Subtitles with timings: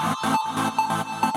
[0.00, 1.27] Thank you.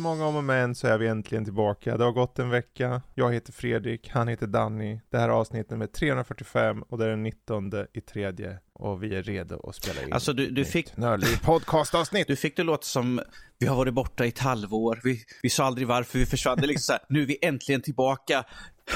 [0.00, 1.96] Många om och men så är vi äntligen tillbaka.
[1.96, 3.02] Det har gått en vecka.
[3.14, 5.00] Jag heter Fredrik, han heter Danny.
[5.10, 9.14] Det här är avsnitt nummer 345 och det är den 19 i tredje och vi
[9.16, 10.96] är redo att spela in Alltså du, du fick...
[10.96, 12.26] Nördliv podcastavsnitt.
[12.26, 13.20] Du fick det låta som
[13.58, 15.00] vi har varit borta i ett halvår.
[15.04, 16.58] Vi, vi sa aldrig varför vi försvann.
[16.58, 18.44] Det är liksom så här, nu är vi äntligen tillbaka.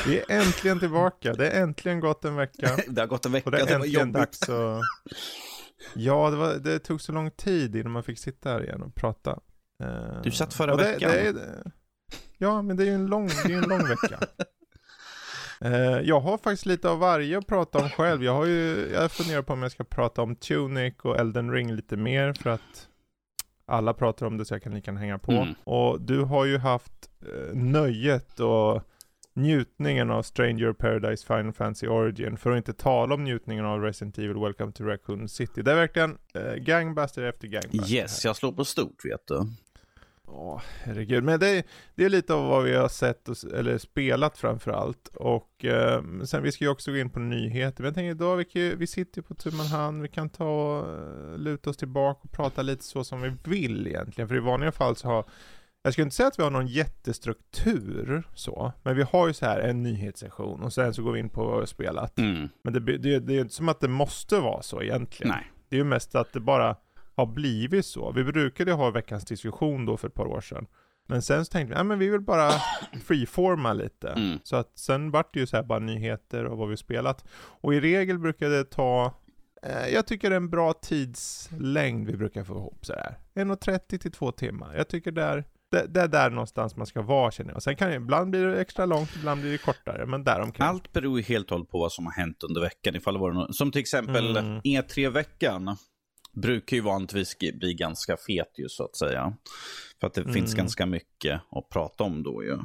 [0.06, 1.32] Vi är äntligen tillbaka.
[1.32, 2.76] Det är äntligen gått en vecka.
[2.88, 3.44] Det har gått en vecka.
[3.44, 4.14] Och det är det var jobbigt.
[4.14, 4.80] dags att...
[5.94, 8.94] Ja, det, var, det tog så lång tid innan man fick sitta här igen och
[8.94, 9.38] prata.
[10.22, 11.10] Du satt förra det, veckan.
[11.10, 11.62] Det är,
[12.38, 14.18] ja, men det är ju en lång, det är en lång vecka.
[15.60, 18.24] Eh, jag har faktiskt lite av varje att prata om själv.
[18.24, 21.72] Jag har ju, jag funderar på om jag ska prata om Tunic och Elden Ring
[21.72, 22.88] lite mer för att
[23.66, 25.32] alla pratar om det så jag kan lika gärna hänga på.
[25.32, 25.54] Mm.
[25.64, 28.82] Och du har ju haft eh, nöjet och
[29.34, 34.18] njutningen av Stranger Paradise Final Fantasy Origin, för att inte tala om njutningen av Resident
[34.18, 35.62] Evil Welcome to Raccoon City.
[35.62, 37.94] Det är verkligen eh, gangbuster efter gangbuster.
[37.94, 39.46] Yes, jag slår på stort vet du.
[40.36, 41.24] Åh, herregud.
[41.24, 44.70] Men det är, det är lite av vad vi har sett och, eller spelat framför
[44.70, 45.08] allt.
[45.14, 47.82] Och eh, sen vi ska ju också gå in på nyheter.
[47.82, 50.44] Men jag tänker idag, vi, kan, vi sitter ju på och hand, vi kan ta
[50.44, 54.28] och eh, luta oss tillbaka och prata lite så som vi vill egentligen.
[54.28, 55.24] För i vanliga fall så har,
[55.82, 59.46] jag skulle inte säga att vi har någon jättestruktur så, men vi har ju så
[59.46, 62.18] här en nyhetssession och sen så går vi in på vad vi har spelat.
[62.18, 62.48] Mm.
[62.64, 65.32] Men det, det, det är inte som att det måste vara så egentligen.
[65.32, 65.50] Nej.
[65.68, 66.76] Det är ju mest att det bara
[67.16, 68.12] har blivit så.
[68.12, 70.66] Vi brukade ha veckans diskussion då för ett par år sedan.
[71.06, 72.50] Men sen så tänkte vi, nej men vi vill bara
[73.04, 74.08] freeforma lite.
[74.08, 74.38] Mm.
[74.42, 77.24] Så att sen vart det ju så här bara nyheter och vad vi spelat.
[77.60, 79.14] Och i regel brukar det ta,
[79.62, 83.18] eh, jag tycker det är en bra tidslängd vi brukar få ihop sådär.
[83.34, 84.74] 1.30 till 2 timmar.
[84.76, 87.62] Jag tycker där, det, det är där någonstans man ska vara känner jag.
[87.62, 90.66] Sen kan det, ibland blir det extra långt, ibland blir det kortare, men däromkring.
[90.66, 92.96] Allt beror ju helt och hållet på vad som har hänt under veckan.
[92.96, 94.60] Ifall det var något, som till exempel Mm.
[94.60, 95.76] E3-veckan
[96.34, 99.36] brukar ju vanligtvis bli ganska fet ju så att säga.
[100.00, 100.56] För att det finns Mm.
[100.64, 102.58] ganska mycket att prata om då ju.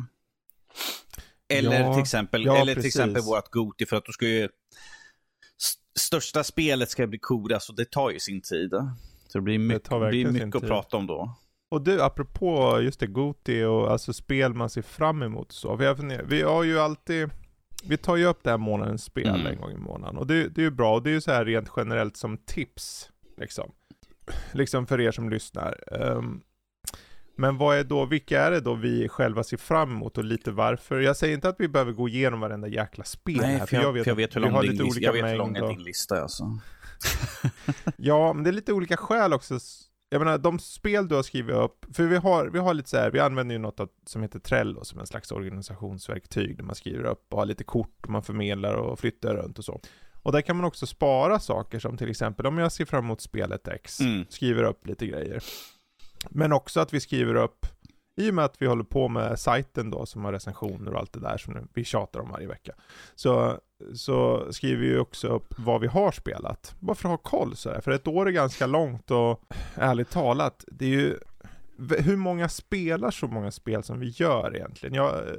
[1.54, 4.44] Eller Ja, till exempel, ja, eller till exempel vårt Goti för att då ska ju
[4.44, 8.72] st- största spelet ska bli kodas och det tar ju sin tid.
[9.28, 11.36] Så det blir mycket, tar blir mycket att prata om då.
[11.72, 15.76] Och du, apropå just det, Goti och alltså spel man ser fram emot så.
[15.76, 17.30] Vi har, vi har ju alltid,
[17.84, 19.46] vi tar ju upp det här månadens spel Mm.
[19.48, 20.18] en gång i månaden.
[20.18, 22.38] Och det, det är ju bra, och det är ju så här rent generellt som
[22.38, 23.72] tips, liksom.
[24.52, 25.84] Liksom för er som lyssnar.
[26.02, 26.42] Ehm,
[27.40, 30.52] men vad är då, vilka är det då vi själva ser fram emot och lite
[30.52, 31.00] varför?
[31.00, 34.04] Jag säger inte att vi behöver gå igenom varenda jäkla spel Nej, här, för jag,
[34.04, 36.22] för jag vet hur lång din, olika jag vet hur lång din lista är.
[36.22, 36.60] Alltså.
[37.98, 39.60] Ja, men det är lite olika skäl också.
[40.10, 42.98] Jag menar, de spel du har skrivit upp, för vi har, vi har lite så
[42.98, 47.04] här, vi använder ju något som heter Trello som en slags organisationsverktyg där man skriver
[47.04, 49.82] upp och har lite kort och man förmedlar och flyttar runt och så.
[50.24, 53.22] Och där kan man också spara saker som till exempel om jag ser fram emot
[53.22, 54.26] spelet X, Mm.
[54.30, 55.44] skriver upp lite grejer.
[56.30, 57.66] Men också att vi skriver upp,
[58.22, 61.14] i och med att vi håller på med sajten då som har recensioner och allt
[61.14, 62.74] det där som vi tjatar om varje vecka.
[63.16, 63.58] Så,
[63.96, 66.76] så skriver vi också upp vad vi har spelat.
[66.80, 67.82] Bara för att ha koll sådär.
[67.82, 69.42] För ett år är ganska långt och
[69.76, 71.18] ärligt talat, det är ju
[72.00, 74.96] hur många spelar så många spel som vi gör egentligen?
[74.96, 75.34] Jag, eh,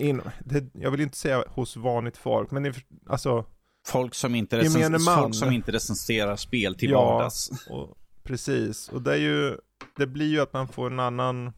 [0.00, 2.74] in, det, jag vill inte säga hos vanligt folk, men det,
[3.06, 3.44] alltså
[3.86, 7.04] Folk som inte, recens- folk som inte recenserar spel till Ja.
[7.04, 7.50] vardags.
[7.70, 9.56] Och, precis, och det är ju,
[9.96, 11.52] det blir ju att man får en annan,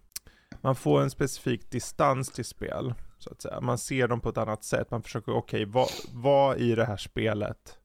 [0.60, 3.60] man får en specifik distans till spel, så att säga.
[3.60, 6.96] Man ser dem på ett annat sätt, man försöker, okej, vad, vad i det här
[6.96, 7.76] spelet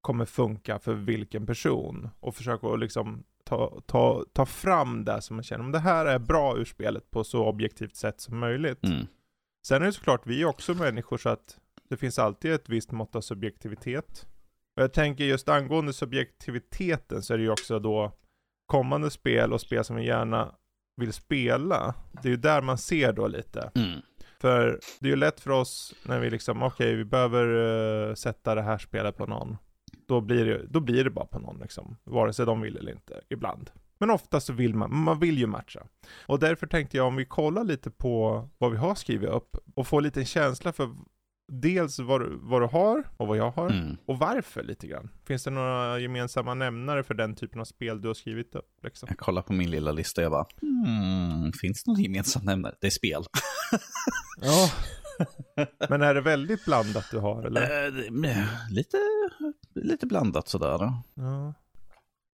[0.00, 2.08] kommer funka för vilken person?
[2.20, 6.06] Och försöka att liksom ta, ta, ta fram det som man känner, om det här
[6.06, 8.84] är bra ur spelet på så objektivt sätt som möjligt.
[8.84, 9.06] Mm.
[9.66, 11.58] Sen är det såklart, vi är också människor så att
[11.88, 14.26] det finns alltid ett visst mått av subjektivitet.
[14.76, 18.12] Och jag tänker just angående subjektiviteten så är det ju också då
[18.66, 20.54] kommande spel och spel som vi gärna
[20.96, 21.94] vill spela.
[22.22, 23.70] Det är ju där man ser då lite.
[23.74, 24.00] Mm.
[24.40, 28.54] För det är ju lätt för oss när vi liksom, okej vi behöver eh, sätta
[28.54, 29.56] det här spelet på någon.
[30.08, 31.96] Då blir, det, då blir det bara på någon liksom.
[32.04, 33.70] Vare sig de vill eller inte, ibland.
[34.04, 35.86] Men ofta så vill man, man vill ju matcha.
[36.26, 39.86] Och därför tänkte jag om vi kollar lite på vad vi har skrivit upp och
[39.86, 40.90] får lite en känsla för
[41.52, 43.70] dels vad du, vad du har och vad jag har.
[43.70, 43.96] Mm.
[44.06, 45.10] Och varför lite grann.
[45.26, 48.70] Finns det några gemensamma nämnare för den typen av spel du har skrivit upp?
[48.82, 49.06] Liksom?
[49.10, 52.74] Jag kollar på min lilla lista och jag bara, hmm, finns det någon gemensam nämnare?
[52.80, 53.24] Det är spel.
[54.40, 54.70] Ja,
[55.88, 57.86] Men är det väldigt blandat du har eller?
[57.86, 58.04] Eh,
[58.70, 58.96] lite,
[59.74, 60.92] lite blandat sådär.
[61.14, 61.54] Ja.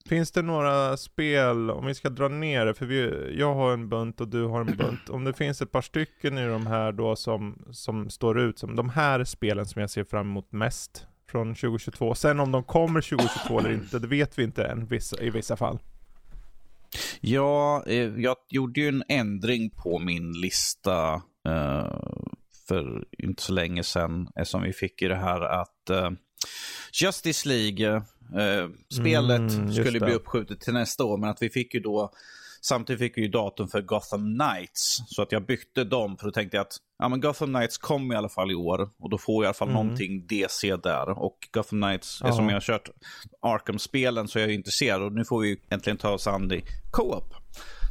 [0.08, 3.88] Finns det några spel, om vi ska dra ner det, för vi, jag har en
[3.88, 5.08] bunt och du har en bunt.
[5.08, 8.76] Om det finns ett par stycken i de här då som, som står ut som
[8.76, 12.14] de här spelen som jag ser fram emot mest från 2022.
[12.14, 15.56] Sen om de kommer 2022 eller inte, det vet vi inte än vissa, i vissa
[15.56, 15.78] fall.
[17.20, 21.14] Ja, eh, jag gjorde ju en ändring på min lista
[21.48, 22.00] eh,
[22.68, 24.28] för inte så länge sedan.
[24.34, 26.10] Eftersom vi fick ju det här att eh,
[26.92, 28.02] Justice League Eh,
[28.92, 32.10] spelet mm, skulle bli uppskjutet till nästa år, men att vi fick ju då
[32.62, 35.02] Samtidigt fick vi ju datum för Gotham Knights.
[35.06, 38.14] Så att jag bytte dem för då tänkte jag att ja, men Gotham Knights kommer
[38.14, 38.90] i alla fall i år.
[38.98, 39.82] Och då får jag i alla fall mm.
[39.82, 41.08] någonting DC där.
[41.18, 42.88] Och Gotham Knights, eftersom jag har kört
[43.40, 45.02] Arkham-spelen så är jag intresserad.
[45.02, 47.34] Och nu får vi äntligen ta oss an det co-op.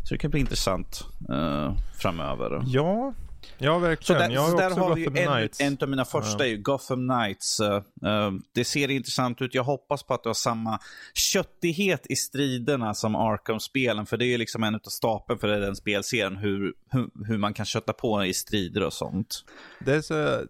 [0.03, 2.63] Så det kan bli intressant uh, framöver.
[2.65, 3.13] Ja,
[3.57, 4.21] Ja, verkligen.
[4.21, 5.61] Så där, jag har, så där har vi en, Knights.
[5.61, 7.59] en av mina första, är ju Gotham Knights.
[7.59, 9.53] Uh, uh, det ser intressant ut.
[9.53, 10.79] Jag hoppas på att det har samma
[11.13, 14.05] köttighet i striderna som Arkham-spelen.
[14.05, 17.65] För det är liksom en av stapeln för den spelserien, hur, hur, hur, man kan
[17.65, 19.45] kötta på i strider och sånt.
[19.79, 20.45] Det är, så,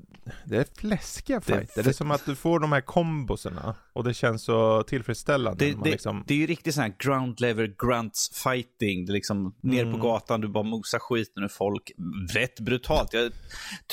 [0.45, 1.71] det är fläskiga fighter.
[1.75, 4.83] Det är, det är som att du får de här komboserna och det känns så
[4.83, 5.65] tillfredsställande.
[5.65, 6.23] Det, det, liksom...
[6.27, 9.05] det är ju riktigt sån här ground level grunts fighting.
[9.05, 9.53] Det är liksom mm.
[9.61, 10.01] ner på mm.
[10.01, 11.91] gatan, du bara mosar skiten ur folk.
[12.33, 12.88] Rätt brutalt.
[13.11, 13.31] Jag,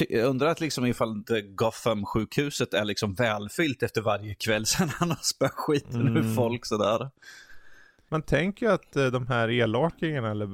[0.09, 5.19] jag undrar att liksom ifall Gotham-sjukhuset är liksom välfyllt efter varje kväll sen han har
[5.23, 6.17] spöat skiten mm.
[6.17, 7.11] ur folk sådär.
[8.09, 10.49] Man tänker ju att eh, de här elakingarna eller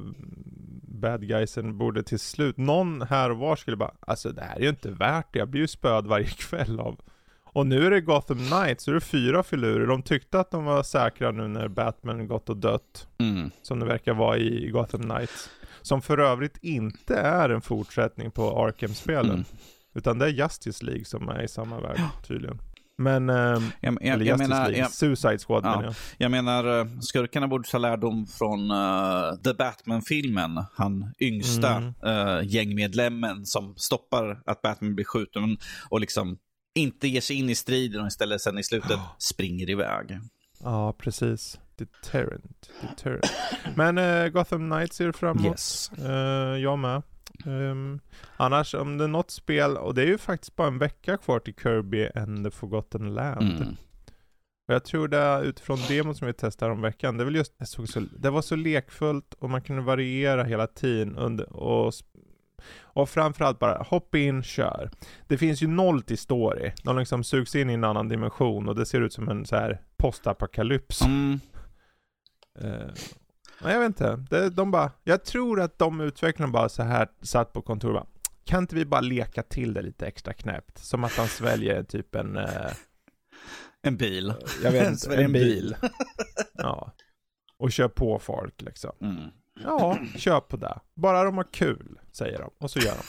[1.01, 4.61] bad guysen borde till slut, någon här och var skulle bara, alltså det här är
[4.61, 7.01] ju inte värt det, jag blir ju spöad varje kväll av
[7.55, 9.87] och nu är det Gotham Knights, så är det fyra filurer.
[9.87, 13.09] De tyckte att de var säkra nu när Batman gått och dött.
[13.19, 13.51] Mm.
[13.63, 15.51] Som det verkar vara i Gotham Knights.
[15.83, 19.31] Som för övrigt inte är en fortsättning på Arkham-spelen.
[19.31, 19.45] Mm.
[19.95, 22.59] Utan det är Justice League som är i samma värld tydligen.
[22.99, 25.95] Men, eh, jag, jag, eller jag menar, League, jag, Suicide Squad ja, menar jag.
[26.19, 30.65] Jag menar, eh, skurkarna borde ta lärdom från uh, The Batman-filmen.
[30.75, 31.95] Han yngsta mm.
[32.07, 35.57] uh, gängmedlemmen som stoppar att Batman blir skjuten
[35.89, 36.39] och liksom
[36.75, 40.21] inte ger sig in i striden och istället sen i slutet springer iväg.
[40.63, 41.61] Ja, precis.
[41.77, 42.71] Deterrent.
[42.81, 43.33] Deterrent.
[43.77, 45.45] Men uh, Gotham Knights ser framåt.
[45.45, 45.91] Yes.
[45.99, 47.03] Uh, jag med.
[47.45, 48.01] Um,
[48.37, 51.41] annars, om det är något spel, och det är ju faktiskt bara en vecka kvar
[51.41, 53.63] till Kirby and the Forgotten Land.
[53.63, 53.77] Mm.
[54.69, 57.67] Och jag tror det utifrån demon som vi testade om veckan, det, var just, det,
[57.67, 61.95] så, det var så lekfullt och man kunde variera hela tiden under, och
[62.83, 64.91] och framförallt bara, hoppa in, kör.
[65.29, 66.73] Det finns ju noll till story.
[66.83, 69.57] De liksom sugs in i en annan dimension och det ser ut som en så
[69.57, 71.03] här postapokalyps.
[71.03, 71.41] Mm.
[72.65, 72.91] Uh,
[73.63, 74.25] jag vet inte.
[74.31, 78.07] Det, de bara, jag tror att de utvecklarna bara så här satt på kontoret bara,
[78.45, 80.79] kan inte vi bara leka till det lite extra knäppt?
[80.79, 82.37] Som att han sväljer typ en...
[82.37, 82.73] Uh,
[83.83, 84.35] en bil.
[84.63, 85.77] Jag vet inte, en bil.
[86.53, 86.93] ja.
[87.59, 88.93] Och kör på folk liksom.
[89.01, 89.31] Mm.
[89.61, 90.79] Ja, kör på det.
[90.95, 92.51] Bara de har kul, säger de.
[92.59, 93.03] Och så gör de.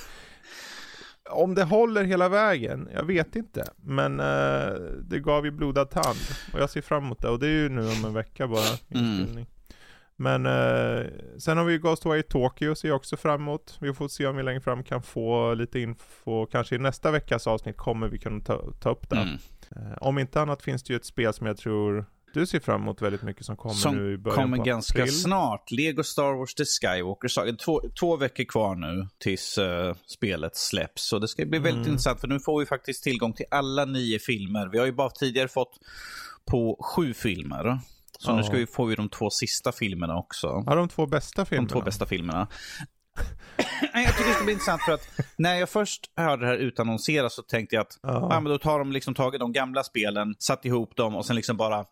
[1.30, 3.64] Om det håller hela vägen, jag vet inte.
[3.76, 4.74] Men uh,
[5.04, 6.18] det gav ju blodad tand.
[6.54, 7.30] Och jag ser fram emot det.
[7.30, 8.78] Och det är ju nu om en vecka bara.
[8.96, 9.46] Mm.
[10.16, 11.06] Men uh,
[11.38, 13.78] sen har vi Ghostwire Tokyo, ser jag också fram emot.
[13.82, 16.46] Vi får se om vi längre fram kan få lite info.
[16.46, 19.18] Kanske i nästa veckas avsnitt kommer vi kunna ta, ta upp det.
[19.18, 19.38] Mm.
[19.76, 22.82] Uh, om inte annat finns det ju ett spel som jag tror du ser fram
[22.82, 25.22] emot väldigt mycket som kommer som nu i början kommer ganska april.
[25.22, 25.72] snart.
[25.72, 27.58] Lego Star Wars The Skywalker.
[27.58, 31.10] Två, två veckor kvar nu tills uh, spelet släpps.
[31.10, 31.90] Så det ska bli väldigt mm.
[31.90, 34.70] intressant för nu får vi faktiskt tillgång till alla nio filmer.
[34.72, 35.80] Vi har ju bara tidigare fått
[36.46, 37.80] på sju filmer.
[38.20, 38.36] Så ja.
[38.36, 40.64] nu ska vi, får vi de två sista filmerna också.
[40.66, 41.68] Ja, de två bästa filmerna.
[41.68, 42.48] De två bästa filmerna.
[43.94, 47.36] jag tycker det ska bli intressant för att när jag först hörde det här utannonseras
[47.36, 48.28] så tänkte jag att ja.
[48.32, 51.36] ja men då tar de liksom tagit de gamla spelen, satt ihop dem och sen
[51.36, 51.86] liksom bara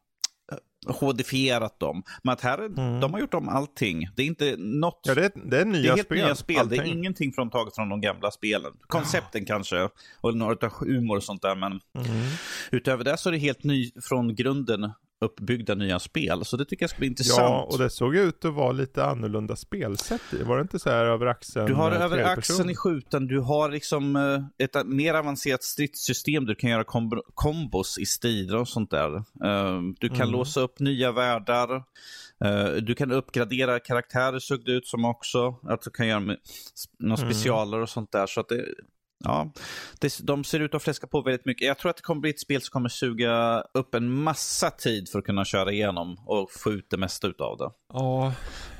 [0.87, 2.03] HDifierat dem.
[2.23, 2.99] Men att här, mm.
[2.99, 4.09] de har gjort om allting.
[4.15, 4.99] Det är inte något...
[5.03, 6.17] Ja, det är, det är nya det är helt spel.
[6.17, 6.59] nya spel.
[6.59, 6.77] Allting.
[6.77, 8.73] Det är ingenting från taget från de gamla spelen.
[8.87, 9.89] Koncepten kanske,
[10.21, 11.55] och några av humor och sånt där.
[11.55, 12.27] Men mm.
[12.71, 14.91] utöver det så är det helt ny från grunden
[15.21, 16.45] uppbyggda nya spel.
[16.45, 17.39] Så det tycker jag ska bli intressant.
[17.39, 20.43] Ja, och det såg ut att vara lite annorlunda spelsätt i.
[20.43, 21.65] Var det inte så här över axeln?
[21.65, 23.27] Du har över axeln i skjuten.
[23.27, 26.45] Du har liksom eh, ett mer avancerat stridssystem.
[26.45, 29.15] Du kan göra komb kombos i strider och sånt där.
[29.15, 30.31] Eh, du kan mm.
[30.31, 31.83] låsa upp nya världar.
[32.45, 35.55] Eh, du kan uppgradera karaktärer såg det ut som också.
[35.63, 36.37] Att du kan göra några
[36.99, 37.17] mm.
[37.17, 38.27] specialer och sånt där.
[38.27, 38.65] Så att det,
[39.23, 39.51] ja,
[39.99, 41.67] det, de ser ut att fläska på väldigt mycket.
[41.67, 45.09] Jag tror att det kommer bli ett spel som kommer suga upp en massa tid
[45.09, 47.69] för att kunna köra igenom och få ut det mesta av det.
[47.93, 48.33] Ja,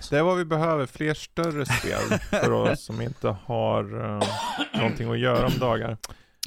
[0.10, 0.86] det är vad vi behöver.
[0.86, 4.24] Fler större spel för oss som inte har uh,
[4.74, 5.98] någonting att göra om dagar.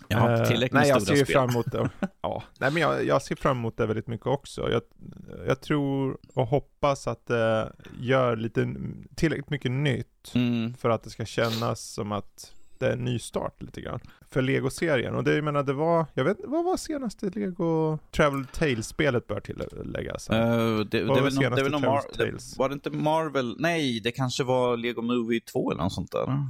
[0.08, 1.26] Jag har inte tillräckligt uh, nej, jag ser spel.
[1.26, 1.90] fram emot det.
[2.22, 4.70] ja, nej, men jag, jag, ser fram emot det väldigt mycket också.
[4.70, 4.82] Jag,
[5.46, 8.74] jag tror och hoppas att det gör lite
[9.16, 10.74] tillräckligt mycket nytt mm.
[10.74, 14.00] för att det ska kännas som att en ny start lite grann.
[14.30, 15.14] För Lego-serien.
[15.14, 19.40] Och det, jag menar, det var, jag vet vad var senaste Lego Travel Tales-spelet bör
[19.40, 20.30] tilläggas?
[20.30, 23.56] Uh, det, det, var väl, det, Mar det, var det inte Marvel?
[23.58, 26.46] Nej, det kanske var Lego Movie 2 eller något sånt där.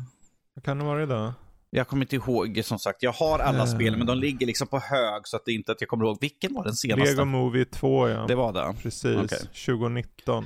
[0.54, 1.32] Vad kan det vara det då?
[1.70, 3.02] Jag kommer inte ihåg, som sagt.
[3.02, 3.74] Jag har alla uh.
[3.74, 6.18] spel, men de ligger liksom på hög så att det inte att jag kommer ihåg.
[6.20, 7.10] Vilken var den senaste?
[7.10, 8.24] Lego Movie 2, ja.
[8.28, 8.74] Det var det?
[8.82, 9.16] Precis.
[9.16, 9.38] Okay.
[9.38, 10.44] 2019.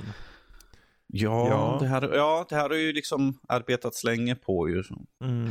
[1.13, 1.77] Ja, ja.
[1.81, 4.83] Det här, ja, det här har ju liksom arbetats länge på ju.
[5.23, 5.49] Mm.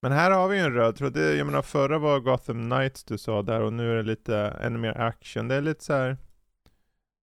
[0.00, 1.16] Men här har vi ju en röd tråd.
[1.16, 4.78] Jag menar förra var Gotham Knights du sa där och nu är det lite ännu
[4.78, 5.48] mer action.
[5.48, 6.16] Det är lite så här,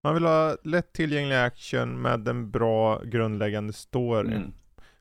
[0.03, 4.35] Man vill ha lätt tillgänglig action med en bra grundläggande story.
[4.35, 4.53] Mm.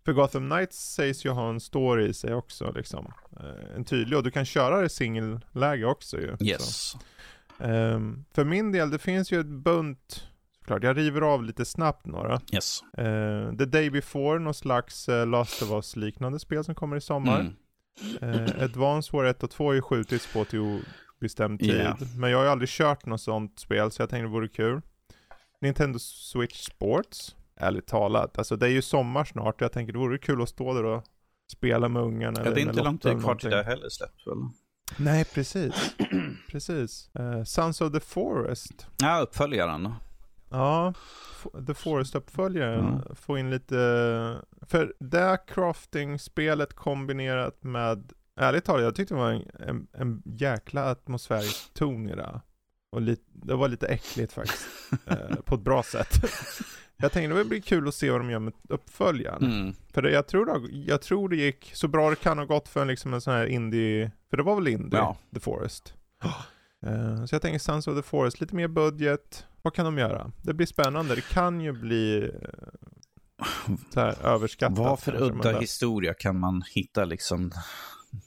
[0.04, 3.12] För Gotham Knights sägs ju ha en story i sig också liksom.
[3.40, 6.36] Eh, en tydlig, och du kan köra det singelläge också ju.
[6.40, 6.96] Yes.
[7.58, 10.29] Um, för min del, det finns ju ett bunt
[10.60, 10.82] såklart.
[10.82, 12.40] Jag river av lite snabbt några.
[12.52, 12.82] Yes.
[12.98, 17.00] Uh, The Day Before, någon slags uh, Last of Us liknande spel som kommer i
[17.00, 17.40] sommar.
[17.40, 17.54] Mm.
[18.22, 20.82] Uh, Advance War 1 och 2 har ju skjutits på till
[21.20, 21.70] obestämd tid.
[21.70, 21.98] Yeah.
[22.16, 24.80] Men jag har ju aldrig kört något sånt spel så jag tänkte det vore kul.
[25.60, 28.38] Nintendo Switch Sports, ärligt talat.
[28.38, 30.84] Alltså det är ju sommar snart och jag tänker det vore kul att stå där
[30.84, 31.04] och
[31.52, 32.42] spela med ungarna.
[32.44, 34.36] Ja, det är inte lång tid kvar till det heller släpps väl?
[34.96, 35.74] Nej, precis.
[36.50, 37.10] precis.
[37.18, 38.86] Uh, Sons of the Forest.
[38.98, 39.94] Ja, uppföljaren.
[40.50, 40.94] Ja,
[41.66, 42.88] The Forest-uppföljaren.
[42.88, 43.14] Mm.
[43.14, 43.74] Få in lite,
[44.62, 50.84] för det crafting-spelet kombinerat med, ärligt talat, jag tyckte det var en, en, en jäkla
[50.90, 52.40] atmosfärisk ton i det.
[52.92, 54.66] Och lite, det var lite äckligt faktiskt,
[55.06, 56.14] eh, på ett bra sätt.
[56.96, 59.44] jag tänkte det blir kul att se vad de gör med uppföljaren.
[59.44, 59.74] Mm.
[59.92, 62.68] För det, jag, tror det, jag tror det gick så bra det kan ha gått
[62.68, 65.16] för en, liksom en sån här indie, för det var väl indie, ja.
[65.34, 65.94] The Forest.
[66.86, 70.32] Uh, så jag tänker Sons of the Forest, lite mer budget, vad kan de göra?
[70.42, 71.14] Det blir spännande.
[71.14, 74.78] Det kan ju bli eh, så här överskattat.
[74.78, 77.52] Vad för udda historia kan man hitta liksom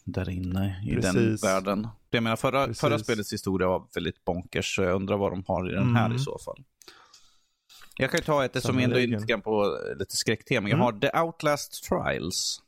[0.03, 1.13] där inne i Precis.
[1.13, 1.87] den världen?
[2.09, 5.71] Jag menar, förra, förra spelets historia var väldigt bonkers, så jag undrar vad de har
[5.71, 6.17] i den här mm.
[6.17, 6.63] i så fall.
[7.95, 10.69] Jag kan ju ta ett som ändå är lite grann på lite skräcktema.
[10.69, 10.85] Jag mm.
[10.85, 12.61] har The Outlast Trials.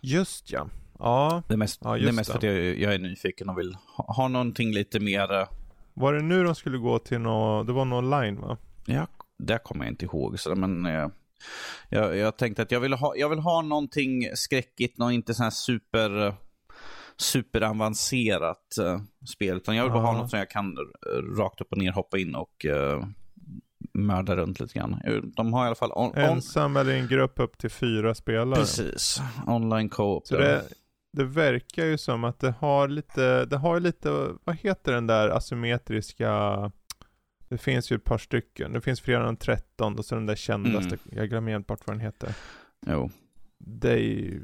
[0.00, 0.68] Just ja.
[1.00, 3.58] Ja, det är mest, ja, det är mest för att jag, jag, är nyfiken och
[3.58, 5.46] vill ha, ha någonting lite mer eh,
[5.94, 8.56] var det nu de skulle gå till något, det var något online va?
[8.86, 9.06] Ja,
[9.38, 10.40] det kommer jag inte ihåg.
[10.40, 11.10] Så, men jag, eh,
[11.88, 15.42] jag, jag tänkte att jag vill ha, jag vill ha någonting skräckigt, något inte så
[15.42, 16.34] här super
[17.16, 19.56] superavancerat uh, spel.
[19.56, 20.76] Utan jag vill bara ha något som jag kan
[21.38, 23.04] rakt upp och ner hoppa in och uh,
[23.92, 25.00] mörda runt lite grann.
[25.36, 25.92] De har i alla fall...
[25.92, 28.60] On, Ensam eller en grupp upp till fyra spelare.
[28.60, 29.20] Precis.
[29.46, 30.26] Online co-op.
[30.26, 30.64] Så det,
[31.12, 34.10] det verkar ju som att det har lite, det har lite,
[34.44, 36.72] vad heter den där asymmetriska,
[37.48, 40.88] det finns ju ett par stycken, det finns än 13 och så den där kändaste,
[40.88, 41.18] mm.
[41.18, 42.34] jag glömmer helt bort vad den heter.
[42.86, 43.10] Jo.
[43.58, 44.42] Det är ju,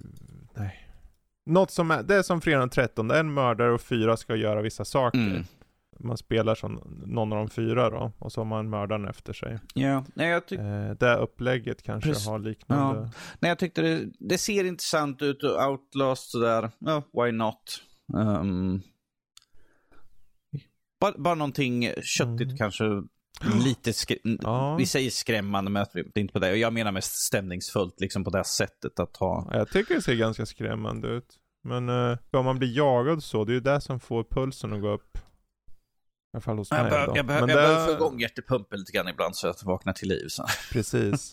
[0.55, 0.83] nej.
[1.47, 4.37] Något som är, det är som fredagen 13, det är en mördare och fyra ska
[4.37, 5.19] göra vissa saker.
[5.19, 5.45] Mm
[5.99, 9.59] man spelar som någon av de fyra då, och så har man mördaren efter sig.
[9.75, 10.89] Ja, nej jag tycker...
[10.89, 12.29] Eh, det upplägget kanske Precis.
[12.29, 13.01] har liknande...
[13.01, 13.11] Ja.
[13.41, 17.83] Nej, jag tyckte det, det ser intressant ut och Outlast sådär, ja, why not?
[18.15, 18.83] Um,
[21.01, 22.57] bara, bara någonting köttigt mm.
[22.57, 22.85] kanske,
[23.65, 23.93] lite,
[24.43, 24.77] ja.
[24.77, 26.57] vi säger skrämmande, men det är inte på det.
[26.57, 29.51] Jag menar mest stämningsfullt, liksom på det sättet att ha.
[29.53, 31.39] Jag tycker det ser ganska skrämmande ut.
[31.63, 34.81] Men uh, om man blir jagad så, det är ju det som får pulsen att
[34.81, 35.19] gå upp
[36.37, 36.91] alla fall hos jag.
[36.91, 37.55] Bör, jag, bör, jag det...
[37.55, 40.29] behöver få igång hjärtepumpen lite grann ibland så att jag vaknar till liv.
[40.29, 40.47] Så.
[40.73, 41.31] Precis.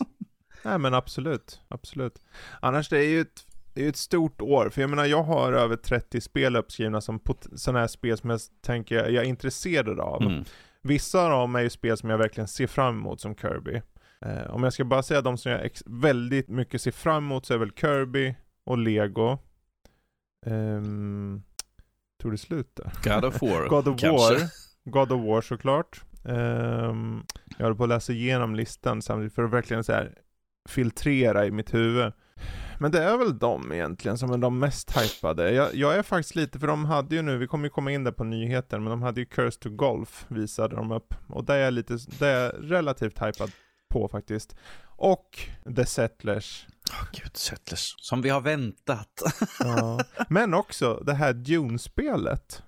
[0.62, 2.22] Nej men absolut, absolut.
[2.60, 5.52] Annars det är ju ett, det är ett stort år, för jag menar jag har
[5.52, 7.20] över 30 spel uppskrivna som
[7.54, 10.22] sådana här spel som jag tänker jag är intresserad av.
[10.22, 10.44] Mm.
[10.82, 13.82] Vissa av dem är ju spel som jag verkligen ser fram emot som Kirby.
[14.20, 17.54] Eh, om jag ska bara säga de som jag väldigt mycket ser fram emot så
[17.54, 18.34] är väl Kirby
[18.64, 19.38] och Lego.
[20.46, 21.42] Um,
[22.22, 22.92] tror det slutar.
[23.04, 23.68] God of War.
[23.82, 24.64] God of War.
[24.84, 26.02] God of War såklart.
[26.22, 27.26] Um,
[27.56, 30.18] jag håller på att läsa igenom listan samtidigt för att verkligen så här
[30.68, 32.12] filtrera i mitt huvud.
[32.78, 35.52] Men det är väl de egentligen som är de mest hypade.
[35.52, 38.04] Jag, jag är faktiskt lite, för de hade ju nu, vi kommer ju komma in
[38.04, 41.14] där på nyheter, men de hade ju Curse to Golf visade de upp.
[41.28, 43.50] Och det är jag lite, det är relativt hypad
[43.90, 44.56] på faktiskt.
[44.96, 45.38] Och
[45.76, 47.94] The Settlers Oh, Gud, Settlers.
[47.98, 49.22] Som vi har väntat.
[49.58, 50.00] Ja.
[50.28, 52.62] Men också det här Dune-spelet.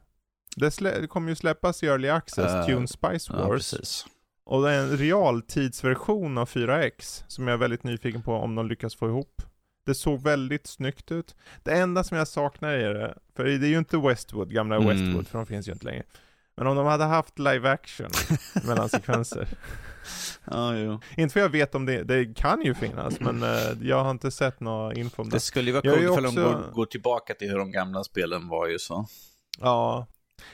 [0.56, 3.70] Det, slä- det kommer ju släppas i Early Access, Eh, Dune Spice Ja, Wars.
[3.70, 4.06] precis.
[4.44, 8.68] och det är en realtidsversion av 4X, som jag är väldigt nyfiken på om de
[8.68, 9.42] lyckas få ihop.
[9.86, 11.34] Det såg väldigt snyggt ut.
[11.62, 14.88] Det enda som jag saknar är det, för det är ju inte Westwood, gamla Mm.
[14.88, 16.02] Westwood, för de finns ju inte längre.
[16.56, 18.10] Men om de hade haft live action
[18.66, 19.48] mellan sekvenser.
[20.44, 21.00] Ja, jo.
[21.16, 24.30] Inte för jag vet om det, det kan ju finnas, men eh, jag har inte
[24.30, 25.36] sett några info om det.
[25.36, 28.48] Det skulle ju vara coolt ifall de går, går tillbaka till hur de gamla spelen
[28.48, 29.06] var ju så.
[29.58, 30.06] Ja.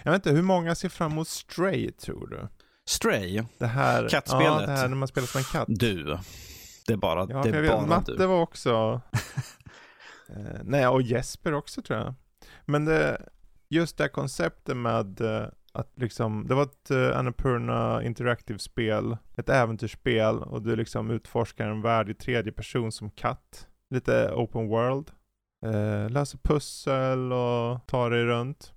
[0.05, 2.49] Jag vet inte, hur många ser fram emot Stray tror du?
[2.85, 4.47] Stray, Det här, Kattspelet.
[4.47, 5.69] Ja, det här när man spelar som en katt.
[5.69, 6.19] du.
[6.87, 8.27] Det är bara, Ja, det är jag vet, bara Matte du.
[8.27, 9.01] var också...
[10.29, 12.15] eh, nej, och Jesper också tror jag.
[12.65, 13.29] Men det,
[13.69, 19.49] just det här konceptet med eh, att liksom, det var ett uh, Annapurna Interactive-spel, ett
[19.49, 23.67] äventyrsspel och du liksom utforskar en värld i tredje person som katt.
[23.91, 25.11] Lite open world.
[25.67, 28.73] Eh, löser pussel och tar dig runt.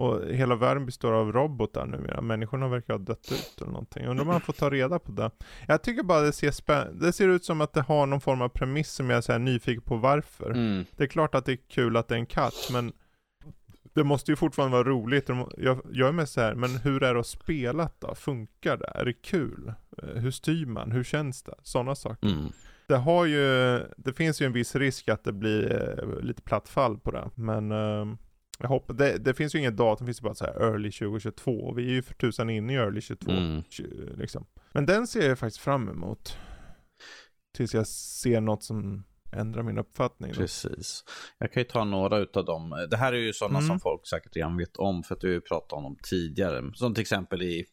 [0.00, 2.20] Och hela världen består av robotar numera.
[2.20, 4.06] Människorna verkar ha dött ut eller någonting.
[4.06, 5.30] Undrar om man får ta reda på det.
[5.68, 8.42] Jag tycker bara det ser spä- Det ser ut som att det har någon form
[8.42, 10.50] av premiss som jag är så nyfiken på varför.
[10.50, 10.84] Mm.
[10.96, 12.92] Det är klart att det är kul att det är en katt, men
[13.94, 15.28] det måste ju fortfarande vara roligt.
[15.56, 18.14] Jag, jag är mest så här, men hur är det att spela då?
[18.14, 18.90] Funkar det?
[18.94, 19.72] Är det kul?
[20.02, 20.92] Eh, Hur styr man?
[20.92, 21.54] Hur känns det?
[21.62, 22.28] Sådana saker.
[22.28, 22.52] Mm.
[22.88, 26.68] Det har ju, det finns ju en viss risk att det blir eh, lite platt
[26.68, 28.06] fall på det, men eh,
[28.60, 30.90] jag hoppas, det, det finns ju inget datum, det finns ju bara så här early
[30.90, 33.62] 2022, och vi är ju för tusan inne i early 22, Mm.
[33.62, 34.46] tju- liksom.
[34.72, 36.36] Men den ser jag faktiskt fram emot.
[37.56, 40.32] Tills jag ser något som ändrar min uppfattning.
[40.32, 40.38] då.
[40.40, 41.04] Precis.
[41.38, 42.86] Jag kan ju ta några utav dem.
[42.90, 43.68] Det här är ju sådana Mm.
[43.68, 46.70] som folk säkert redan vet om, för att ju pratat om dem tidigare.
[46.74, 47.64] Som till exempel i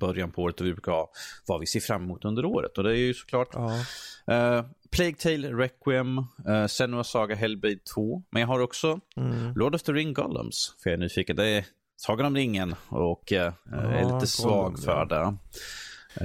[0.00, 1.10] början på året, och vi brukar ha
[1.46, 2.78] vad vi ser fram emot under året.
[2.78, 4.58] Och det är ju såklart Ja.
[4.58, 8.22] uh, Plague Tale, Requiem, uh, Senua Saga, Hellblade 2.
[8.30, 9.54] Men jag har också Mm.
[9.54, 11.36] Lord of the Ring Golems, för jag är nyfiken.
[11.36, 11.64] Det är
[11.96, 15.04] Sagan om ringen och eh, är Ja, lite svag Gollum, för ja.
[15.04, 15.36] det.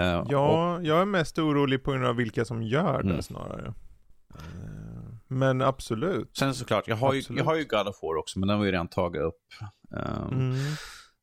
[0.02, 3.22] Eh, och- Ja, jag är mest orolig på grund av vilka som gör det Mm.
[3.22, 3.68] snarare.
[4.36, 4.44] Eh,
[5.28, 6.38] Men absolut.
[6.38, 8.66] Sen såklart, jag har, ju, jag har ju God of War också, men den var
[8.66, 9.40] ju redan tagit upp.
[9.92, 10.56] Um, Mm.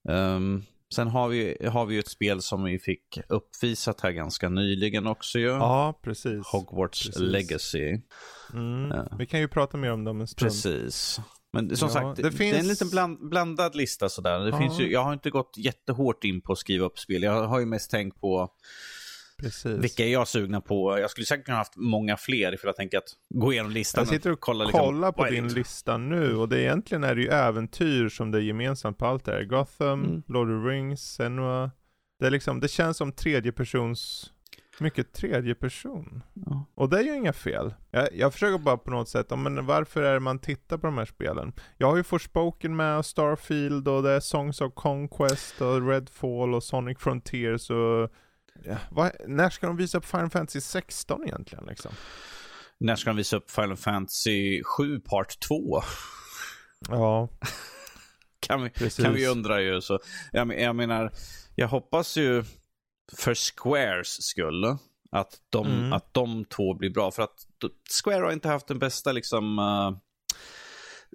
[0.09, 0.63] Ehm,
[0.95, 5.07] sen har vi, har vi ju ett spel som vi fick uppvisat här ganska nyligen
[5.07, 5.47] också ju.
[5.47, 6.47] Ja, precis.
[6.47, 7.23] Hogwarts precis.
[7.23, 7.99] Legacy.
[8.53, 8.91] Mm.
[8.91, 9.17] Ja.
[9.19, 10.51] Vi kan ju prata mer om det om en stund.
[10.51, 11.21] Precis.
[11.53, 14.39] Men som Ja, sagt, det det, det är en finns- liten bland, blandad lista sådär.
[14.39, 14.59] Det Ja.
[14.59, 17.23] finns ju, jag har inte gått jättehårt in på att skriva upp spel.
[17.23, 18.49] Jag har ju mest tänkt på
[19.37, 19.79] Precis.
[19.85, 20.99] vilka är jag sugna på.
[20.99, 24.09] Jag skulle säkert kunna haft många fler för jag tänker att gå igenom listan Jag
[24.09, 25.55] sitter och kolla, kollar liksom, på din det?
[25.55, 29.07] lista nu och det är egentligen är det ju äventyr som det är gemensamt på
[29.07, 29.45] allt det här.
[29.45, 30.23] Gotham, Mm.
[30.29, 31.71] Lord of the Rings, Senua.
[32.21, 34.31] Det är liksom, det känns som tredje persons,
[34.79, 36.23] mycket tredje person.
[36.35, 36.65] Ja.
[36.75, 37.75] Och det är ju inga fel.
[37.91, 40.99] Jag, jag försöker bara på något sätt, men varför är det man tittar på de
[40.99, 41.53] här spelen?
[41.79, 46.55] Jag har ju Forspoken med och Starfield och det är Songs of Conquest och Redfall
[46.55, 48.11] och Sonic Frontiers och
[48.63, 51.93] Ja, vad, när ska de visa upp Final Fantasy 16 egentligen liksom?
[52.79, 55.83] När ska de visa upp Final Fantasy 7 Part 2?
[56.89, 57.29] Ja,
[58.41, 59.05] kan vi, Precis.
[59.05, 59.81] kan vi undra ju.
[59.81, 59.99] Så,
[60.33, 61.13] jag, jag menar,
[61.55, 62.45] jag hoppas ju
[63.17, 64.65] för Squares skull
[65.11, 65.93] att de, Mm.
[65.93, 67.11] att de två blir bra.
[67.11, 67.37] För att
[68.05, 69.97] Square har inte haft den bästa liksom, eh,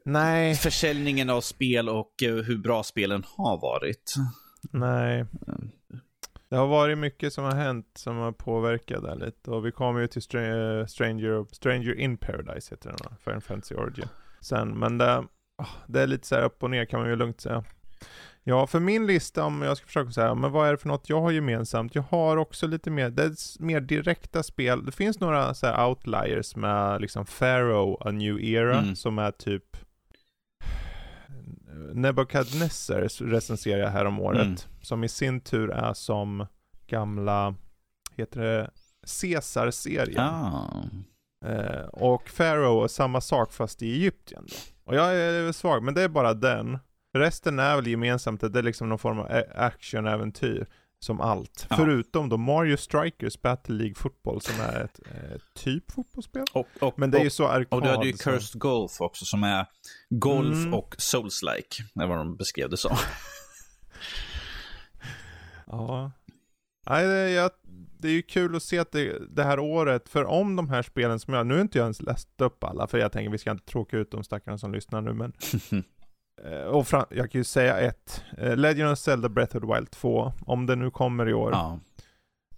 [0.05, 4.13] nej, försäljningen av spel och eh, hur bra spelen har varit.
[4.71, 5.25] nej.
[6.49, 9.99] Det har varit mycket som har hänt som har påverkat det lite och vi kommer
[9.99, 13.15] ju till Stra- Stranger, Stranger in Paradise heter den va?
[13.23, 14.07] Final Fantasy Origin.
[14.41, 15.23] Sen, men det,
[15.57, 17.63] ah, det är lite så här upp och ner kan man ju lugnt säga.
[18.43, 21.09] Ja, för min lista om jag ska försöka säga, men vad är det för något
[21.09, 21.95] jag har gemensamt?
[21.95, 24.85] Jag har också lite mer, det är mer direkta spel.
[24.85, 28.95] Det finns några så outliers med liksom Pharaoh, A New Era, Mm.
[28.95, 29.77] som är typ
[31.93, 34.41] Nebuchadnezzar recenserar jag här om året.
[34.41, 34.57] Mm.
[34.81, 36.45] Som i sin tur är som
[36.87, 37.55] gamla,
[38.15, 38.69] heter det,
[39.21, 40.19] Caesar-serien.
[40.19, 40.83] Ah.
[41.45, 44.55] Eh, och Pharaoh är samma sak fast i Egypten då.
[44.83, 46.79] Och jag är svag, men det är bara den.
[47.13, 50.67] Resten är väl gemensamt det är liksom någon form av action-äventyr.
[51.01, 51.67] Som allt.
[51.69, 51.75] Ja.
[51.75, 56.43] Förutom då Mario Strikers Battle League Football som är ett eh, typ fotbollsspel.
[56.53, 57.73] Och, och, Men det är ju så arkad.
[57.73, 59.65] och du hade ju så- Cursed Golf också som är
[60.09, 60.73] golf Mm.
[60.73, 61.83] och souls-like.
[61.95, 62.95] Det var de beskrev det som.
[65.67, 66.11] Ja.
[66.89, 67.51] Nej, det, är- jag,
[67.99, 70.81] det är ju kul att se att det, det här året, för om de här
[70.81, 73.37] spelen som jag, nu har inte jag ens läst upp alla, för jag tänker vi
[73.37, 75.33] ska inte tråka ut de stackarna som lyssnar nu, men
[76.71, 79.91] och fram, jag kan ju säga ett, eh, Legend of Zelda Breath of the Wild
[79.91, 81.51] 2, om det nu kommer i år.
[81.51, 81.79] ja.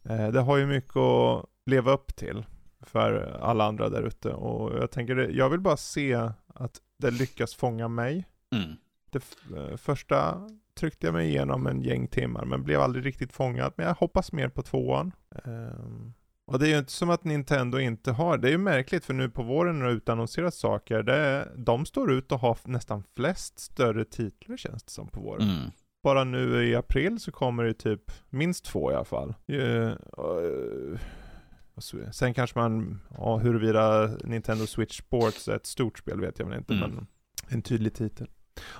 [0.03, 2.45] Eh, det har ju mycket att leva upp till.
[2.83, 4.29] för alla andra där ute.
[4.33, 6.13] Och jag tänker, jag vill bara se
[6.47, 8.27] att det lyckas fånga mig.
[8.55, 8.75] Mm.
[9.09, 9.23] Det
[9.57, 13.73] eh, första tryckte jag mig igenom en gäng timmar men blev aldrig riktigt fångad.
[13.75, 15.11] Men jag hoppas mer på tvåan.
[15.45, 16.13] Ehm,
[16.47, 19.13] och det är ju inte som att Nintendo inte har, det är ju märkligt för
[19.13, 23.60] nu på våren när det utannonseras saker, det de står ut och har nästan flest
[23.60, 25.49] större titlar känns det som på våren.
[25.49, 25.71] Mm.
[26.04, 29.34] Bara nu i april så kommer det typ minst två i alla fall.
[29.47, 29.91] Eh,
[32.12, 36.58] Sen kanske man, ja huruvida Nintendo Switch Sports är ett stort spel vet jag väl
[36.58, 36.89] inte, Mm.
[36.91, 37.08] men
[37.47, 38.30] en tydlig titel.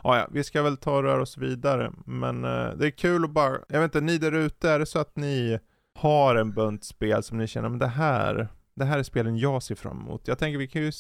[0.04, 3.24] Ja, ja, vi ska väl ta och röra oss vidare, men eh, det är kul
[3.24, 5.60] att bara, jag vet inte, ni där ute, är det så att ni
[6.00, 9.64] har en bunt spel som ni känner, men det här, det här är spelen jag
[9.64, 10.28] ser fram emot.
[10.28, 10.92] Jag tänker vi kan ju,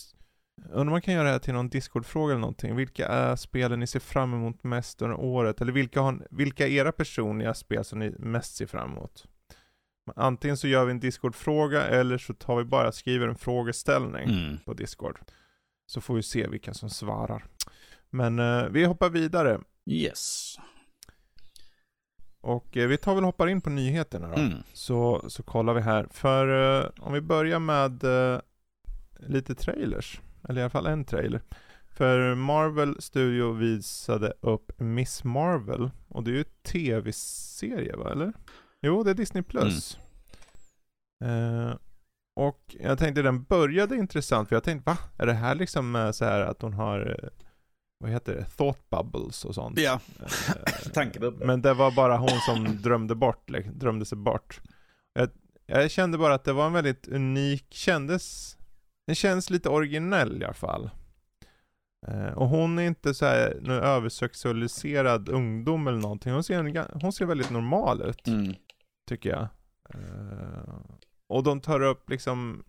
[0.65, 2.75] undrar om man kan göra det här till någon Discord-fråga eller någonting.
[2.75, 5.61] Vilka är spelen ni ser fram emot mest under året?
[5.61, 9.25] Eller vilka, har, vilka är era personliga spel som ni mest ser fram emot?
[10.15, 14.57] Antingen så gör vi en Discord-fråga eller så tar vi bara skriver en frågeställning Mm.
[14.65, 15.19] på Discord.
[15.85, 17.45] Så får vi se vilka som svarar.
[18.09, 19.59] Men eh, vi hoppar vidare.
[19.85, 20.55] Yes.
[22.41, 24.33] Och eh, vi tar väl och hoppar in på nyheterna då.
[24.33, 24.53] Mm.
[24.73, 26.07] Så, så kollar vi här.
[26.11, 28.39] För eh, om vi börjar med eh,
[29.19, 30.21] lite trailers.
[30.49, 31.41] Eller i alla fall en trailer.
[31.89, 35.91] För Marvel Studio visade upp Miss Marvel.
[36.07, 38.33] Och det är ju tv-serie va, eller?
[38.81, 39.97] Jo, det är Disney Plus.
[41.23, 41.75] Eh,
[42.35, 44.49] och jag tänkte den började intressant.
[44.49, 44.97] För jag tänkte, va?
[45.17, 47.29] Är det här liksom eh, så här att hon har, eh,
[48.01, 49.79] vad heter det, thought bubbles och sånt?
[49.79, 51.47] Ja, Eh, tankebubblor.
[51.47, 54.61] men det var bara hon som drömde bort, liksom, drömde sig bort.
[55.13, 55.29] Jag,
[55.65, 58.57] jag kände bara att det var en väldigt unik, kändes,
[59.07, 60.89] den känns lite originell i alla fall.
[62.07, 66.33] Eh, och hon är inte så här nu översexualiserad ungdom eller någonting.
[66.33, 68.53] Hon ser, en, hon ser väldigt normal ut, Mm.
[69.09, 69.47] tycker jag.
[69.93, 70.75] Eh,
[71.27, 72.63] och de tar upp liksom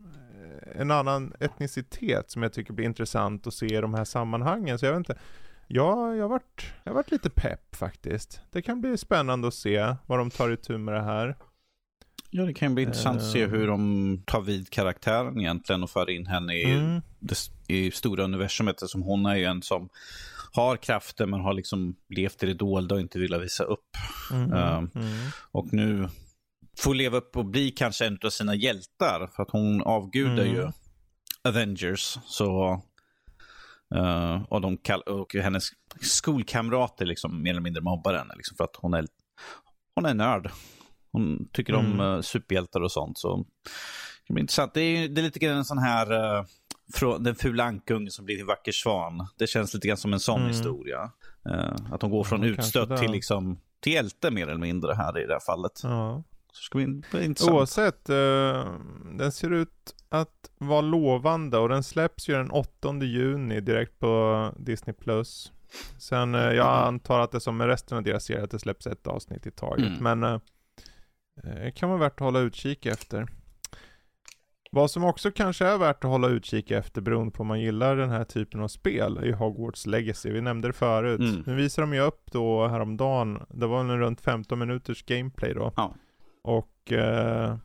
[0.75, 4.79] en annan etnicitet som jag tycker blir intressant att se i de här sammanhangen.
[4.79, 5.18] Så jag vet inte,
[5.66, 8.40] Ja, jag har varit, jag har varit lite pepp faktiskt.
[8.51, 11.37] Det kan bli spännande att se vad de tar itu med det här.
[12.31, 13.48] Ja, det kan bli intressant att se Eh.
[13.48, 17.01] hur de tar vid karaktären egentligen och för in henne i, Mm.
[17.18, 17.37] det,
[17.68, 18.81] i stora universumet.
[18.81, 19.88] Som hon är ju en som
[20.53, 23.96] har krafter men har liksom levt i det dolda och inte velat visa upp.
[24.33, 24.53] Mm.
[24.53, 24.88] Eh, Mm.
[25.53, 26.09] Och nu
[26.78, 29.30] får leva upp och bli kanske en av sina hjältar.
[29.37, 30.54] För att hon avgudar Mm.
[30.54, 30.68] ju
[31.48, 32.18] Avengers.
[32.24, 32.80] Så,
[33.94, 35.64] eh, och, de kall- och hennes
[36.00, 38.35] skolkamrater liksom mer eller mindre mobbar henne.
[38.37, 39.06] Liksom för att hon är,
[39.94, 40.50] hon är nörd.
[41.12, 42.00] Hon tycker om Mm.
[42.00, 43.18] uh, superhjältar och sånt.
[43.18, 43.44] Så
[44.28, 44.74] det blir intressant.
[44.74, 46.44] Det är, det är lite grann en sån här eh,
[46.94, 49.26] från den fula ankungen som blir till vacker svan.
[49.38, 50.48] Det känns lite grann som en sån Mm.
[50.48, 51.11] historia.
[51.50, 55.18] Eh, att hon går från Ja, utstött till, liksom, till hjälte mer eller mindre här
[55.18, 55.80] i det här fallet.
[55.82, 56.24] Ja.
[56.52, 57.56] Så det ska bli, intressant.
[57.56, 58.74] Oavsett, eh,
[59.18, 64.50] den ser ut att vara lovande och den släpps ju den 8 juni direkt på
[64.56, 64.94] Disney+.
[64.94, 65.52] Plus.
[65.98, 68.86] Sen, eh, jag antar att det som med resten av deras serie, att det släpps
[68.86, 70.00] ett avsnitt i taget.
[70.00, 70.20] Mm.
[70.20, 70.40] Men eh,
[71.64, 73.26] eh, kan vara värt att hålla utkik efter.
[74.74, 77.96] Vad som också kanske är värt att hålla utkik efter beroende på om man gillar
[77.96, 80.30] den här typen av spel är Hogwarts Legacy.
[80.30, 81.20] Vi nämnde det förut.
[81.20, 81.42] Mm.
[81.46, 85.72] Nu visar de ju upp då häromdagen, det var en runt 15 minuters gameplay då.
[85.76, 85.94] Ja.
[86.44, 87.57] Och eh,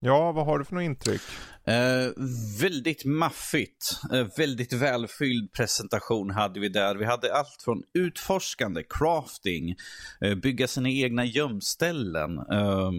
[0.00, 1.22] ja, vad har du för något intryck?
[1.64, 2.12] Eh,
[2.60, 4.00] väldigt maffigt.
[4.12, 6.94] Eh, väldigt välfylld presentation hade vi där.
[6.96, 9.76] Vi hade allt från utforskande, crafting,
[10.20, 12.90] eh, bygga sina egna gömställen, eh,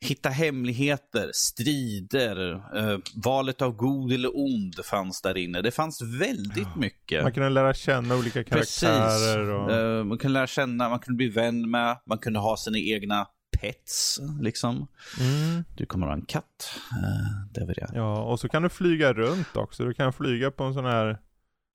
[0.00, 5.62] hitta hemligheter, strider, eh, valet av god eller ond fanns där inne.
[5.62, 7.22] Det fanns väldigt mycket.
[7.22, 9.72] Man kunde lära känna olika karaktärer och...
[9.72, 13.26] Eh, man kunde lära känna, man kunde bli vän med, man kunde ha sina egna
[13.60, 14.20] pets.
[14.40, 14.86] Liksom.
[15.20, 15.64] Mm.
[15.76, 16.80] Du kommer ha en katt.
[16.92, 17.90] Uh, det väl det.
[17.94, 19.84] Ja, och så kan du flyga runt också.
[19.84, 21.18] Du kan flyga på en sån här,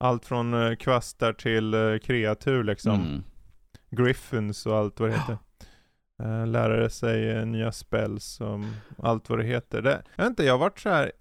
[0.00, 2.94] allt från eh, kvastar till eh, kreatur liksom.
[2.94, 3.22] Mm.
[3.90, 5.38] Griffins och allt vad det heter.
[6.22, 8.60] Uh, lära sig eh, nya spells och
[8.98, 9.82] allt vad det heter.
[9.82, 11.12] Det, jag vet inte, jag har varit så här.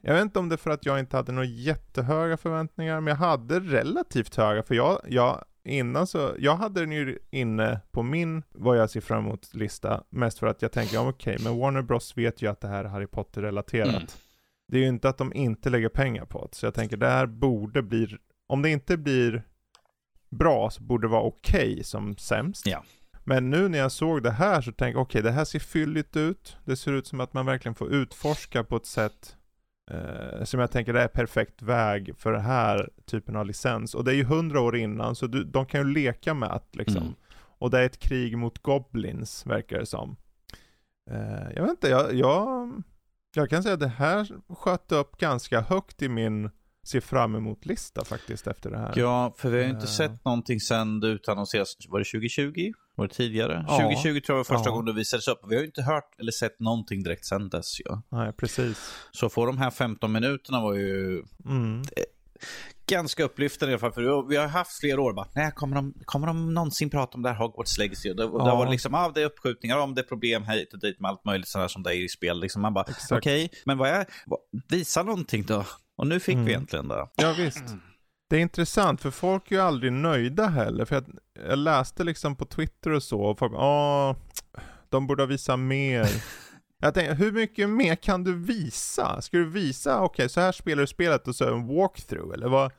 [0.00, 3.10] Jag vet inte om det är för att jag inte hade några jättehöga förväntningar, men
[3.10, 8.02] jag hade relativt höga, för jag, jag innan så, jag hade den ju inne på
[8.02, 11.58] min, vad jag ser fram emot lista, mest för att jag tänker, ja okej, men
[11.58, 13.88] Warner Bros vet ju att det här är Harry Potter-relaterat.
[13.88, 14.06] Mm.
[14.68, 17.08] Det är ju inte att de inte lägger pengar på det, så jag tänker det
[17.08, 19.42] här borde bli, om det inte blir
[20.30, 22.66] bra så borde det vara okej som sämst.
[22.66, 22.84] Ja.
[23.24, 26.16] Men nu när jag såg det här så tänkte jag, okej det här ser fylligt
[26.16, 26.56] ut.
[26.64, 29.35] Det ser ut som att man verkligen får utforska på ett sätt
[29.90, 33.94] eh, som jag tänker det är perfekt väg för den här typen av licens.
[33.94, 36.76] Och det är ju hundra år innan, så du, de kan ju leka med att
[36.76, 37.02] liksom.
[37.02, 37.14] Mm.
[37.58, 40.16] Och det är ett krig mot goblins, verkar det som.
[41.10, 42.72] Eh, jag vet inte, jag, jag,
[43.34, 46.50] Jag kan säga att det här sköt upp ganska högt i min
[46.86, 48.92] se fram emot-lista faktiskt efter det här.
[48.96, 49.90] Ja, för vi har ju inte Uh.
[49.90, 51.76] sett någonting sen det utannonserades.
[51.88, 52.72] Var det 2020?
[52.96, 53.64] Var det tidigare?
[53.68, 53.76] Ja.
[53.76, 54.70] 2020 tror jag var första Ja.
[54.70, 55.40] gången det visades upp.
[55.48, 57.80] Vi har ju inte hört eller sett någonting direkt sen dess.
[57.84, 58.02] Ja.
[58.08, 58.94] Nej, precis.
[59.10, 61.82] Så för de här 15 minuterna var ju Mm.
[62.86, 63.92] ganska upplyftande i alla fall.
[63.92, 67.22] För vi har- haft flera år bara, nej, kommer de, kommer de någonsin prata om
[67.22, 68.10] det här Hogwarts Legacy?
[68.10, 68.56] Och det, det Ja.
[68.56, 71.24] var liksom, ah, det är uppskjutningar, om det är problem hit och dit med allt
[71.24, 72.40] möjligt sådär som det är i spel.
[72.40, 75.64] Liksom man bara, okej, men vad är, vad, visa någonting då.
[75.96, 76.46] Och nu fick Mm.
[76.46, 77.08] vi äntligen det.
[77.16, 77.64] Ja, visst.
[78.28, 80.84] Det är intressant, för folk är ju aldrig nöjda heller.
[80.84, 81.04] För jag,
[81.48, 84.16] jag läste liksom på Twitter och så, och folk ja,
[84.88, 86.08] de borde ha visat mer.
[86.78, 89.22] Jag tänkte, hur mycket mer kan du visa?
[89.22, 92.72] Ska du visa, okej, så här spelar du spelet och så en walkthrough, eller vad?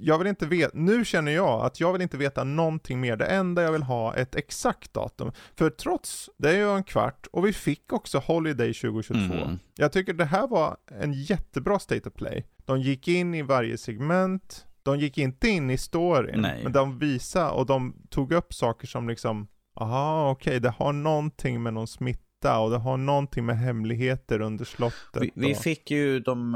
[0.00, 3.16] Jag vill inte veta, nu känner jag att jag vill inte veta någonting mer.
[3.16, 5.32] Det enda jag vill ha är ett exakt datum.
[5.58, 9.34] För trots, det är ju en kvart, och vi fick också Holiday 2022.
[9.34, 9.58] Mm.
[9.76, 12.44] Jag tycker det här var en jättebra State of Play.
[12.64, 16.60] De gick in i varje segment, de gick inte in i storyn, Nej.
[16.62, 19.48] men de visade och de tog upp saker som liksom,
[19.80, 24.64] aha okej, det har någonting med någon smitta och det har någonting med hemligheter under
[24.64, 25.22] slottet.
[25.22, 26.54] Vi, vi fick ju de,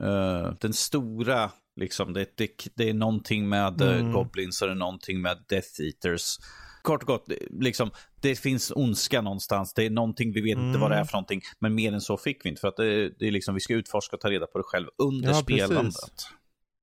[0.00, 4.12] eh, den stora, liksom, det, det, det är någonting med eh, Mm.
[4.12, 6.36] Goblins och det är någonting med Death Eaters.
[6.82, 9.74] Kort och gott, liksom, det finns ondska någonstans.
[9.74, 11.06] Det är någonting, vi vet inte vad det är Mm.
[11.06, 11.40] för någonting.
[11.58, 12.60] Men mer än så fick vi inte.
[12.60, 14.86] För att det, det är liksom, vi ska utforska och ta reda på det själv
[14.98, 15.94] under Ja, spelandet.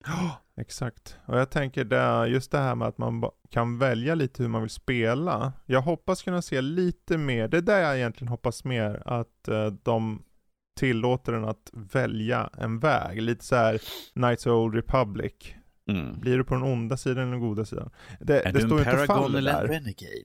[0.06, 1.18] Ja, exakt.
[1.28, 4.62] Och jag tänker det, just det här med att man kan välja lite hur man
[4.62, 5.54] vill spela.
[5.66, 9.66] Jag hoppas kunna se lite mer, det är där jag egentligen hoppas mer, att eh,
[9.68, 10.24] de
[10.76, 13.22] tillåter en att välja en väg.
[13.22, 13.82] Lite så här
[14.14, 15.34] Knights of Old Republic.
[15.90, 16.20] Mm.
[16.20, 17.90] Blir du på den onda sidan eller den goda sidan?
[18.20, 19.68] Det, Är det du står en inte Paragon eller en.
[19.68, 20.24] Renegade?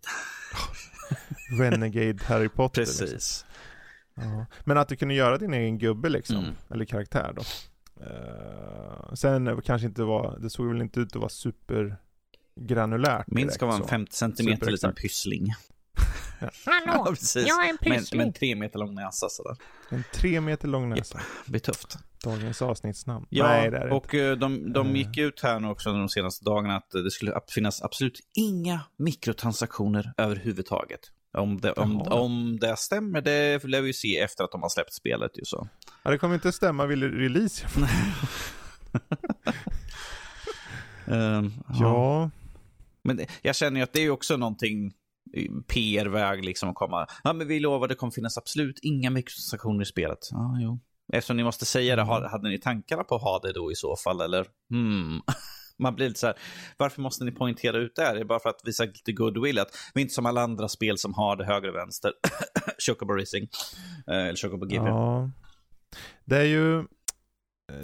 [1.60, 2.80] Renegade Harry Potter.
[2.80, 3.06] Liksom.
[3.06, 3.46] Precis.
[4.14, 4.46] Ja.
[4.64, 6.50] Men att du kunde göra din egen gubbe liksom, Mm.
[6.70, 7.42] eller karaktär då.
[8.04, 13.54] Eh, sen kanske inte var, det såg väl inte ut att vara supergranulärt Min direkt
[13.54, 13.88] ska vara en så.
[13.88, 15.46] 50 centimeter liten pyssling.
[16.66, 17.48] Hallå, precis.
[17.48, 18.18] jag är en pyssling.
[18.20, 19.56] men tre meter lång näsa sådär.
[19.90, 21.20] En tre meter lång näsa.
[21.44, 21.98] Det blir tufft.
[22.24, 23.26] Dagens avsnittsnamn.
[23.30, 23.94] Ja, Nej, det är det inte.
[23.96, 24.96] och eh, de, de Eh.
[24.96, 30.12] gick ut här nu också de senaste dagarna att det skulle finnas absolut inga mikrotransaktioner
[30.16, 31.00] överhuvudtaget.
[31.38, 34.92] Om det, om, om det stämmer, det lär vi se efter att de har släppt
[34.94, 35.30] spelet.
[35.38, 35.68] Ju så.
[36.02, 37.66] Ja, det kommer inte stämma vid release.
[41.06, 41.74] Ehm, ja.
[41.80, 42.30] ja,
[43.04, 44.92] Men det, jag känner ju att det är ju också någonting
[45.66, 47.06] PR-väg liksom att komma.
[47.24, 50.18] Ja, men vi lovar det kommer finnas absolut inga mikrotransaktioner i spelet.
[50.30, 50.80] Ja, jo.
[51.12, 53.74] Eftersom ni måste säga det, har- hade ni tankarna på att ha det då i
[53.74, 54.46] så fall, eller?
[54.70, 55.20] Hmm.
[55.80, 56.36] Man blir lite så här,
[56.76, 58.14] varför måste ni poängtera ut det här?
[58.14, 59.58] Det är bara för att visa lite goodwill.
[59.58, 62.12] Att vi är inte som alla andra spel som har det höger och vänster.
[62.86, 63.48] Chocobo Racing.
[64.10, 64.84] Eh, eller Chocobo GP.
[64.86, 65.30] ja.
[66.24, 66.84] Det är ju,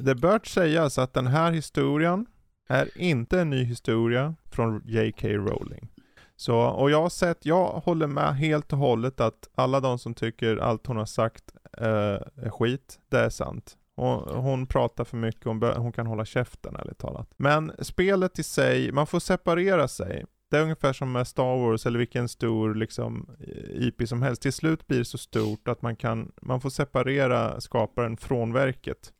[0.01, 2.27] det bör sägas att den här historien
[2.69, 5.29] är inte en ny historia från J.K.
[5.29, 5.89] Rowling.
[6.37, 10.15] Så, och jag har sett, jag håller med helt och hållet att alla de som
[10.15, 13.77] tycker allt hon har sagt eh, är skit, det är sant.
[13.97, 17.31] Och hon pratar för mycket, hon, hon kan hålla käften ärligt talat.
[17.37, 20.25] Men spelet i sig, man får separera sig.
[20.51, 23.31] Det är ungefär som med Star Wars eller vilken stor liksom,
[23.71, 24.43] IP som helst.
[24.43, 29.13] Till slut blir det så stort att man kan, man får separera skaparen från verket.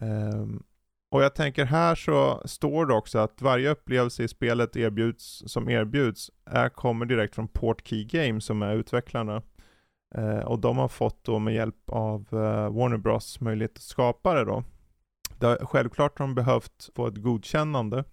[0.00, 0.62] Ehm,
[1.12, 5.68] och jag tänker här så står det också att varje upplevelse i spelet erbjuds, som
[5.68, 9.42] erbjuds är, kommer direkt från Portkey Games som är utvecklarna.
[10.14, 14.34] Eh, och de har fått då med hjälp av eh, Warner Bros möjlighet att skapa
[14.34, 14.64] det då.
[15.38, 18.04] Det självklart har de behövt få ett godkännande.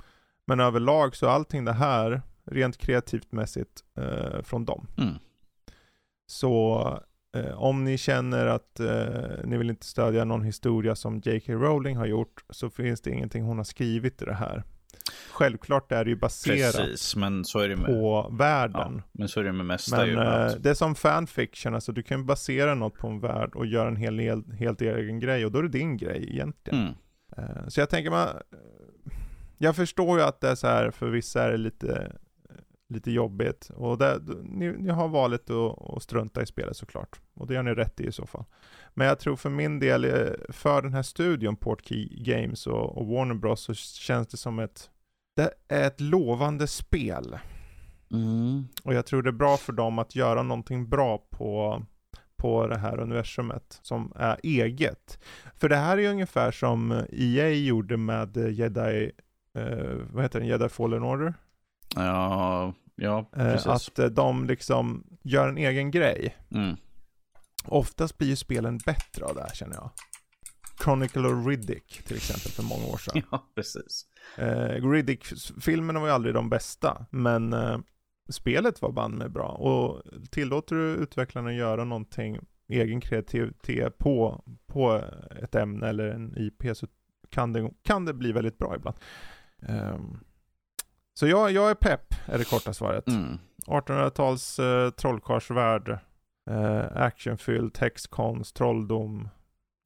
[0.46, 4.88] Men överlag så är allting det här rent kreativt mässigt eh, från dem.
[4.98, 5.14] Mm.
[6.28, 7.00] Så
[7.56, 11.54] om ni känner att eh, ni vill inte stödja någon historia som J.K.
[11.54, 14.64] Rowling har gjort så finns det ingenting hon har skrivit i det här.
[15.32, 17.94] Självklart är det ju baserat Precis, men så är det med, på
[18.30, 19.02] ja, världen.
[19.12, 19.98] men så är det med mesta.
[19.98, 23.20] Men ju, eh, att- det är som fanfiction, alltså du kan basera något på en
[23.20, 26.30] värld och göra en hel, hel, helt egen grej och då är det din grej
[26.32, 26.80] egentligen.
[26.80, 26.94] mm.
[27.38, 28.28] Eh, Så jag tänker man,
[29.58, 32.12] jag förstår ju att det är så här, för vissa är det lite,
[32.90, 33.70] lite jobbigt.
[33.76, 37.20] Och det, ni, ni har valet att, att strunta i spelet såklart.
[37.34, 38.46] Och det gör ni rätt i i så fall.
[38.94, 43.08] Men jag tror för min del, eh, för den här studion, Portkey Games och, och
[43.08, 44.90] Warner Bros, så känns det som ett,
[45.36, 47.38] det är ett lovande spel.
[48.12, 48.68] Mm.
[48.84, 51.82] Och jag tror det är bra för dem att göra någonting bra på,
[52.38, 55.20] på det här universumet som är eget.
[55.56, 59.12] För det här är ju ungefär som EA gjorde med Jedi,
[59.54, 61.34] eh, vad heter den, Jedi Fallen Order.
[61.96, 63.68] Ja, ja Eh, precis.
[63.68, 66.38] att eh, de liksom gör en egen grej.
[66.52, 66.76] Mm.
[67.66, 69.92] oftast blir ju spelen bättre av det här känner jag.
[70.84, 73.22] Chronicle of Riddick till exempel för många år sedan.
[73.32, 74.06] Ja, precis.
[74.38, 77.78] Eh, Riddick-filmerna var ju aldrig de bästa, men eh,
[78.30, 79.48] spelet var band med bra.
[79.48, 85.04] Och tillåter du utvecklarna att göra någonting egen kreativitet på, på
[85.44, 86.88] ett ämne eller en IP så
[87.30, 88.98] kan det, kan det bli väldigt bra ibland.
[89.68, 90.20] Um,
[91.20, 93.08] så jag, jag är pepp, är det korta svaret.
[93.08, 93.38] Mm.
[93.68, 95.90] 1800-tals eh, trollkarlsvärld,
[96.50, 99.30] eh, actionfylld, textkonst, trolldom.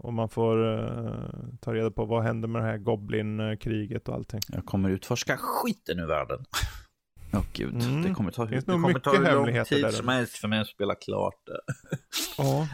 [0.04, 1.14] Och man får eh,
[1.62, 4.42] ta reda på vad händer med det här Goblin-kriget och allting.
[4.48, 6.46] Jag kommer utforska skiten ur världen.
[7.34, 8.02] Åh oh, gud, Mm.
[8.02, 10.68] det kommer ta, det nog kommer ta hur lång tid som helst för mig att
[10.68, 11.74] spela klart det.
[12.38, 12.68] Ja.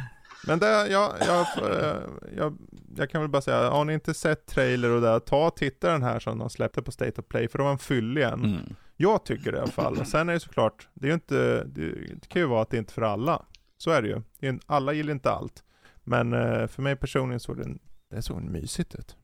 [0.48, 1.98] Men det, jag, jag, eh,
[2.38, 2.58] jag,
[2.96, 5.92] jag kan väl bara säga, har ni inte sett trailer och det, ta och titta
[5.92, 8.46] den här som de släppte på State of Play, för de var en fyllig en.
[8.46, 8.76] Mm.
[8.98, 10.06] Jag tycker det i alla fall.
[10.06, 12.78] Sen är det såklart, det är ju inte, det, det kan ju vara att det
[12.78, 13.46] är inte för alla.
[13.78, 14.22] Så är det ju.
[14.40, 15.64] Det är, alla gillar inte allt.
[16.04, 17.68] Men eh, för mig personligen såg det,
[18.12, 19.16] det såg mysigt ut.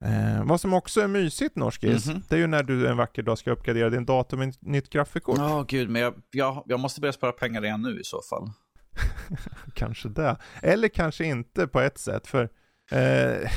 [0.00, 2.22] Eh, vad som också är mysigt Norskis, Mhm.
[2.28, 4.90] det är ju när du en vacker dag ska uppgradera din dator med ett nytt
[4.90, 5.38] grafikkort.
[5.38, 8.50] Ja, gud, men jag, jag, jag måste börja spara pengar igen nu i så fall.
[9.74, 10.36] Kanske det.
[10.62, 12.26] Eller kanske inte på ett sätt.
[12.26, 12.42] För
[12.90, 13.50] eh,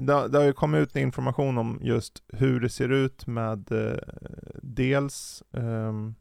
[0.00, 3.72] det, har- det har ju kommit ut information om just hur det ser ut med
[3.72, 3.98] eh,
[4.62, 6.14] dels ehm,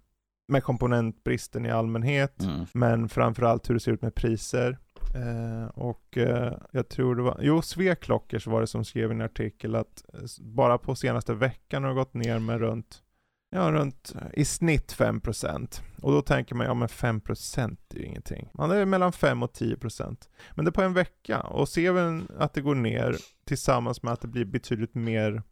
[0.47, 2.41] med komponentbristen i allmänhet.
[2.43, 2.65] Mm.
[2.73, 4.77] Men framförallt hur det ser ut med priser.
[5.15, 9.75] Eh, och eh, jag tror det var, jo Sveklockers var det som skrev en artikel
[9.75, 13.01] att eh, bara på senaste veckan har det gått ner med runt,
[13.49, 15.81] ja runt eh, i snitt 5%.
[16.01, 18.49] Och då tänker man, ja men 5% är ju ingenting.
[18.53, 20.17] Man är mellan 5 och 10%.
[20.55, 24.13] Men det är på en vecka och ser vi att det går ner tillsammans med
[24.13, 25.43] att det blir betydligt mer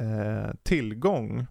[0.00, 1.46] eh, tillgång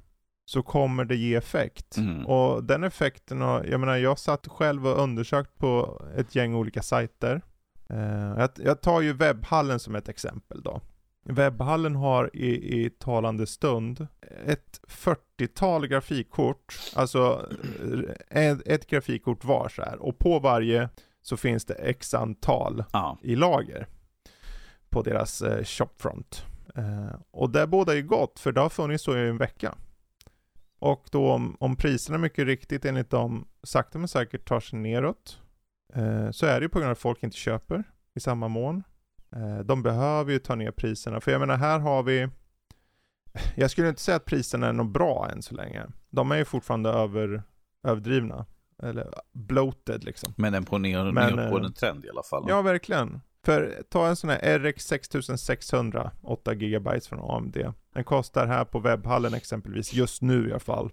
[0.46, 1.98] så kommer det ge effekt.
[1.98, 2.26] Mm.
[2.26, 6.82] Och den effekten har, jag menar jag satt själv och undersökt på ett gäng olika
[6.82, 7.42] sajter.
[7.90, 10.82] Eh, jag, jag tar ju webbhallen som ett exempel då.
[11.30, 14.08] Webbhallen har i, i talande stund
[14.46, 17.50] ett 40-tal grafikkort, alltså
[18.32, 19.98] eh, ett, ett grafikkort var så här.
[20.00, 20.90] Och på varje
[21.22, 23.18] så finns det x antal Ja.
[23.22, 23.88] i lager
[24.90, 26.46] på deras eh, shopfront.
[26.76, 29.76] Eh, och det båda ju gott, för det har funnits så i en vecka.
[30.80, 35.40] Och då om, om priserna mycket riktigt enligt dem sakta men säkert tar sig neråt,
[35.94, 37.84] eh, så är det ju på grund av att folk inte köper
[38.16, 38.84] i samma mån.
[39.36, 42.30] Eh, de behöver ju ta ner priserna, för jag menar här har vi
[43.56, 45.86] jag skulle inte säga att priserna är något bra än så länge.
[46.10, 47.44] De är ju fortfarande över,
[47.84, 48.46] överdrivna.
[48.84, 50.34] Eller bloated liksom.
[50.38, 52.46] Men den på ner, Men, nedåtgående eh, trend i alla fall.
[52.48, 53.22] Ja, verkligen.
[53.46, 57.58] För ta en sån här RX 6600, 8 GB från AMD.
[57.94, 60.92] Den kostar här på webbhallen exempelvis, just nu i alla fall,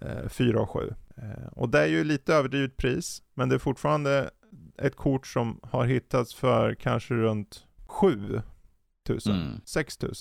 [0.00, 0.94] eh, 4 och 7.
[1.16, 4.30] Eh, och det är ju lite överdrivet pris, men det är fortfarande
[4.78, 7.63] ett kort som har hittats för kanske runt
[8.00, 8.42] 7
[9.08, 9.60] 000, Mm.
[9.64, 10.12] 6 000.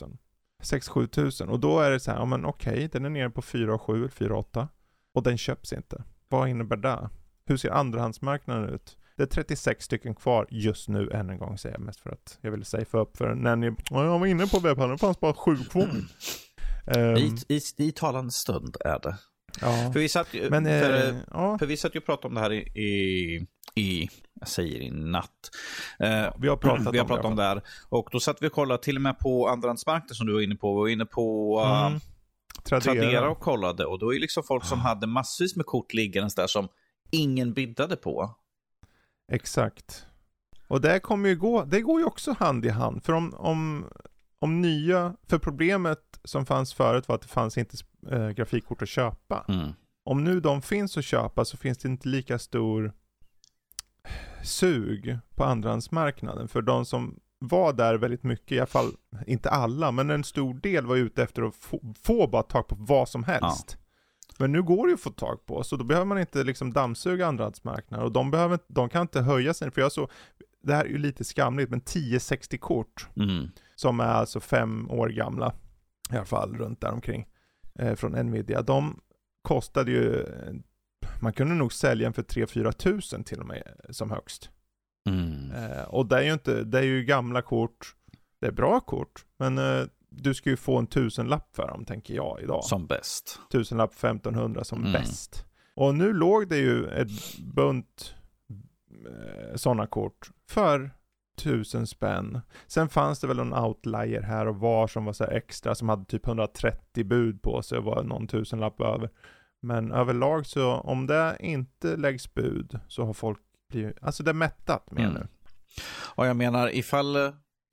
[0.64, 1.50] 6-7 tusen.
[1.50, 3.82] Och då är det så här, ja men okej, den är nere på 4 och
[3.82, 4.68] 7, 4 och 8.
[5.14, 6.04] Och den köps inte.
[6.30, 7.10] Vad innebär det?
[7.46, 8.98] Hur ser andrahandsmarknaden ut?
[9.18, 12.38] Det är 36 stycken kvar just nu, än en gång säger jag mest för att
[12.42, 15.20] jag ville safea upp för när ni, "Ja, jag var inne på webbhallen, det fanns
[15.20, 15.90] bara 7 kvar.
[16.88, 19.18] Ehm, I, i, I talande stund är det.
[19.62, 19.90] ja.
[19.94, 22.34] För vi satt ju, Men, för, eh, ja, för vi satt ju och pratade om
[22.36, 24.10] det här i, i, i
[24.44, 25.50] jag säger i natt.
[26.00, 27.62] Eh, vi har pratat vi har pratat om det här.
[27.90, 30.56] Och då satt vi och kollade till och med på andrahandsmarknaden som du var inne
[30.56, 30.74] på.
[30.74, 32.00] Vi var inne på uh, Mm.
[32.64, 32.94] Tradera.
[32.94, 33.86] Tradera och kollade.
[33.86, 36.68] Och då är det liksom folk som hade massvis med kort liggandes där som
[37.12, 38.36] ingen biddade på.
[39.32, 40.06] Exakt.
[40.68, 43.04] Och det kommer ju gå, det går ju också hand i hand.
[43.04, 43.86] För om, om,
[44.40, 47.78] om nya, för problemet som fanns förut var att det fanns inte
[48.12, 49.46] äh, grafikkort att köpa.
[49.48, 49.74] Mm.
[50.06, 52.94] Om nu de finns att köpa så finns det inte lika stor
[54.44, 56.48] sug på andrahandsmarknaden.
[56.48, 58.92] För de som var där väldigt mycket, i alla fall
[59.28, 62.76] inte alla, men en stor del var ute efter att få, få bara tag på
[62.80, 63.78] vad som helst.
[64.40, 66.74] Men nu går det ju att få tag på, så då behöver man inte liksom
[66.74, 68.06] dammsuga andrahandsmarknaden.
[68.06, 70.10] Och de, behöver, de kan inte höja sig, för jag så,
[70.64, 73.50] det här är ju lite skamligt, men 1060-kort Mm.
[73.76, 75.54] som är alltså fem år gamla,
[76.12, 77.28] i alla fall runt där omkring
[77.80, 78.62] eh, från Nvidia.
[78.62, 79.00] De
[79.42, 80.26] kostade ju,
[81.24, 84.50] man kunde nog sälja en för 3-4 tusen till och med som högst.
[85.10, 85.52] Mm.
[85.52, 87.96] Eh, och det är ju inte, det är ju gamla kort,
[88.42, 92.14] det är bra kort, men eh, du ska ju få en tusenlapp för dem tänker
[92.14, 92.64] jag idag.
[92.64, 93.40] Som bäst.
[93.52, 94.92] Tusenlapp 1500 som Mm.
[94.92, 95.46] bäst.
[95.76, 98.16] Och nu låg det ju ett bunt
[98.90, 100.92] eh, sådana kort för
[101.36, 102.42] tusen spänn.
[102.68, 106.06] Sen fanns det väl en outlier här och var som var så extra som hade
[106.06, 109.10] typ 130 bud på sig och var någon tusenlapp över.
[109.64, 113.40] Men överlag så om det inte läggs bud så har folk
[113.70, 115.14] blivit, alltså det är mättat med Mm.
[115.14, 115.28] nu.
[116.16, 117.18] Och jag menar ifall,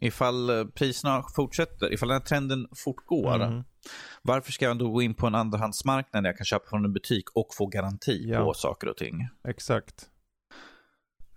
[0.01, 3.35] ifall priserna fortsätter, ifall den här trenden fortgår.
[3.43, 3.65] Mm.
[4.23, 6.93] Varför ska jag då gå in på en andrahandsmarknad där jag kan köpa från en
[6.93, 8.45] butik och få garanti Ja.
[8.45, 9.29] på saker och ting?
[9.49, 10.07] Exakt.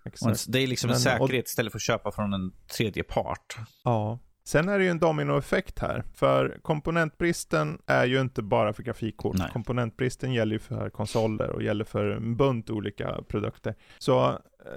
[0.01, 0.45] Och Exakt.
[0.51, 3.55] det är liksom en Men- säkerhet istället för att köpa från en tredje part.
[3.83, 4.19] Ja.
[4.45, 9.37] Sen är det ju en dominoeffekt här, för komponentbristen är ju inte bara för grafikkort.
[9.37, 9.49] Nej.
[9.53, 13.75] Komponentbristen gäller ju för konsoler och gäller för en bunt olika produkter.
[13.97, 14.35] Så eh,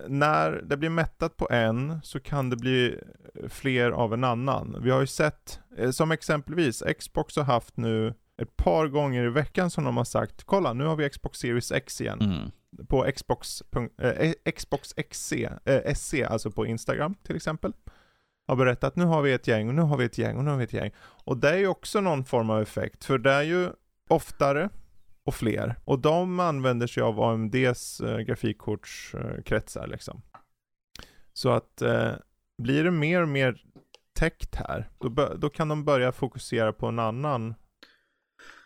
[0.08, 2.98] när det blir mättat på en så kan det bli
[3.34, 4.76] eh, fler av en annan.
[4.82, 9.28] Vi har ju sett, eh, som exempelvis Xbox har haft nu ett par gånger i
[9.30, 12.86] veckan som de har sagt, kolla nu har vi Xbox Series X igen Mm.
[12.86, 13.62] på Xbox,
[14.02, 15.32] äh, Xbox XC,
[15.64, 17.72] eh, SC, alltså på Instagram till exempel.
[18.46, 20.50] Har berättat nu har vi ett gäng och nu har vi ett gäng och nu
[20.50, 20.90] har vi ett gäng.
[20.98, 23.70] Och det är ju också någon form av effekt, för det är ju
[24.08, 24.68] oftare
[25.24, 25.74] och fler.
[25.84, 30.22] Och de använder sig av AMDs eh, grafikkortskretsar liksom.
[31.32, 32.12] Så att eh,
[32.62, 33.62] blir det mer och mer
[34.14, 37.54] täckt här, då, då kan de börja fokusera på en annan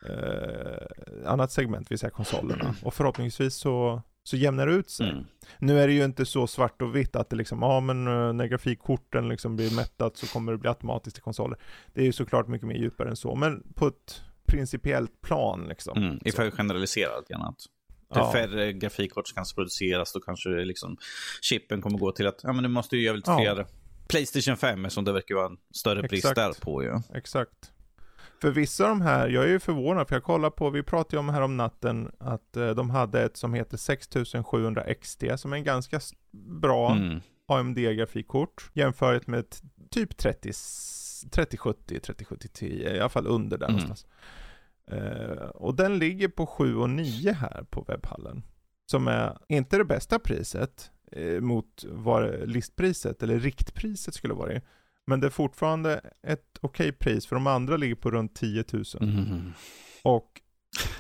[0.07, 0.87] eh,
[1.27, 2.75] annat segment, det vill säga konsolerna.
[2.83, 5.11] Och förhoppningsvis så, så jämnar det ut sig.
[5.11, 5.25] Mm.
[5.59, 8.33] Nu är det ju inte så svart och vitt att det liksom, ja men eh,
[8.33, 11.59] när grafikkorten liksom blir mättat så kommer det bli automatiskt i konsoler.
[11.95, 15.99] Det är ju såklart mycket mer djupare än så, men på ett principiellt plan liksom.
[16.03, 16.19] Mm.
[16.25, 17.43] Ifall vi generaliserar grann.
[17.43, 17.59] Att
[18.15, 18.33] det Ja.
[18.33, 20.97] färre grafikkort som kan produceras, då kanske det liksom,
[21.43, 23.39] chippen kommer gå till att ja, men du måste ju göra lite Ja.
[23.39, 23.67] fler
[24.09, 26.37] Playstation 5, som det verkar vara en större brist Exakt.
[26.37, 26.99] där på ju.
[27.15, 27.73] Exakt.
[28.41, 31.17] För vissa av de här, jag är ju förvånad för jag kollar på, vi pratade
[31.17, 35.53] ju om här om natten att eh, de hade ett som heter 6700 XT som
[35.53, 36.01] är en ganska
[36.61, 37.21] bra Mm.
[37.49, 39.45] AMD-grafikkort jämfört med
[39.91, 40.53] typ 30,
[41.31, 43.81] 3070, 3070 Ti, i alla fall under där Mm.
[43.81, 44.07] någonstans.
[44.91, 48.43] Eh, och den ligger på 7 och 9 här på webbhallen.
[48.91, 54.61] Som är inte det bästa priset eh, mot vad listpriset eller riktpriset skulle vara.
[55.07, 58.85] Men det är fortfarande ett okej pris för de andra ligger på runt 10 000.
[59.01, 59.53] Mm.
[60.03, 60.41] Och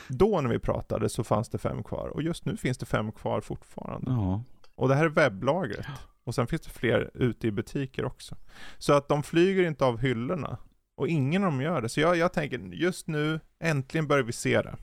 [0.08, 3.12] då när vi pratade så fanns det fem kvar och just nu finns det fem
[3.12, 4.10] kvar fortfarande.
[4.10, 4.44] Ja.
[4.74, 5.86] Och det här är webblagret.
[6.24, 8.36] Och sen finns det fler ute i butiker också.
[8.78, 10.58] Så att de flyger inte av hyllorna.
[10.96, 11.88] Och ingen av dem gör det.
[11.88, 14.76] Så jag, jag tänker, just nu, äntligen börjar vi se det.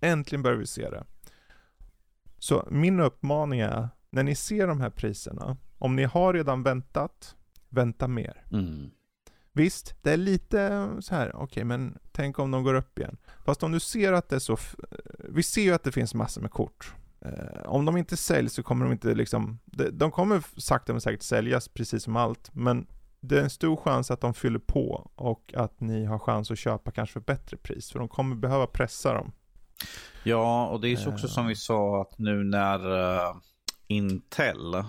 [0.00, 1.04] Äntligen börjar vi se det.
[2.38, 7.36] Så min uppmaning är, när ni ser de här priserna, om ni har redan väntat,
[7.74, 8.44] vänta mer.
[8.52, 8.90] Mm.
[9.52, 13.16] Visst, det är lite så här, okej men tänk om de går upp igen.
[13.44, 14.56] Fast om du ser att det är så,
[15.28, 16.94] vi ser ju att det finns massor med kort.
[17.20, 21.00] Eh, om de inte säljs så kommer de inte liksom, de, de kommer sakta men
[21.00, 22.50] säkert säljas precis som allt.
[22.54, 22.86] Men
[23.20, 26.58] det är en stor chans att de fyller på och att ni har chans att
[26.58, 27.92] köpa kanske för bättre pris.
[27.92, 29.32] För de kommer behöva pressa dem.
[30.24, 31.30] Ja, och det är ju också Eh.
[31.32, 33.34] som vi sa att nu när eh,
[33.86, 34.84] Intel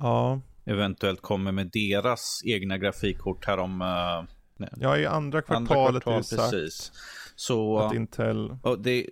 [0.00, 0.40] Ja,
[0.70, 6.12] eventuellt kommer med deras egna grafikkort här om uh, ja i andra andra kvartalet kvartal.
[6.12, 6.92] är det sagt Precis.
[7.36, 9.06] Så att Intel, och det,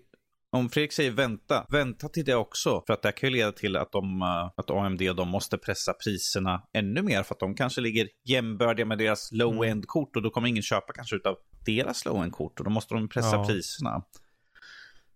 [0.51, 2.83] om Fredrik säger vänta, vänta till det också.
[2.87, 5.93] För att det kan ju leda till att, de, eh, att AMD de måste pressa
[6.05, 7.23] priserna ännu mer.
[7.23, 10.17] För att de kanske ligger jämbördiga med deras low-end-kort.
[10.17, 11.37] Och då kommer ingen köpa kanske utav
[11.67, 12.59] deras low-end-kort.
[12.59, 13.47] Och då måste de pressa Ja.
[13.47, 14.03] priserna.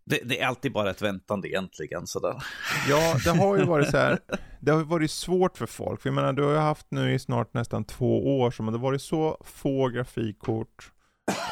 [0.05, 2.07] Det, det är alltid bara ett väntande egentligen.
[2.07, 2.34] Sådär.
[2.88, 4.18] Ja, det har ju varit så här.
[4.61, 6.00] Det har varit svårt för folk.
[6.00, 8.72] För jag menar, du har ju haft nu i snart nästan två år som det
[8.72, 10.92] har varit så få grafikkort.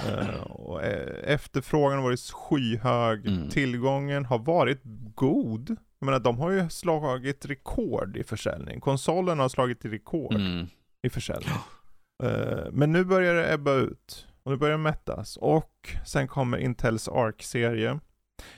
[0.09, 3.27] Eh, och eh, efterfrågan har varit skyhög.
[3.27, 3.49] Mm.
[3.49, 4.81] Tillgången har varit
[5.15, 5.71] god.
[5.99, 8.81] Jag menar, de har ju slagit rekord i försäljning.
[8.81, 10.67] Konsolen har slagit rekord Mm.
[11.03, 11.55] i försäljning.
[12.23, 14.27] Eh, men nu börjar det ebba ut.
[14.43, 15.37] Och nu börjar det mättas.
[15.37, 15.73] Och
[16.07, 18.01] sen kommer Intels Arc-serie.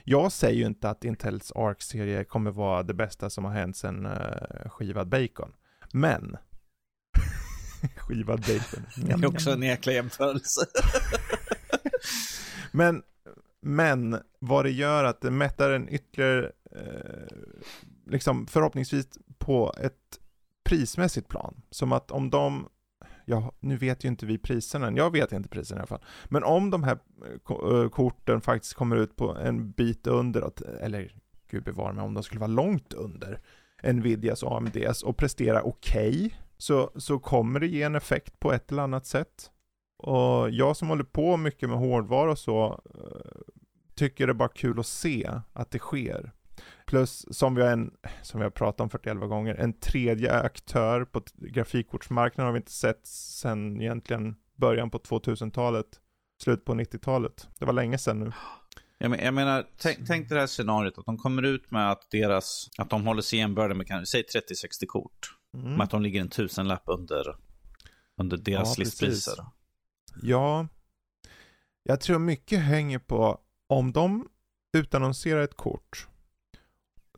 [0.05, 4.07] Jag säger ju inte att Intels Arc-serie kommer vara det bästa som har hänt sedan
[4.07, 5.53] uh, skivad bacon.
[5.93, 6.37] Men...
[7.97, 8.87] skivad bacon.
[8.97, 10.67] Det är också en jäkla jämförelse.
[12.73, 13.03] Men,
[13.61, 17.37] men vad det gör att det mättar en ytterligare, eh,
[18.07, 19.07] liksom förhoppningsvis
[19.39, 20.21] på ett
[20.65, 21.63] prismässigt plan.
[21.71, 22.69] Som att om de,
[23.25, 26.05] ja nu vet ju inte vi priserna jag vet inte priserna i alla fall.
[26.29, 30.51] Men om de här eh, eh, korten faktiskt kommer ut på en bit under,
[30.81, 31.13] eller
[31.51, 33.41] gud bevare mig om de skulle vara långt under
[33.93, 38.73] Nvidias och AMDs och prestera okej, så, så kommer det ge en effekt på ett
[38.73, 39.51] eller annat sätt.
[39.99, 43.41] Och jag som håller på mycket med hårdvara och så, eh,
[43.95, 46.33] tycker det är bara kul att se att det sker.
[46.93, 47.91] Plus, som vi har, en,
[48.23, 52.73] som vi har pratat om 41 gånger, en tredje aktör på grafikkortsmarknaden har vi inte
[52.73, 55.87] sett sedan egentligen början på 2000-talet,
[56.43, 57.49] slut på 90-talet.
[57.59, 58.33] Det var länge sedan nu.
[58.99, 62.11] Jag, men, jag menar, tänk, tänk det här scenariot att de kommer ut med att
[62.11, 65.37] deras, att de håller sig jämbördiga med kanske, säg 30-60 kort.
[65.55, 65.73] Mm.
[65.73, 67.37] Med att de ligger en tusenlapp under,
[68.21, 69.33] under deras Ja, listpriser.
[69.33, 69.45] precis.
[70.23, 70.69] Ja,
[71.83, 74.29] jag tror mycket hänger på om de
[74.77, 76.09] utannonserar ett kort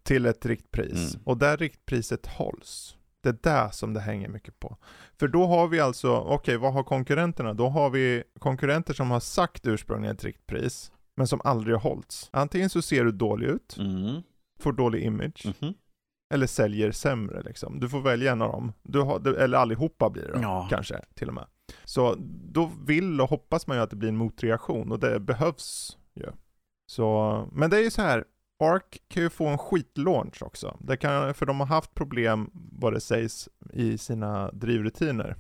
[0.04, 1.22] till ett riktpris Mm.
[1.26, 2.96] och där riktpriset hålls.
[3.20, 4.76] Det är där som det hänger mycket på.
[5.18, 7.54] För då har vi alltså, okej vad har konkurrenterna?
[7.54, 12.28] Då har vi konkurrenter som har sagt ursprungligen ett riktpris men som aldrig har hållits.
[12.32, 14.22] Antingen så ser du dålig ut, Mm.
[14.60, 15.74] får dålig image, Mhm.
[16.34, 17.80] eller säljer sämre liksom.
[17.80, 18.72] Du får välja en av dem.
[18.82, 20.66] Du har, eller allihopa blir det Ja.
[20.70, 21.46] kanske till och med.
[21.84, 22.14] Så
[22.52, 26.26] då vill och hoppas man ju att det blir en motreaktion och det behövs ju.
[26.86, 28.24] Så, men det är ju så här.
[28.72, 30.78] Ark kan ju få en skitlaunch också.
[30.80, 35.36] Det kan, för de har haft problem, vad det sägs, i sina drivrutiner.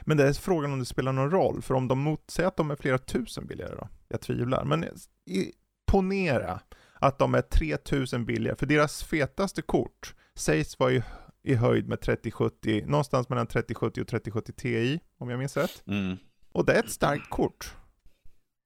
[0.00, 2.70] Men det är frågan om det spelar någon roll, för om de motsäger att de
[2.70, 3.88] är flera tusen billigare då?
[4.08, 4.64] Jag tvivlar.
[4.64, 4.84] Men
[5.24, 5.52] i,
[5.86, 6.60] ponera
[6.94, 11.02] att de är 3000 billigare, för deras fetaste kort sägs vara i,
[11.42, 15.82] i höjd med 3070, någonstans mellan 3070 och 3070 Ti, om jag minns rätt.
[15.86, 16.16] Mm.
[16.52, 17.74] Och det är ett starkt kort.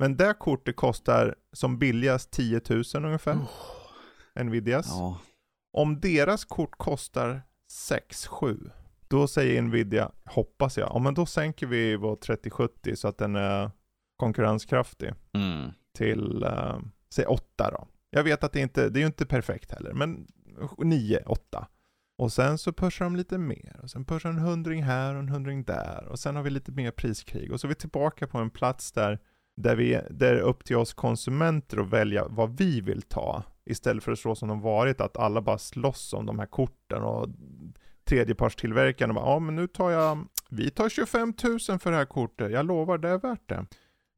[0.00, 3.38] Men det kortet kostar som billigast 10 000 ungefär,
[4.44, 4.86] Nvidias.
[4.88, 5.18] Ja.
[5.72, 7.42] Om deras kort kostar
[7.90, 8.70] 6-7,
[9.08, 13.36] då säger Nvidia, hoppas jag, ja men då sänker vi vår 3070 så att den
[13.36, 13.70] är
[14.16, 15.70] konkurrenskraftig Mm.
[15.98, 16.78] till, eh,
[17.14, 17.88] säg 8 då.
[18.10, 20.26] Jag vet att det inte, det är ju inte perfekt heller, men
[20.78, 21.66] 9, 8.
[22.18, 25.20] Och sen så pushar de lite mer, och sen pushar de en hundring här och
[25.20, 28.26] en hundring där, och sen har vi lite mer priskrig, och så är vi tillbaka
[28.26, 29.18] på en plats där,
[29.62, 33.42] där, vi, där det är upp till oss konsumenter att välja vad vi vill ta,
[33.64, 37.02] istället för att så som de varit, att alla bara slåss om de här korten,
[37.02, 37.28] och
[38.04, 42.52] tredjepartstillverkarna bara, ja men nu tar jag, vi tar 25 000 för det här kortet,
[42.52, 43.66] jag lovar det är värt det.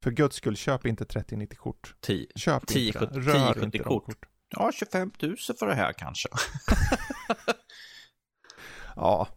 [0.02, 1.94] För guds skull, köp inte 3090-kort.
[2.00, 2.26] Tio.
[2.36, 3.06] Köp 10, inte det.
[3.06, 4.04] 70, Rör 10, inte de 70-kort.
[4.06, 4.26] kort.
[4.48, 6.28] Ja, 25 000 för det här kanske.
[8.96, 9.28] Ja,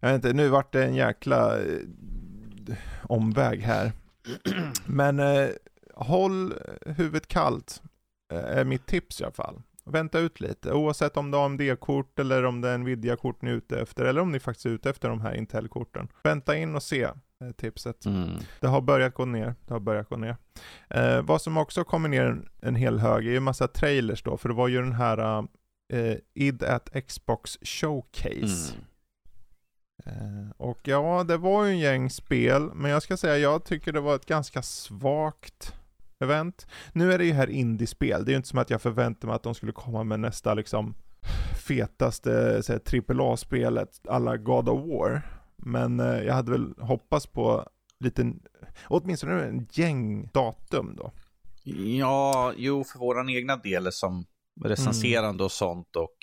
[0.00, 1.78] jag vet inte, nu vart det en jäkla eh,
[3.02, 3.92] omväg här.
[4.86, 5.48] Men eh,
[5.94, 6.54] håll
[6.86, 7.82] huvudet kallt,
[8.32, 9.62] eh, är mitt tips i alla fall.
[9.84, 13.54] Vänta ut lite, oavsett om det är AMD-kort eller om det är Nvidia-kort ni är
[13.54, 16.08] ute efter, eller om ni faktiskt är ute efter de här Intel-korten.
[16.22, 18.06] Vänta in och se, eh, tipset.
[18.06, 18.30] Mm.
[18.60, 19.54] Det har börjat gå ner.
[19.66, 20.36] Det har börjat gå ner.
[20.90, 24.36] Eh, vad som också kommer ner en, en hel hög är ju massa trailers då,
[24.36, 25.48] för det var ju den här
[25.92, 28.74] eh, id at Xbox Showcase.
[28.74, 28.84] Mm.
[30.06, 33.92] Eh, och ja, det var ju en gäng spel, men jag ska säga jag tycker
[33.92, 35.74] det var ett ganska svagt
[36.20, 36.66] event.
[36.92, 39.34] Nu är det ju här indiespel, det är ju inte som att jag förväntar mig
[39.34, 40.94] att de skulle komma med nästa liksom
[41.66, 42.62] fetaste
[43.08, 45.22] AAA-spelet alla God of War.
[45.56, 47.68] Men eh, jag hade väl hoppats på
[48.00, 48.32] lite,
[48.84, 51.12] åtminstone en gäng datum då.
[51.98, 54.26] Ja, jo, för våran egna del som
[54.64, 56.16] recenserande och sånt och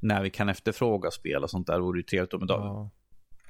[0.00, 2.60] när vi kan efterfråga spel och sånt där vore ju trevligt om idag.
[2.60, 2.90] Ja.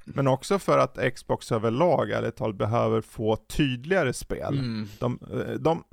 [0.04, 4.58] Men också för att Xbox överlag, ärligt talat, behöver få tydligare spel.
[4.58, 4.88] Mm.
[4.98, 5.84] De, eh, de,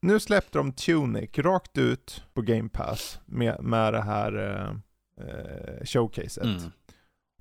[0.00, 4.70] nu släppte de Tunic rakt ut på Game Pass med, med det här eh,
[5.26, 6.44] eh, showcaset.
[6.44, 6.70] Mm.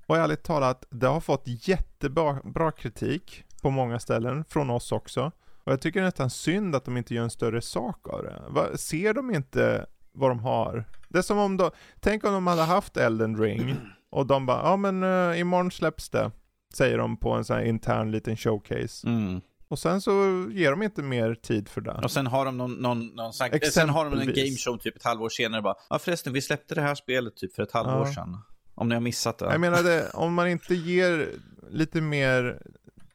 [0.06, 5.32] Och ärligt talat, det har fått jättebra bra kritik på många ställen, från oss också.
[5.64, 8.44] Och jag tycker nästan synd att de inte gör en större sak av det.
[8.50, 10.86] Va, ser de inte vad de har?
[11.10, 13.76] Det är som om de, tänk om de hade haft Elden Ring
[14.10, 16.32] och de bara, ja men uh, imorgon släpps det.
[16.74, 19.08] Säger de på en sån här intern liten showcase.
[19.08, 19.42] Mm.
[19.68, 20.12] Och sen så
[20.52, 21.92] ger de inte mer tid för det.
[22.04, 24.66] Och sen har de någon, någon, någon här, sen har de en Exempelvis.
[24.66, 27.64] gameshow typ ett halvår senare bara, ja förresten vi släppte det här spelet typ för
[27.64, 28.14] ett halvår Ja.
[28.14, 28.38] sedan.
[28.76, 29.46] Om ni har missat det.
[29.46, 31.30] Jag menar det, om man inte ger
[31.70, 32.62] lite mer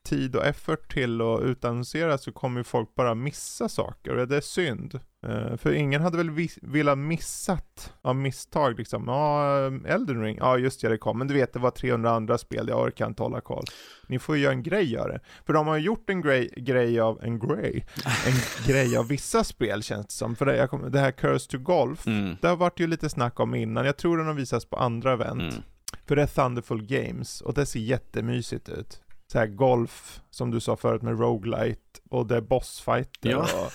[0.07, 4.37] tid och effort till att utannonsera så kommer ju folk bara missa saker och det
[4.37, 5.01] är synd.
[5.27, 9.05] Eh, för ingen hade väl velat missat av misstag liksom.
[9.07, 11.19] Ja, Elden Ring, ja just det, det kom.
[11.19, 13.65] Men du vet, det var 300 andra spel, jag orkar inte hålla koll.
[14.09, 15.21] Ni får ju göra en grej av det.
[15.47, 17.87] För de har ju gjort en grej, grej av, en grej,
[18.27, 20.37] en grej av vissa spel känns det som.
[20.37, 22.37] För det, kom, det här Curse to Golf, Mm.
[22.41, 23.87] det har varit ju lite snack om innan.
[23.87, 25.43] Jag tror den har visats på andra event.
[25.43, 25.63] Mm.
[26.07, 29.01] För det är Thunderful Games och det ser jättemysigt ut.
[29.33, 33.41] Så här golf, som du sa förut med roguelite och det är bossfighter Ja.
[33.43, 33.73] och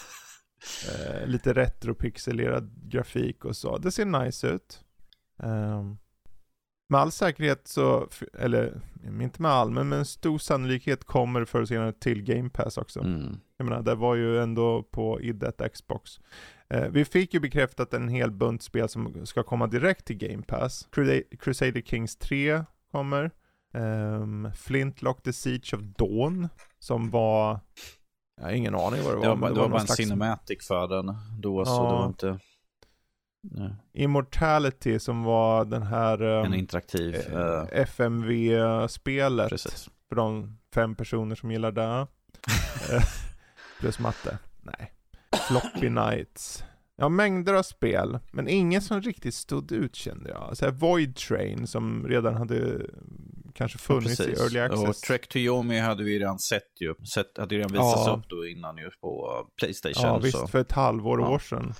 [0.89, 3.77] eh, lite retropixelerad grafik och så.
[3.77, 4.81] Det ser nice ut.
[5.43, 5.97] Ehm,
[6.89, 8.07] med all säkerhet så,
[8.39, 8.81] eller
[9.21, 12.49] inte med all, men med en stor sannolikhet kommer det förr eller senare till Game
[12.49, 12.99] Pass också.
[12.99, 13.37] Mm.
[13.57, 16.19] Jag menar, det var ju ändå på idet Xbox.
[16.69, 20.43] Eh, vi fick ju bekräftat en hel bunt spel som ska komma direkt till Game
[20.43, 20.87] Pass.
[21.39, 23.31] Crusader Kings 3 kommer.
[23.73, 26.49] Um, Flintlock The Siege of Dawn,
[26.79, 27.59] som var...
[28.37, 29.21] Jag har ingen aning vad det var.
[29.35, 31.77] Det var, det var bara en slags- cinematic för den då, så Ja.
[31.83, 32.39] det var inte...
[33.41, 33.69] Ja.
[33.93, 39.49] Immortality som var den här En um, interaktiv, eh, eh, FMV-spelet.
[39.49, 39.89] precis.
[40.09, 42.07] För de fem personer som gillar det.
[42.91, 43.03] Eh,
[43.79, 44.37] Plus matte.
[44.61, 44.91] Nej.
[45.47, 46.63] Floppy Nights.
[47.01, 48.19] Ja, mängder av spel.
[48.31, 50.57] Men ingen som riktigt stod ut kände jag.
[50.57, 52.87] Så här Void Train som redan hade mm,
[53.53, 55.01] kanske funnits i Early Och Access.
[55.01, 56.95] Trek to Yomi hade vi redan sett ju.
[57.13, 58.15] Sett, hade redan visats Ja.
[58.19, 60.03] upp då innan ju på Playstation.
[60.03, 60.19] Ja, så.
[60.25, 60.49] visst.
[60.49, 61.29] För ett halvår, Ja.
[61.29, 61.73] år sedan.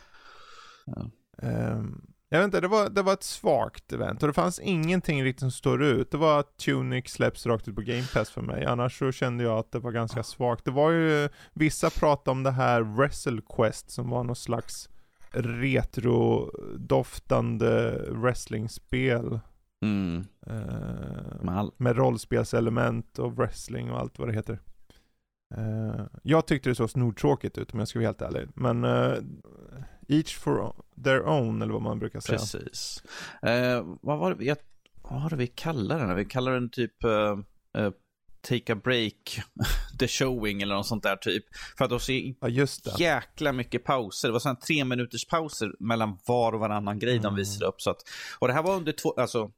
[0.86, 1.10] Ja.
[1.48, 5.24] Ehm, jag vet inte, det var, det var ett svagt event och det fanns ingenting
[5.24, 6.12] riktigt som står ut.
[6.12, 8.66] Det var att Tunic släpps rakt ut på Game Pass för mig.
[8.66, 10.66] Annars så kände jag att det var ganska svagt.
[10.66, 14.90] Det var ju, vissa pratade om det här Wrestle Quest som var någon slags
[15.34, 19.40] retro-doftande wrestlingspel.
[19.86, 20.26] Mm.
[20.48, 21.72] eh, Med all...
[21.78, 24.60] med rollspelselement och wrestling och allt vad det heter.
[25.56, 28.48] Eh, jag tyckte det såg snortråkigt ut om jag ska vara helt ärlig.
[28.56, 29.14] Men eh,
[30.08, 30.74] each for
[31.04, 32.38] their own eller vad man brukar säga.
[32.38, 33.04] Precis.
[33.42, 34.58] Eh, vad var det, jag,
[35.02, 36.16] vad var det vi kallade den?
[36.16, 37.40] Vi kallar den typ eh,
[37.78, 37.92] eh,
[38.42, 39.42] Take a break,
[40.00, 41.44] the showing eller något sånt där typ.
[41.78, 43.04] För att de ser Ja just det.
[43.04, 44.28] jäkla mycket pauser.
[44.28, 47.36] Det var sådana tre minuters pauser mellan var och varannan grej de Mm.
[47.36, 47.82] visade upp.
[47.82, 47.98] Så att,
[48.40, 49.52] och det här var under två, alltså,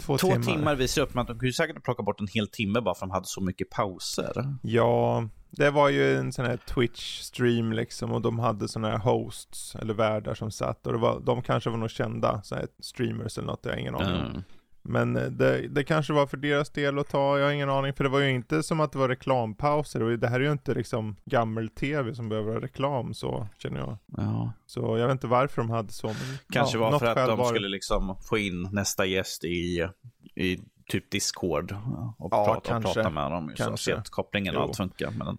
[0.00, 0.42] Två, två timmar.
[0.44, 0.74] timmar.
[0.74, 3.14] visade upp, men de kunde säkert plocka bort en hel timme bara för att de
[3.14, 4.32] hade så mycket pauser.
[4.62, 9.74] Ja, det var ju en sån här Twitch-stream liksom och de hade såna här hosts
[9.74, 13.38] eller värdar som satt och det var, de kanske var nog kända så här streamers
[13.38, 14.26] eller något, jag har ingen aning.
[14.30, 14.42] Mm.
[14.86, 17.92] Men eh, det, det kanske var för deras del att ta, jag har ingen aning,
[17.94, 20.52] för det var ju inte som att det var reklampauser och det här är ju
[20.52, 23.98] inte liksom gammel-tv som behöver ha reklam så, känner jag.
[24.06, 24.52] Ja.
[24.66, 26.16] Så jag vet inte varför de hade så, men
[26.52, 29.88] Kanske ja, var för att de var skulle liksom få in nästa gäst i,
[30.34, 31.72] i typ Discord
[32.18, 32.94] och, Ja, prata, och kanske.
[32.94, 33.52] prata med dem.
[33.56, 33.96] Så Kanske.
[33.96, 35.10] att kopplingen och allt funkar.
[35.10, 35.38] Men,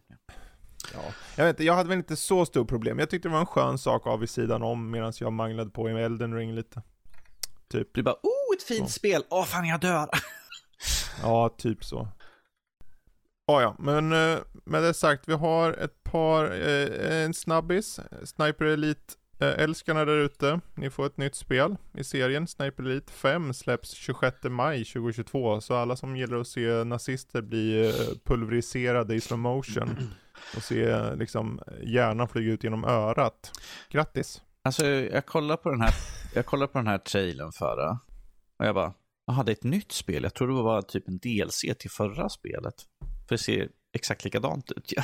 [0.93, 0.99] Ja.
[1.37, 2.99] Jag vet inte, jag hade väl inte så stor problem.
[2.99, 5.89] Jag tyckte det var en skön sak av vid sidan om medan jag manglade på
[5.89, 6.81] i Elden Ring lite.
[7.75, 7.93] Typ.
[7.93, 8.93] du bara, oh, ett fint Så.
[8.93, 9.23] spel.
[9.29, 10.09] Åh, fan jag dör.
[11.21, 12.07] Ja, typ så.
[13.47, 18.65] Ja, ja, men eh, med det sagt, vi har ett par, eh, en snabbis, Sniper
[18.65, 20.59] Elite eh, älskarna där ute.
[20.75, 22.47] Ni får ett nytt spel i serien.
[22.47, 27.87] Sniper Elite 5 släpps 26 maj 2022, så alla som gillar att se nazister bli
[27.87, 29.97] eh, pulveriserade i slow motion
[30.55, 33.51] och se liksom hjärnan flyga ut genom örat.
[33.89, 34.41] Grattis!
[34.65, 35.93] Alltså, jag kollar på den här,
[36.35, 37.99] jag kollar på den här trailern förra.
[38.59, 38.93] Och jag bara,
[39.27, 40.23] jaha, det är ett nytt spel.
[40.23, 42.75] Jag tror det var typ en DLC till förra spelet.
[43.27, 44.93] För det ser exakt likadant ut.
[44.95, 45.03] Ja.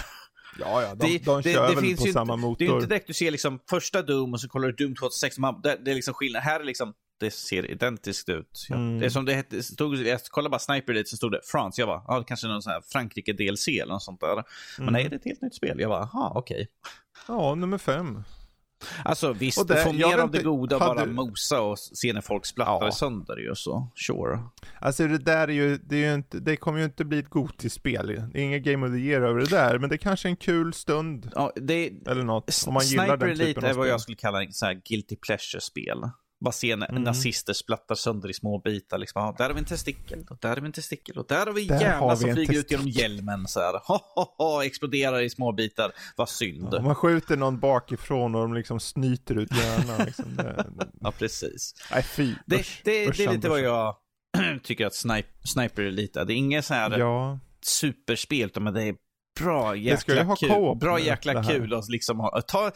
[0.60, 2.66] Ja, ja, de, Det- de det- kör det väl finns på ju samma Det motor.
[2.66, 5.38] är ju inte direkt du ser liksom första Doom och så kollar du Doom 2006.
[5.38, 6.42] Man, det, det är liksom skillnad.
[6.44, 8.66] Här är liksom, det ser identiskt ut.
[8.70, 8.76] Ja.
[8.76, 9.00] Mm.
[9.00, 11.82] Det är som det hette, stod, jag kollade bara Sniper Elite så stod det France.
[11.82, 14.36] Jag bara, ja, det kanske är någon sån här Frankrike DLC eller något sånt där.
[14.36, 14.44] Men
[14.88, 14.94] Mm.
[14.94, 15.80] nej, det är ett helt nytt spel.
[15.80, 16.68] Jag bara, aha, okej.
[17.28, 18.24] Ja, nummer fem.
[19.06, 22.46] Alltså visst, det- får mer av det goda hade- bara mosa och se när folk
[22.46, 22.92] splattar Ja.
[22.92, 23.88] sönder ju så.
[23.96, 24.40] Sure.
[24.80, 27.30] Alltså det där är ju, det, är ju inte, det kommer ju inte bli ett
[27.30, 28.08] Gotis-spel.
[28.34, 30.30] Det är inget Game of the Year över det där, men det är kanske är
[30.30, 31.32] en kul stund.
[31.36, 33.90] Ja, det, Eller något, om man gillar Sniper den Elite typen av är vad spel.
[33.92, 35.98] jag skulle kalla en sån här guilty pleasure-spel.
[36.42, 37.04] Bara se när Mm.
[37.04, 38.98] nazister splattar sönder i små bitar.
[38.98, 41.46] Liksom, ah, där har vi en testikel, och där har vi en testikel, och där
[41.46, 43.48] har vi jävlar vi som en flyger ut genom hjälmen.
[43.48, 43.74] Så här.
[43.88, 45.92] Ha, ha, ha, exploderar i små bitar.
[46.16, 46.74] Vad synd.
[46.74, 50.26] Om man skjuter någon bakifrån och de liksom snyter ut hjärnan liksom.
[51.02, 51.74] Ja, precis.
[51.92, 53.96] nej fy, Det, usch, det, usch, det är lite vad jag
[54.64, 56.26] tycker att snipe, Sniper Elite är.
[56.26, 58.96] Det är inget så här Ja, superspel, men det är
[59.40, 60.76] bra jäkla kul.
[60.80, 62.72] Bra jäkla kul att liksom ha, ta,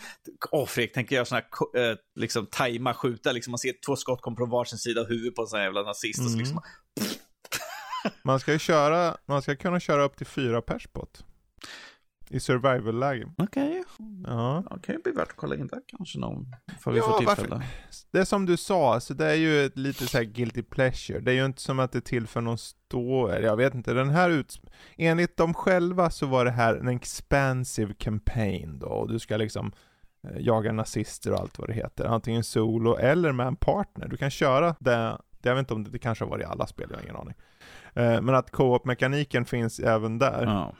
[0.51, 4.21] åh Fredrik, tänker jag sån här, eh, liksom tajma, skjuta, liksom man ser två skott
[4.21, 6.39] komma från varsin sida av huvudet på en sån här jävla nazist och så Mm.
[6.39, 6.61] liksom,
[8.23, 11.19] man ska ju köra, man ska kunna köra upp till fyra pers på det.
[12.29, 13.27] I survival-läge.
[13.37, 13.83] okej,
[14.27, 14.63] Ja.
[14.71, 17.25] det kan ju bli värt att kolla in där kanske någon, för vi Ja, får
[17.25, 17.63] varför- tillfälle.
[18.11, 21.19] Det är som du sa, alltså det är ju ett lite så här guilty pleasure.
[21.19, 23.43] Det är ju inte som att det tillför någon story.
[23.43, 24.61] Jag vet inte, den här ut...
[24.97, 28.87] Enligt dem själva så var det här en expansive campaign då.
[28.87, 29.71] Och du ska liksom
[30.27, 32.05] eh, jaga nazister och allt vad det heter.
[32.05, 34.07] Antingen solo eller med en partner.
[34.07, 36.45] Du kan köra det, det jag vet inte om det, det kanske har varit i
[36.45, 37.35] alla spel, jag har ingen aning.
[37.93, 40.73] Eh, Men att co-op-mekaniken finns även där Ja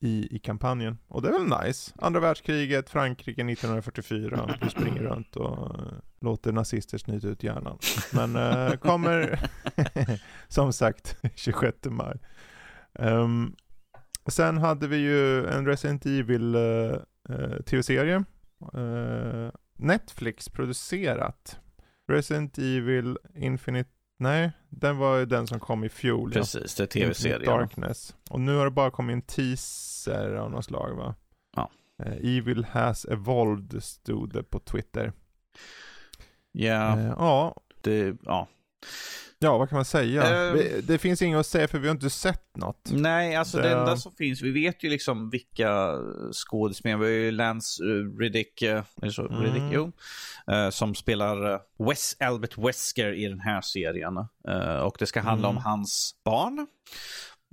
[0.00, 0.98] i, i kampanjen.
[1.08, 1.92] Och det är väl nice.
[1.98, 4.56] Andra världskriget, Frankrike 1944.
[4.60, 7.78] Du springer runt och eh, låter nazister snyta ut hjärnan.
[8.12, 9.40] Men eh, kommer
[10.48, 12.18] som sagt 26 maj.
[12.92, 13.56] Um,
[14.26, 16.96] sen hade vi ju en Resident Evil uh,
[17.66, 18.24] tv-serie.
[18.74, 21.60] Uh, Netflix producerat.
[22.08, 23.90] Resident Evil Infinite
[24.20, 26.32] Nej, den var ju den som kom i fjol.
[26.32, 27.44] Precis, det är tv-serien.
[27.44, 28.16] Darkness.
[28.30, 31.14] Och nu har det bara kommit en teaser av något slag va?
[31.56, 31.70] Ja.
[32.02, 35.12] Eh, Evil has evolved stod det på Twitter.
[36.52, 38.48] Ja, Eh, ja, det, ja.
[39.38, 40.46] Ja, vad kan man säga?
[40.48, 40.52] Eh.
[40.52, 42.88] Vi, det finns inget att säga för vi har inte sett något.
[42.92, 45.94] Nej, alltså Det- det enda som finns, vi vet ju liksom vilka
[46.32, 49.28] skådespelare, vi har ju Lance uh, Riddick, uh, är det så?
[49.28, 49.42] Mm.
[49.42, 49.92] Riddick, jo,
[50.54, 51.58] eh, som spelar uh,
[51.88, 54.16] Wes, Albert Wesker i den här serien.
[54.48, 55.56] Eh, och det ska handla Mm.
[55.58, 56.66] om hans barn,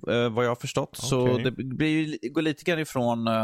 [0.07, 0.97] eh, vad jag har förstått.
[0.97, 1.43] Så Okej.
[1.43, 3.43] det blir går lite grann ifrån eh,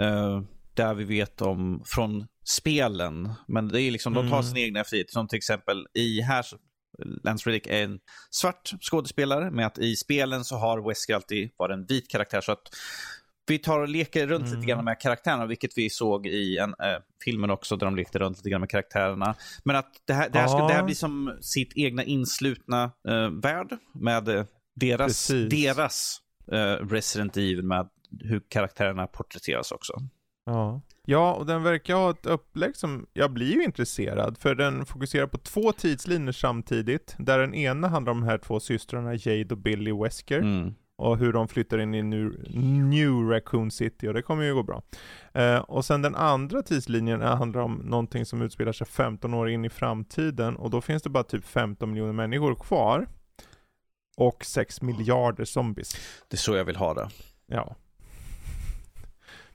[0.00, 0.40] eh,
[0.74, 3.32] där vi vet om från spelen.
[3.48, 4.42] Men det är liksom, de tar Mm.
[4.42, 5.10] sin egna frihet.
[5.10, 6.56] Som till exempel i här, så-
[7.24, 11.72] Lance Riddick är en svart skådespelare, med att i spelen så har Wesker alltid varit
[11.72, 12.40] en vit karaktär.
[12.40, 12.62] Så att
[13.46, 14.60] vi tar och leker runt Mm.
[14.60, 18.18] lite grann med karaktärerna, vilket vi såg i en, äh, filmen också, där de lekte
[18.18, 19.34] runt lite grann med karaktärerna.
[19.64, 23.30] Men att det här, det här, ska, det här blir som sitt egna inslutna äh,
[23.42, 24.44] värld med eh,
[24.74, 25.50] deras, Precis.
[25.50, 26.20] deras
[26.90, 27.88] Resident Evil med
[28.20, 29.92] hur karaktärerna porträtteras också.
[30.50, 30.80] Ja.
[31.04, 35.26] ja, och den verkar ha ett upplägg som, jag blir ju intresserad, för den fokuserar
[35.26, 39.58] på två tidslinjer samtidigt, där den ena handlar om de här två systrarna Jade och
[39.58, 40.74] Billy Wesker, Mm.
[40.96, 42.32] och hur de flyttar in i New,
[42.84, 44.82] New Raccoon City, och det kommer ju gå bra.
[45.34, 49.48] Eh, och sen den andra tidslinjen är- handlar om någonting som utspelar sig 15 år
[49.50, 53.06] in i framtiden, och då finns det bara typ 15 miljoner människor kvar,
[54.16, 55.94] och 6 miljarder zombies.
[56.28, 57.08] Det är så jag vill ha det.
[57.46, 57.76] Ja.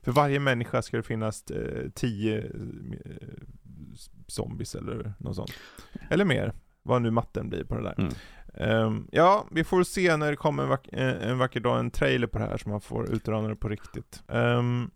[0.03, 3.27] För varje människa ska det finnas eh, tio eh,
[4.27, 5.53] zombies eller något sånt.
[6.09, 7.95] Eller mer, vad nu matten blir på det där.
[7.99, 8.13] Mm.
[8.53, 11.91] Ehm, ja, vi får se när det kommer en, vack eh, en vacker dag en
[11.91, 14.23] trailer på det här så man får utröna det på riktigt.
[14.27, 14.91] Ehm,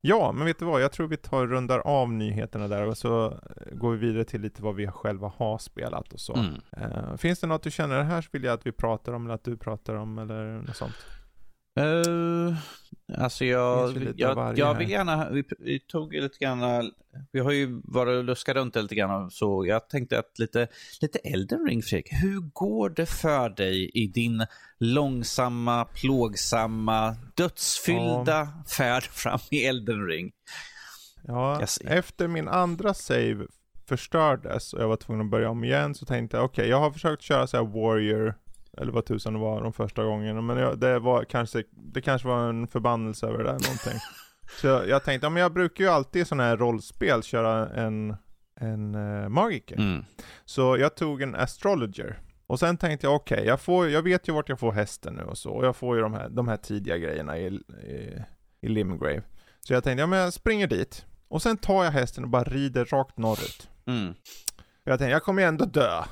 [0.00, 0.82] ja, men vet du vad?
[0.82, 3.40] Jag tror vi tar rundar av nyheterna där och så
[3.72, 6.34] går vi vidare till lite vad vi själva har spelat och så.
[6.34, 6.54] Mm.
[6.72, 9.24] Ehm, finns det något du känner det här så vill jag att vi pratar om
[9.24, 11.06] eller att du pratar om eller något sånt?
[11.80, 12.56] Uh,
[13.18, 16.92] alltså jag, jag, jag vill gärna, vi, vi tog lite grann,
[17.32, 19.66] vi har ju varit och luskat runt lite grann så.
[19.66, 20.68] Jag tänkte att lite,
[21.00, 24.46] lite Elden ring Fredrik, hur går det för dig i din
[24.78, 30.32] långsamma, plågsamma, dödsfyllda färd fram i Elden ring?
[31.22, 33.46] Ja, efter min andra save
[33.88, 36.90] förstördes och jag var tvungen att börja om igen så tänkte jag okej, jag har
[36.90, 38.34] försökt köra så här warrior
[38.78, 42.28] eller vad tusan det var de första gångerna men jag, det var kanske, det kanske
[42.28, 44.00] var en förbannelse över det där någonting.
[44.60, 47.68] så jag, jag tänkte, ja men jag brukar ju alltid i sådana här rollspel köra
[47.68, 48.16] en,
[48.60, 49.76] en uh, magiker.
[49.76, 50.04] Mm.
[50.44, 52.20] Så jag tog en astrologer.
[52.46, 55.22] Och sen tänkte jag, okej, jag, får- jag vet ju vart jag får hästen nu
[55.22, 55.50] och så.
[55.50, 58.22] Och jag får ju de här, de här tidiga grejerna i, i,
[58.60, 59.22] i Limgrave.
[59.60, 61.06] Så jag tänkte, ja men jag springer dit.
[61.28, 63.68] Och sen tar jag hästen och bara rider rakt norrut.
[63.86, 64.14] Mm.
[64.84, 66.02] Jag tänkte, jag kommer ju ändå dö.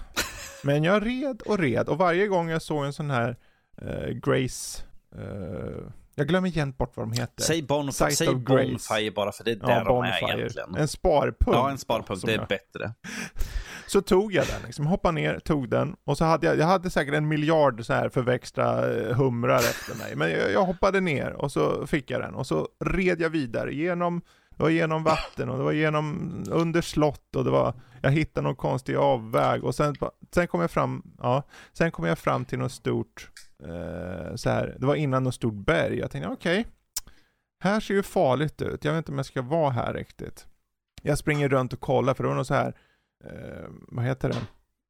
[0.62, 3.36] Men jag red och red och varje gång jag såg en sån här
[3.82, 4.82] eh, Grace,
[5.16, 5.84] eh,
[6.14, 7.42] jag glömmer igen bort vad de heter.
[7.44, 8.26] Säg, bonf- säg.
[8.34, 10.74] Bonfire bara för det är där de är egentligen.
[10.74, 11.58] En sparpunkt.
[11.58, 12.92] Ja, en sparpunkt, det är jag- bättre.
[13.86, 16.90] Så tog jag den liksom, hoppade ner, tog den och så hade jag, jag hade
[16.90, 20.16] säkert en miljard så här förväxta eh, humrar efter mig.
[20.16, 23.74] Men jag, jag hoppade ner och så fick jag den och så red jag vidare
[23.74, 24.22] genom,
[24.60, 28.44] det var genom vatten och det var genom, under slott och det var, jag hittade
[28.44, 29.94] någon konstig avväg och sen,
[30.34, 31.42] sen kom jag fram, ja,
[31.72, 33.30] sen kom jag fram till något stort,
[33.62, 35.98] eh, så här, det var innan något stort berg.
[35.98, 36.66] Jag tänkte okej,
[37.64, 40.46] här ser ju farligt ut, jag vet inte om jag ska vara här riktigt.
[41.02, 42.74] Jag springer runt och kollar för det var något så här
[43.24, 44.40] eh, vad heter det?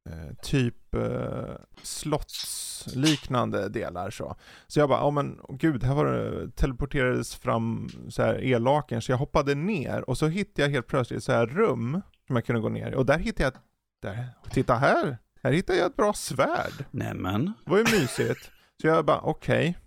[0.09, 4.35] Eh, typ eh, slottsliknande delar så.
[4.67, 9.01] Så jag bara, ja men åh gud, här var det, teleporterades fram så här elaken,
[9.01, 12.45] så jag hoppade ner och så hittade jag helt plötsligt så här rum som jag
[12.45, 12.95] kunde gå ner i.
[12.95, 13.53] Och där hittade jag,
[14.01, 16.85] där, titta här, här hittade jag ett bra svärd.
[16.91, 17.53] Nämen.
[17.65, 18.51] Det var ju mysigt.
[18.81, 19.77] Så jag bara, okej.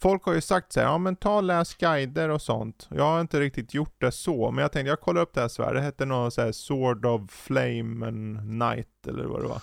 [0.00, 2.88] Folk har ju sagt så här, ja men ta och läs guider och sånt.
[2.90, 5.48] Jag har inte riktigt gjort det så, men jag tänkte jag kollar upp det här
[5.48, 5.74] svärdet.
[5.74, 9.60] Det hette något så här Sword of Flame and Night eller vad det var.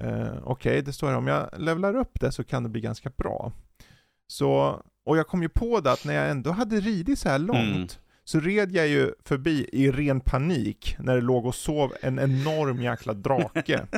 [0.00, 3.10] Eh, okej, det står här om jag levlar upp det så kan det bli ganska
[3.16, 3.52] bra.
[4.26, 7.38] Så, och jag kom ju på det att när jag ändå hade ridit så här
[7.38, 7.88] långt Mm.
[8.24, 12.82] så red jag ju förbi i ren panik när det låg och sov en enorm
[12.82, 13.86] jäkla drake.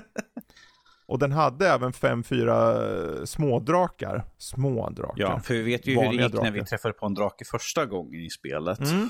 [1.13, 4.25] Och den hade även fem, fyra eh, smådrakar.
[4.39, 5.15] Smådrakar.
[5.17, 6.65] Ja, för vi vet ju hur det gick när vi drakar.
[6.65, 8.81] träffade på en drake första gången i spelet.
[8.81, 9.09] Mm,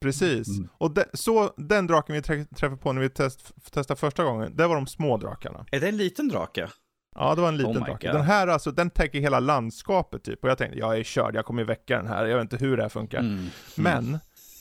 [0.00, 0.48] precis.
[0.48, 0.68] Mm.
[0.78, 4.56] Och de, så den draken vi trä, träffade på när vi test, testade första gången,
[4.56, 5.66] det var de små drakarna.
[5.70, 6.68] Är det en liten drake?
[7.14, 8.06] Ja, det var en liten Oh drake.
[8.06, 8.16] God.
[8.16, 10.44] Den här alltså, den täcker hela landskapet typ.
[10.44, 12.26] Och jag tänkte, jag är körd, jag kommer ju väcka den här.
[12.26, 13.18] Jag vet inte hur det här funkar.
[13.18, 13.46] Mm.
[13.76, 14.18] Men,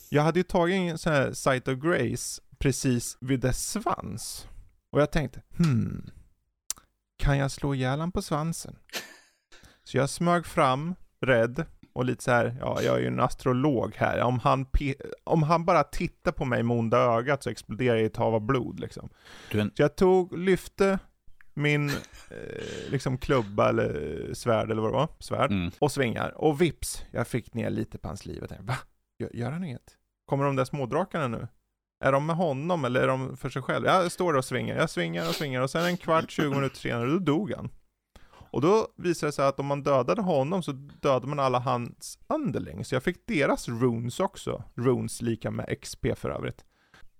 [0.09, 4.47] jag hade ju tagit en sån här Sight of Grace precis vid dess svans.
[4.91, 6.09] Och jag tänkte, hmm,
[7.17, 8.75] kan jag slå ihjäl han på svansen?
[9.83, 13.95] Så jag smög fram, rädd, Och lite så här, ja jag är ju en astrolog
[13.95, 14.21] här.
[14.21, 14.65] Om han,
[15.23, 18.35] om han bara tittar på mig med onda ögat så exploderar jag i ett hav
[18.35, 19.09] av blod liksom.
[19.51, 20.99] En, Så jag tog, lyfte
[21.53, 25.71] min eh, liksom klubba eller svärd eller vad det var, svärd, mm.
[25.79, 26.29] och svingar.
[26.37, 28.37] Och vips, jag fick ner lite på hans liv.
[28.39, 28.77] Jag tänkte, va?
[29.19, 29.97] Gör, gör han inget?
[30.25, 31.47] Kommer de där smådrakarna nu?
[32.03, 33.85] Är de med honom eller är de för sig själv?
[33.85, 37.09] Jag står och svingar, jag svingar och svingar och sen en kvart, 20 minuter senare,
[37.09, 37.69] då dog han.
[38.29, 42.19] Och då visade det sig att om man dödade honom så dödade man alla hans
[42.27, 42.87] underlings.
[42.87, 44.63] Så jag fick deras runes också.
[44.75, 46.65] Runes lika med XP för övrigt.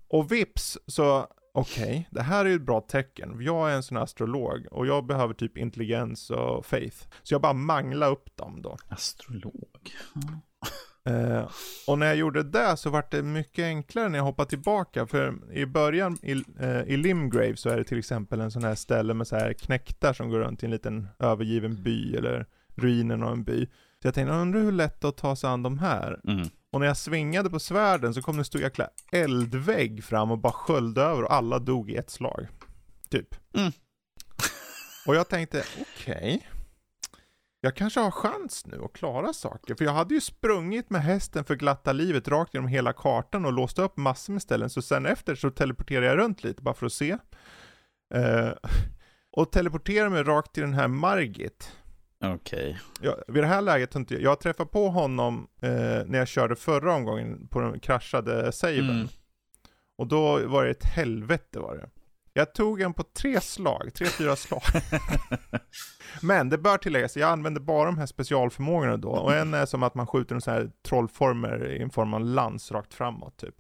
[0.08, 3.38] Och vips så, okej, det här är ju ett bra tecken.
[3.40, 6.98] Jag är en sån här astrolog och jag behöver typ intelligens och faith.
[7.24, 8.78] Så jag bara mangla upp dem då.
[8.88, 9.92] astrolog.
[11.06, 11.50] Eh,
[11.88, 15.08] och när jag gjorde det så var det mycket enklare när jag hoppade tillbaka.
[15.08, 18.76] För i början i, eh, i Limgrave så är det till exempel en sån här
[18.76, 22.46] ställe med så här knäktar som går runt i en liten övergiven by eller
[22.76, 23.66] ruinen av en by.
[24.02, 26.20] Så jag tänkte, jag undrar hur lätt det är att ta sig an de här.
[26.28, 26.48] Mm.
[26.72, 30.38] Och när jag svingade på svärden så kom det en stor jäkla eldvägg fram och
[30.38, 32.48] bara sköljde över och alla dog i ett slag.
[33.10, 33.36] Typ.
[33.58, 33.72] Mm.
[35.08, 36.48] Och jag tänkte, okej.
[37.66, 39.76] Jag kanske har chans nu att klara saker.
[39.76, 43.54] För jag hade ju sprungit med hästen för glatta livet rakt genom hela kartan och
[43.54, 44.70] låst upp massor med ställen.
[44.70, 47.18] Så sen efter så teleporterade jag runt lite bara för att se.
[48.14, 48.50] Eh,
[49.32, 51.78] och teleporterade mig rakt till den här Margit.
[52.24, 52.80] Okej.
[53.02, 55.70] Ja, vid det här läget har inte jag, träffade på honom eh,
[56.06, 58.90] när jag körde förra omgången på den kraschade saven.
[58.90, 59.08] Mm.
[59.98, 61.90] Och då var det ett helvete var det.
[62.36, 64.62] Jag tog en på tre slag, tre, fyra slag.
[66.22, 69.10] Men det bör tilläggas, jag använder bara de här specialförmågorna då.
[69.10, 72.22] Och en är som att man skjuter en sån här trollformer i en form av
[72.22, 73.56] lans rakt framåt typ.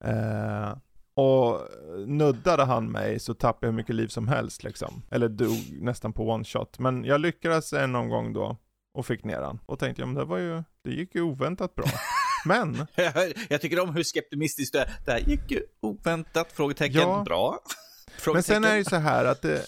[0.00, 0.76] Eh,
[1.14, 1.60] och
[2.06, 5.02] nuddade han mig så tappade jag hur mycket liv som helst liksom.
[5.10, 6.78] Eller dog nästan på one shot.
[6.78, 8.56] Men jag lyckades en omgång då
[8.94, 9.60] och fick ner han.
[9.66, 11.86] Och tänkte, ja men det var ju, det gick ju oväntat bra.
[12.46, 12.86] Men,
[13.48, 14.90] jag tycker om hur skeptimistiskt du är.
[15.04, 16.52] Det här gick ju oväntat.
[16.52, 17.00] Frågetecken.
[17.00, 17.22] Ja.
[17.26, 17.60] Bra.
[18.32, 19.02] men sen är det ju Frågetecken.
[19.02, 19.66] så här att det,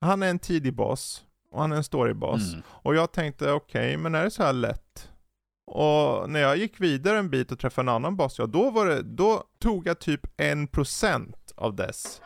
[0.00, 1.24] han är en tidig boss.
[1.50, 2.52] Och han är en storyboss.
[2.52, 2.62] Mm.
[2.68, 5.08] Och jag tänkte, okej, men är det så här lätt?
[5.70, 8.86] Och när jag gick vidare en bit och träffade en annan boss, ja då var
[8.86, 12.20] det, då tog jag typ en procent av dess.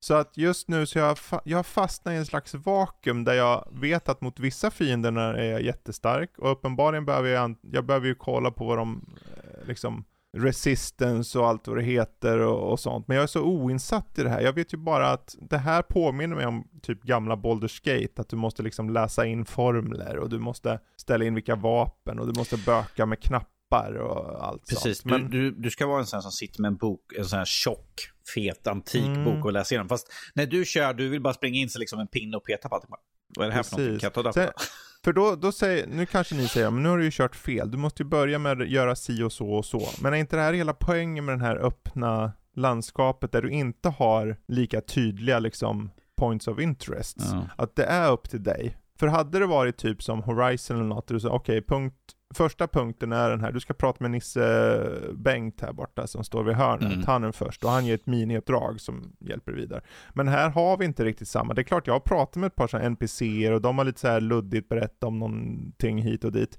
[0.00, 3.68] Så att just nu så jag, fa- jag fastnar i en slags vakuum där jag
[3.72, 8.06] vet att mot vissa fiender är jag jättestark och uppenbarligen behöver jag, an- jag behöver
[8.06, 10.04] ju kolla på vad de, eh, liksom,
[10.36, 13.08] resistance och allt vad det heter och, och sånt.
[13.08, 14.40] Men jag är så oinsatt i det här.
[14.40, 18.28] Jag vet ju bara att det här påminner mig om typ gamla Baldur's Gate, att
[18.28, 22.38] du måste liksom läsa in formler och du måste ställa in vilka vapen och du
[22.38, 25.10] måste böka med knappar och allt Precis, sånt.
[25.12, 27.38] Men, du, du, du ska vara en sån som sitter med en bok, en sån
[27.38, 27.94] här tjock,
[28.34, 29.24] fet, antik Mm.
[29.24, 29.88] bok och läser igenom.
[29.88, 32.68] Fast när du kör, du vill bara springa in sig liksom en pinne och peta
[32.68, 32.90] på allting.
[33.36, 33.94] Vad är det här för någonting?
[33.94, 34.14] Precis.
[34.14, 34.62] Kan jag ta Sen- detta?
[35.04, 37.70] För då, då säger, nu kanske ni säger, men nu har du ju kört fel.
[37.70, 39.88] Du måste ju börja med att göra si och så och så.
[40.00, 43.88] Men är inte det här hela poängen med den här öppna landskapet där du inte
[43.88, 47.16] har lika tydliga liksom points of interest?
[47.18, 47.48] Ja.
[47.56, 48.76] Att det är upp till dig.
[48.98, 51.94] För hade det varit typ som Horizon eller något, där du sa okej, punkt,
[52.34, 54.80] första punkten är den här, du ska prata med Nisse
[55.14, 57.04] Bengt här borta som står vid hörnet, Mm.
[57.06, 59.80] han är först och han ger ett miniuppdrag som hjälper vidare.
[60.14, 62.54] Men här har vi inte riktigt samma, det är klart jag har pratat med ett
[62.56, 66.32] par sådana NPCer och de har lite så här luddigt berättat om någonting hit och
[66.32, 66.58] dit.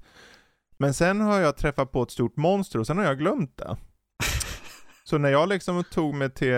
[0.78, 3.76] Men sen har jag träffat på ett stort monster och sen har jag glömt det.
[5.04, 6.48] Så när jag liksom tog mig till,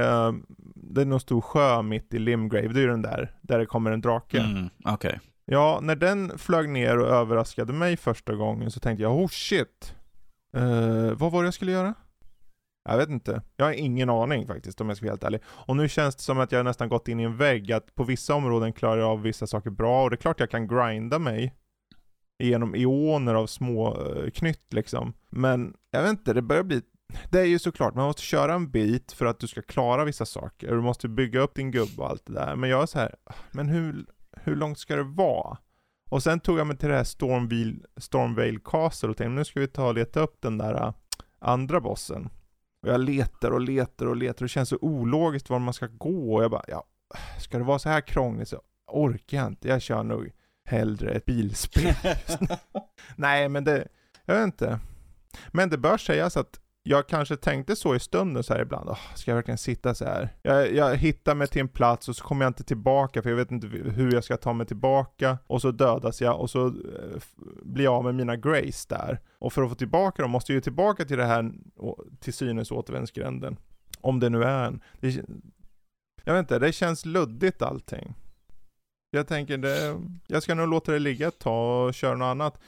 [0.74, 3.66] det är någon stor sjö mitt i Limgrave, det är ju den där, där det
[3.66, 4.40] kommer en drake.
[4.40, 5.20] Mm, Okej.
[5.44, 9.94] Ja, när den flög ner och överraskade mig första gången så tänkte jag, oh shit.
[10.56, 11.94] Uh, vad var det jag skulle göra?
[12.88, 13.42] Jag vet inte.
[13.56, 15.40] Jag har ingen aning faktiskt om jag ska vara helt ärlig.
[15.46, 18.04] Och nu känns det som att jag nästan gått in i en vägg, att på
[18.04, 21.18] vissa områden klarar jag av vissa saker bra och det är klart jag kan grinda
[21.18, 21.54] mig
[22.38, 25.14] genom eoner av små uh, knytt liksom.
[25.30, 26.82] Men jag vet inte, det börjar bli
[27.30, 30.26] det är ju såklart, man måste köra en bit för att du ska klara vissa
[30.26, 30.68] saker.
[30.68, 32.56] Du måste bygga upp din gubbe och allt det där.
[32.56, 35.58] Men jag är så här, ah, men hur, hur långt ska det vara?
[36.10, 39.60] Och sen tog jag mig till det här Stormvale, Stormvale Castle och tänkte nu ska
[39.60, 40.92] vi ta och leta upp den där äh,
[41.38, 42.28] andra bossen.
[42.82, 45.86] Och jag letar och letar och letar och det känns så ologiskt var man ska
[45.86, 46.84] gå och jag bara, ja,
[47.38, 49.68] ska det vara så här krångligt så orkar jag inte.
[49.68, 50.30] Jag kör nog
[50.64, 51.94] hellre ett bilspel.
[53.16, 53.88] Nej men det,
[54.24, 54.80] jag vet inte.
[55.48, 58.98] Men det bör sägas att jag kanske tänkte så i stunden så här ibland, oh,
[59.14, 60.28] ska jag verkligen sitta så här?
[60.42, 63.36] Jag, jag hittar mig till en plats och så kommer jag inte tillbaka för jag
[63.36, 67.22] vet inte hur jag ska ta mig tillbaka och så dödas jag och så eh,
[67.62, 69.20] blir jag av med mina grace där.
[69.38, 71.52] Och för att få tillbaka dem måste jag ju tillbaka till det här
[72.20, 73.56] till synes återvändsgränden.
[74.00, 74.80] Om det nu är en.
[75.00, 75.24] Det,
[76.24, 78.14] jag vet inte, det känns luddigt allting.
[79.10, 82.60] Jag tänker det, jag ska nog låta det ligga ett tag och köra något annat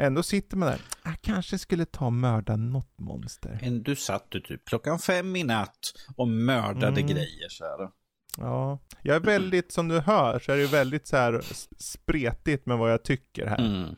[0.00, 3.58] ändå sitter man där, jag kanske skulle ta och mörda något monster.
[3.62, 5.78] Men du satt du typ klockan fem i natt
[6.16, 7.06] och mördade Mm.
[7.06, 7.90] grejer så här.
[8.38, 11.40] Ja, jag är väldigt, som du hör, så är det väldigt så här
[11.78, 13.58] spretigt med vad jag tycker här.
[13.76, 13.96] Mm.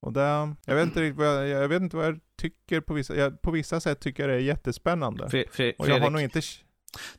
[0.00, 2.94] Och det, jag vet inte riktigt vad jag, jag vet inte vad jag tycker på
[2.94, 5.24] vissa, jag, på vissa sätt tycker jag det är jättespännande.
[5.26, 6.40] Fre- Fre- Och jag har Fredrik, nog inte,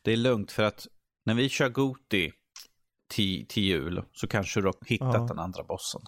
[0.01, 0.87] det är lugnt för att
[1.25, 2.31] när vi kör Goti
[3.13, 5.25] till, till jul så kanske du har hittat Ja.
[5.27, 6.01] den andra bossen.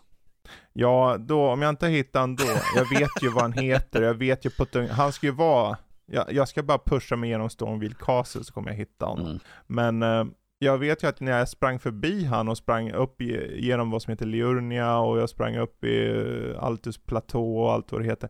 [0.73, 2.43] Ja då, om jag inte hittar han då,
[2.75, 5.77] jag vet ju vad han heter, jag vet ju på ett, han ska ju vara,
[6.05, 9.27] jag, jag ska bara pusha mig genom Stormville Castle så kommer jag hitta honom.
[9.27, 9.39] Mm.
[9.67, 13.59] Men eh, jag vet ju att när jag sprang förbi han och sprang upp i,
[13.65, 16.09] genom vad som heter Liurnia och jag sprang upp i
[16.55, 18.29] eh, Altus platå och allt vad det heter.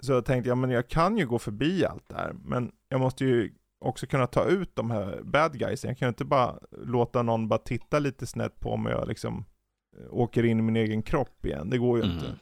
[0.00, 3.52] Så tänkte jag, men jag kan ju gå förbi allt där, men jag måste ju
[3.80, 5.84] också kunna ta ut de här bad guys.
[5.84, 9.44] Jag kan ju inte bara låta någon bara titta lite snett på mig och liksom
[10.10, 11.70] åker in i min egen kropp igen.
[11.70, 12.16] Det går ju Mm.
[12.16, 12.34] inte.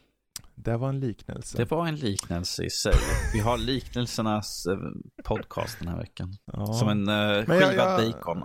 [0.54, 1.56] Det var en liknelse.
[1.56, 2.92] Det var en liknelse i sig.
[3.32, 4.78] Vi har liknelsernas eh,
[5.24, 6.36] podcast den här veckan.
[6.52, 6.66] ja.
[6.66, 8.42] Som en eh, Men jag- skivad jag- bacon.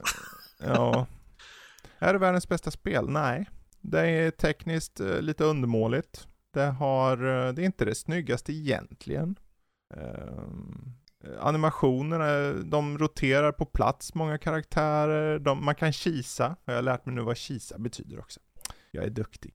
[0.60, 1.06] Ja.
[2.00, 3.10] Är det världens bästa spel?
[3.10, 3.50] Nej.
[3.82, 6.28] Det är tekniskt eh, lite undermåligt.
[6.54, 9.36] Det har, eh, det är inte det snyggaste egentligen.
[9.96, 10.94] Ehm,
[11.40, 15.40] animationerna, de roterar på plats, många karaktärer.
[15.40, 16.56] De, man kan kisa.
[16.66, 18.40] Jag har lärt mig nu vad kisa betyder också.
[18.94, 19.54] Jag är duktig.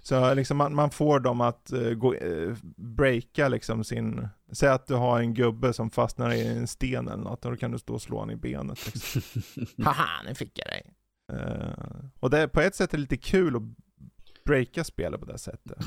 [0.00, 4.86] Så liksom man, man får dem att uh, gå, uh, breaka liksom sin, säg att
[4.86, 7.78] du har en gubbe som fastnar i en sten eller något, och då kan du
[7.78, 8.86] stå och slå honom i benet.
[8.86, 9.22] Liksom.
[9.84, 10.94] Haha, nu fick jag dig.
[11.32, 13.62] Eh, och det på ett sätt är det lite kul att
[14.44, 15.78] breaka spelet på det sättet.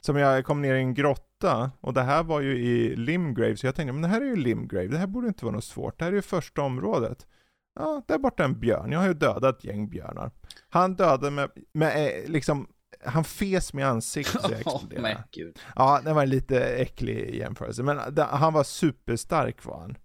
[0.00, 3.66] Som jag kom ner i en grotta, och det här var ju i Limgrave, så
[3.66, 5.98] jag tänkte, men det här är ju Limgrave, det här borde inte vara något svårt,
[5.98, 7.26] det här är ju första området.
[7.74, 10.30] Ja, där borta är en björn, jag har ju dödat ett gäng björnar.
[10.68, 12.68] Han dödade med, med eh, liksom,
[13.04, 15.24] han fes i ansiktet så jag exploderade.
[15.32, 15.58] gud.
[15.76, 19.96] Ja, det var en lite äcklig jämförelse, men det, han var superstark var han.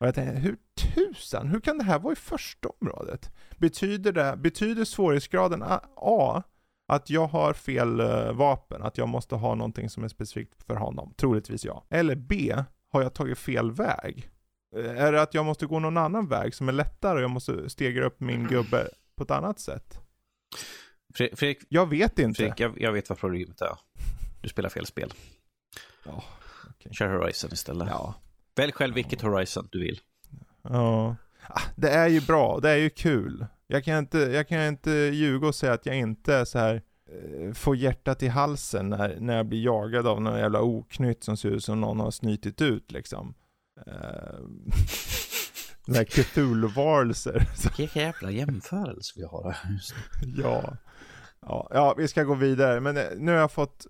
[0.00, 0.56] Och jag tänkte, hur
[0.94, 3.30] tusan, hur kan det här vara i första området?
[3.58, 6.42] Betyder det, betyder svårighetsgraden A, A
[6.88, 10.74] att jag har fel eh, vapen, att jag måste ha någonting som är specifikt för
[10.76, 11.14] honom?
[11.16, 11.84] Troligtvis ja.
[11.90, 12.54] Eller B,
[12.92, 14.30] har jag tagit fel väg?
[14.76, 17.30] Eh, Är det att jag måste gå någon annan väg som är lättare och jag
[17.30, 19.98] måste stegra upp min gubbe på ett annat sätt?
[21.14, 22.38] Fre- Fredrik, Jag vet inte.
[22.38, 23.78] Fredrik jag, jag vet vad problemet är.
[24.42, 25.12] Du spelar fel spel.
[26.04, 26.24] Ja,
[26.70, 26.92] okej.
[26.94, 27.88] Kör Horizon istället.
[27.90, 28.14] Ja.
[28.56, 30.00] Välj själv vilket Horizon du vill.
[30.62, 31.16] Ja.
[31.48, 33.46] Ah, Det är ju bra, det är ju kul.
[33.66, 37.52] Jag kan inte, jag kan inte ljuga och säga att jag inte så här eh,
[37.52, 41.48] får hjärtat i halsen när, när jag blir jagad av någon jävla oknytt som ser
[41.50, 43.34] ut som någon har snytit ut liksom.
[43.78, 44.48] Uh,
[45.86, 47.46] Den här Cthulhu-varelser.
[47.78, 49.80] Vilka jävla jämförelse vi har här
[50.36, 50.76] ja.
[51.46, 53.86] Ja, ja, vi ska gå vidare, men eh, nu har jag fått,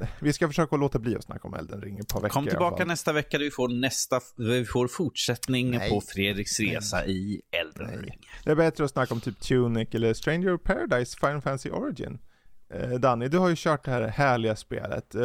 [0.00, 2.46] eh, vi ska försöka låta bli att snacka om Elden Ring ett par veckor Kom
[2.46, 5.90] tillbaka nästa vecka där vi får nästa, vi får fortsättning Nej.
[5.90, 7.96] på Fredriks resa i Elden Nej.
[7.96, 8.20] Ring.
[8.44, 12.18] Det är bättre att snacka om typ Tunic eller Stranger of Paradise Final Fantasy Origin.
[12.74, 15.14] Eh, Danny, du har ju kört det här härliga spelet.
[15.14, 15.20] Eh,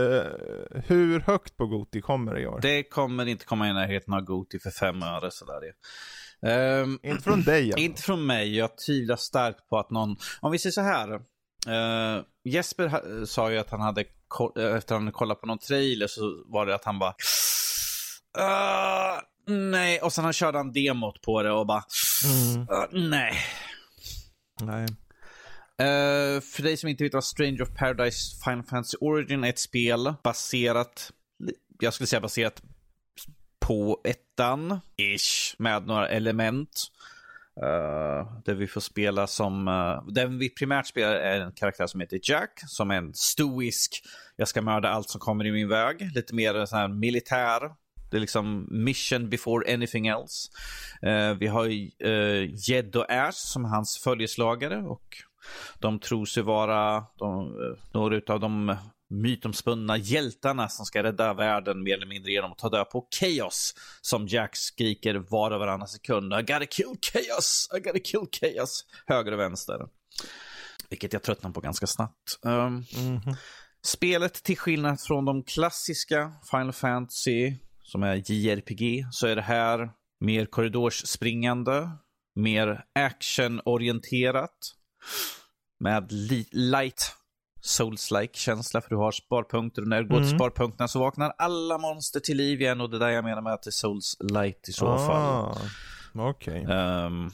[0.86, 2.60] hur högt på Goti kommer det i år?
[2.62, 5.62] Det kommer inte komma i närheten av Goti för fem öre sådär.
[6.82, 7.80] Um, Inte från dig alltså.
[7.80, 8.58] Inte från mig.
[8.58, 10.16] Jag tvivlar starkt på att någon...
[10.42, 11.14] Om vi säger så här.
[11.68, 16.44] eh, Jesper sa ju att han hade, efter att han kollat på någon trailer så
[16.46, 17.14] var det att han bara...
[18.38, 21.84] "Ah, nej, och sen han körde han demot på det och bara...
[22.26, 22.68] Mm.
[22.70, 23.34] "Ah, nej.
[24.62, 24.88] Nej.
[25.82, 29.60] Uh, för dig som inte vet vad Stranger of Paradise Final Fantasy Origin är ett
[29.60, 31.12] spel baserat,
[31.80, 32.62] jag skulle säga baserat
[33.60, 36.88] på ettan, ish, med några element.
[37.64, 41.88] Uh, där vi får spela som, eh, uh, den vi primärt spelar är en karaktär
[41.88, 44.04] som heter Jack, som är en stoisk,
[44.36, 47.60] jag ska mörda allt som kommer i min väg, lite mer så här militär.
[48.12, 50.50] Det är liksom mission before anything else.
[51.06, 51.66] Uh, vi har
[52.06, 55.18] uh, Jed och Ash som är hans följeslagare och
[55.80, 58.76] de tror sig vara de, eh, några av de
[59.10, 63.74] mytomspunna hjältarna som ska rädda världen mer eller mindre genom att ta död på Chaos.
[64.02, 66.34] Som Jack skriker var och varannan sekund.
[66.34, 67.70] I gotta kill Chaos!
[67.78, 68.86] I gotta kill Chaos!
[69.08, 69.80] Höger och vänster.
[70.90, 72.40] Vilket jag tröttnar på ganska snabbt.
[72.42, 73.36] Um, Mhm.
[73.84, 79.90] Spelet, till skillnad från de klassiska Final Fantasy, som är JRPG, så är det här
[80.20, 81.90] mer korridorsspringande,
[82.36, 84.58] mer actionorienterat,
[85.80, 87.16] med li- light
[87.62, 90.40] souls-like känsla, för du har sparpunkter och när du går till Mm.
[90.40, 93.54] sparpunkterna så vaknar alla monster till liv igen och det är där jag menar med
[93.54, 95.58] att det är souls-light i så fall.
[96.16, 96.64] Ah, Okej.
[96.70, 97.30] Ehm,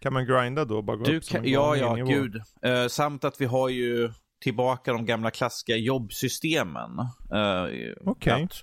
[0.00, 0.82] Kan man grinda då?
[0.82, 2.08] Bara gå du upp kan, ja, ja, nivå?
[2.08, 2.42] gud.
[2.62, 6.90] Eh, samt att vi har ju tillbaka de gamla klassiska jobbsystemen.
[7.34, 8.42] Uh, Okej.
[8.42, 8.62] att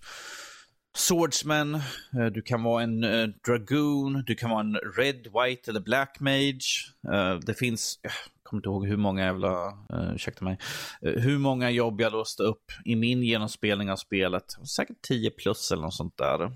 [0.94, 5.80] Swordsman, eh, du kan vara en eh, Dragoon, du kan vara en Red, White eller
[5.80, 6.94] Black Mage.
[7.14, 8.12] Eh, det finns, jag
[8.44, 9.78] kommer inte ihåg hur många jävla,
[10.16, 10.58] ursäkta mig,
[11.02, 14.46] hur många jobb jag låste upp i min genomspelning av spelet.
[14.76, 16.52] Säkert 10 plus eller något sånt där.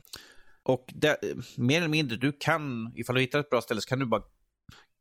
[0.63, 1.17] Och det,
[1.57, 4.23] mer eller mindre, du kan, ifall du hittar ett bra ställe så kan du bara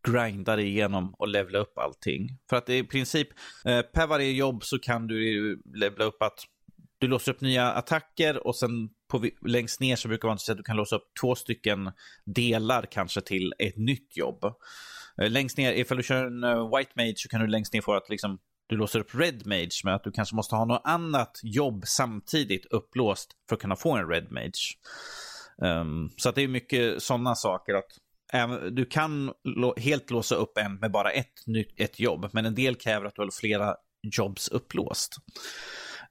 [0.09, 2.39] grinda dig igenom och levla upp allting.
[2.51, 3.29] För att det är i princip,
[3.65, 6.39] per varje jobb så kan du levla upp att
[6.99, 10.59] du låser upp nya attacker och sen på, längst ner så brukar man säga att
[10.59, 11.93] du kan låsa upp två stycken
[12.25, 14.45] delar kanske till ett nytt jobb.
[15.23, 17.81] Eh, längst ner, ifall du kör en eh, White Mage så kan du längst ner
[17.81, 20.83] få att liksom, du låser upp Red Mage med att du kanske måste ha något
[20.85, 24.75] annat jobb samtidigt upplåst för att kunna få en Red Mage.
[25.59, 27.99] Um, så att det är mycket sådana saker att
[28.71, 29.33] du kan
[29.77, 33.15] helt låsa upp en med bara ett, nytt, ett jobb, men en del kräver att
[33.15, 35.17] du har flera jobs upplåst.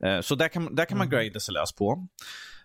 [0.05, 2.07] Eh, så där kan, där kan man grinda sig lös på.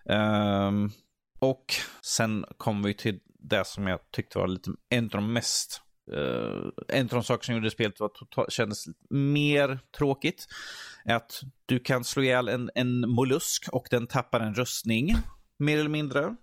[0.09, 0.91] Ehm,
[1.39, 1.65] och
[2.01, 5.81] sen kommer vi till det som jag tyckte var lite, en av de mest
[6.13, 10.47] Uh, en av de saker som gjorde spelet var total, kändes mer tråkigt.
[11.05, 15.15] Är att du kan slå ihjäl en, en mollusk och den tappar en rustning.
[15.59, 16.35] Mer eller mindre.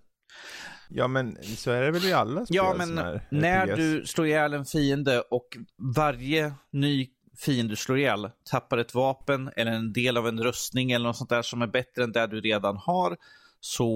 [0.89, 4.27] Ja men så är det väl i alla spel Ja, men är när du slår
[4.27, 5.57] ihjäl en fiende och
[5.97, 7.09] varje ny
[7.39, 11.17] fiende du slår ihjäl tappar ett vapen eller en del av en rustning eller något
[11.17, 13.17] sånt där som är bättre än det du redan har
[13.61, 13.87] så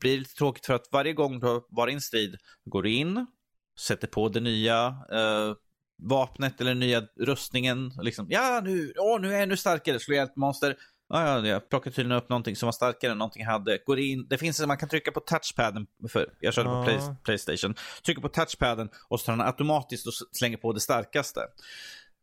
[0.00, 2.82] blir det lite tråkigt för att varje gång du har varit i en strid går
[2.82, 3.26] du in,
[3.78, 5.54] sätter på det nya eh,
[6.02, 7.92] vapnet eller nya rustningen.
[8.02, 10.76] Liksom, ja, nu, åh, nu är jag ännu starkare, slår ihjäl ett monster.
[11.08, 13.78] Ja, ja, jag plockar tydligen upp någonting som var starkare än någonting jag hade.
[13.86, 16.84] Går in, det finns, man kan trycka på touchpaden, för jag körde på Ja.
[16.84, 17.74] Play, Playstation.
[18.04, 21.40] Trycker på touchpaden och så tar den automatiskt och slänger på det starkaste.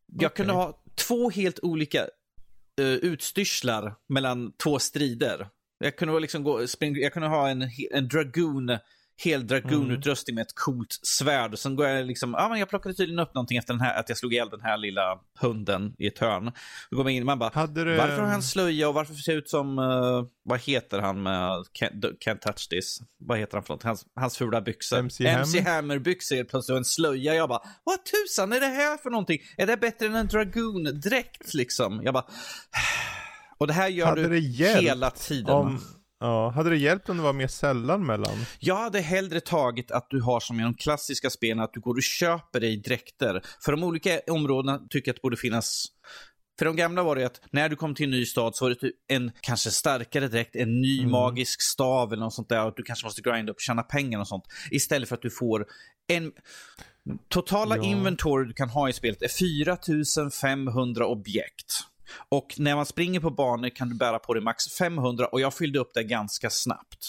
[0.08, 0.36] Jag Okej.
[0.36, 2.02] kunde ha två helt olika
[2.82, 5.48] uh, utstyrslar mellan två strider.
[5.80, 8.78] Jag kunde, liksom gå, spring, jag kunde ha en, en dragoon,
[9.18, 11.58] hel dragonutrustning med ett coolt svärd.
[11.58, 14.10] Sen går jag liksom, ja men jag plockade tydligen upp någonting efter den här, att
[14.10, 16.52] jag slog ihjäl den här lilla hunden i ett hörn.
[16.90, 17.98] Då går man in och man bara, du...
[17.98, 21.50] varför har han slöja och varför ser det ut som, eh, vad heter han med
[21.80, 23.00] can't, can't touch this?
[23.20, 23.84] Vad heter han för något?
[23.84, 24.98] Hans, hans fula byxor.
[24.98, 25.62] MC Hammer?
[25.62, 27.36] Hammer-byxor helt plötsligt och en slöja.
[27.36, 29.40] Jag bara, vad tusan är det här för någonting?
[29.58, 32.02] Är det bättre än en dragoon-dräkt liksom?
[32.04, 32.26] Jag bara,
[33.58, 35.56] och det här gör Hade du hela tiden.
[35.56, 35.82] om...
[36.26, 38.36] Ja, hade det hjälpt om det var mer sällan mellan?
[38.60, 41.96] Jag hade hellre tagit att du har som i de klassiska spelen, att du går
[41.96, 43.42] och köper dig dräkter.
[43.66, 45.86] För de olika områdena tycker jag att det borde finnas
[46.60, 48.70] för de gamla var det att när du kom till en ny stad så var
[48.70, 51.12] det typ en kanske starkare dräkt, en ny Mm.
[51.12, 52.66] magisk stav eller något sånt där.
[52.66, 54.44] Och du kanske måste grinda upp och tjäna pengar och sånt.
[54.72, 55.66] Istället för att du får
[56.08, 56.32] en...
[57.30, 57.84] Totala Ja.
[57.84, 61.74] inventory du kan ha i spelet är 4500 objekt.
[62.30, 65.54] Och när man springer på banor kan du bära på dig max 500 och jag
[65.54, 67.06] fyllde upp det ganska snabbt.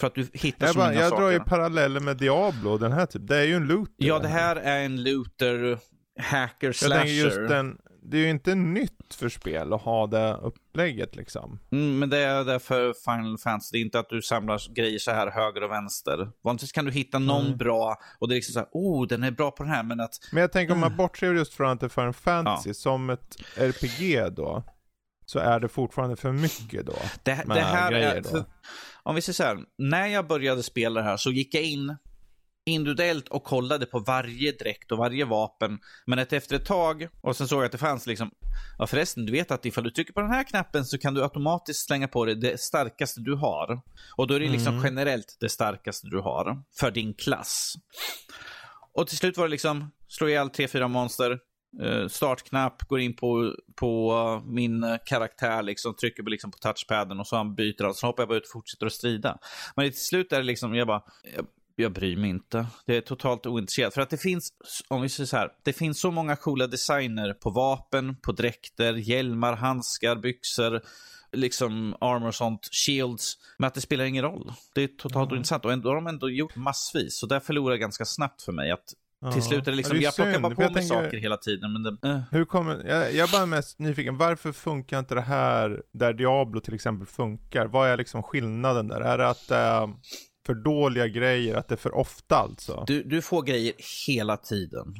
[0.00, 1.22] För att du hittar Jag, så bara, många jag saker.
[1.22, 3.28] drar ju paralleller med Diablo, den här typ.
[3.28, 3.94] Det är ju en looter.
[3.96, 5.78] Ja, det här är en looter,
[6.20, 7.48] hacker, Jag tänker just slasher.
[7.48, 7.78] den,
[8.10, 11.58] det är ju inte nytt för spel att ha det upplägget liksom.
[11.72, 13.68] Mm, men det är det för Final Fantasy.
[13.72, 16.30] Det är inte att du samlar grejer så här höger och vänster.
[16.44, 17.58] Vanligtvis kan du hitta någon Mm.
[17.58, 20.00] bra och det är liksom så här, oh, den är bra på den här, men
[20.00, 20.90] att Men jag tänker om Mm.
[20.90, 24.62] man bortser just från att det är Final Fantasy som ett RPG då.
[25.26, 26.94] Så är det fortfarande för mycket då.
[27.22, 28.22] det, det här är...
[28.22, 28.44] För,
[29.02, 31.96] om vi säger så här, när jag började spela det här så gick jag in
[32.66, 35.78] individuellt och kollade på varje dräkt och varje vapen.
[36.06, 38.30] Men att efter ett tag, och sen såg jag att det fanns liksom,
[38.78, 41.22] ja förresten, du vet att ifall du trycker på den här knappen så kan du
[41.22, 43.80] automatiskt slänga på dig det starkaste du har.
[44.16, 44.84] Och då är det liksom Mm.
[44.84, 47.74] generellt det starkaste du har för din klass.
[48.94, 51.38] Och till slut var det liksom, slå ihjäl tre, fyra monster,
[51.82, 56.58] eh, startknapp, går in på, på eh, min eh, karaktär, liksom, trycker på, liksom, på
[56.58, 57.94] touchpaden och så han byter han.
[57.94, 59.38] Så hoppar jag bara ut och fortsätter att strida.
[59.76, 61.02] Men till slut är det liksom, jag bara,
[61.76, 62.66] jag, jag bryr mig inte.
[62.86, 63.94] Det är totalt ointresserat.
[63.94, 64.48] För att det finns,
[64.88, 68.92] om vi säger så här, det finns så många coola designer på vapen, på dräkter,
[68.94, 70.80] hjälmar, handskar, byxor
[71.32, 74.52] liksom armor och sånt, shields, men att det spelar ingen roll.
[74.74, 77.78] Det är totalt ointressant och ändå har de ändå gjort massvis, så där förlorar det
[77.78, 78.70] ganska snabbt för mig.
[78.70, 78.84] Att
[79.20, 79.32] Ja.
[79.32, 81.36] till slut är det liksom, är jag plockar bara jag på mig tänker- saker hela
[81.36, 82.20] tiden, men det, eh.
[82.30, 86.60] Hur kommer, jag, jag är bara mest nyfiken, varför funkar inte det här där Diablo
[86.60, 87.66] till exempel funkar?
[87.66, 89.00] Vad är liksom skillnaden där?
[89.00, 89.88] Är det att det är
[90.46, 92.84] för dåliga grejer, att det är för ofta alltså?
[92.86, 93.72] Du, du får grejer
[94.06, 94.94] hela tiden.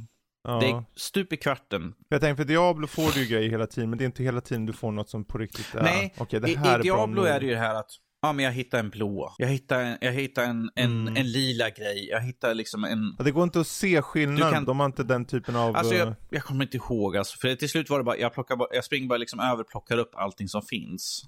[0.44, 0.60] ja.
[0.60, 1.94] Det är stup i kvarten.
[2.08, 4.40] Jag tänker för Diablo får du ju grejer hela tiden, men det är inte hela
[4.40, 6.78] tiden du får något som på riktigt är, Nej, okej det I, här i är
[6.78, 7.26] bra Diablo nog.
[7.26, 7.90] är det ju det här att
[8.20, 9.34] Ja, men jag hittar en blå.
[9.38, 11.16] Jag hittar en, jag hittar en, en, Mm.
[11.16, 12.08] en lila grej.
[12.10, 13.14] Jag hittar liksom en...
[13.18, 15.76] Ja, Det går inte att se skillnad, Du kan- de har inte den typen av...
[15.76, 18.34] Alltså eh, jag, jag kommer inte ihåg alltså, för till slut var det bara, jag,
[18.34, 21.22] plockar, bara- jag springer bara liksom över, plockar upp allting som finns.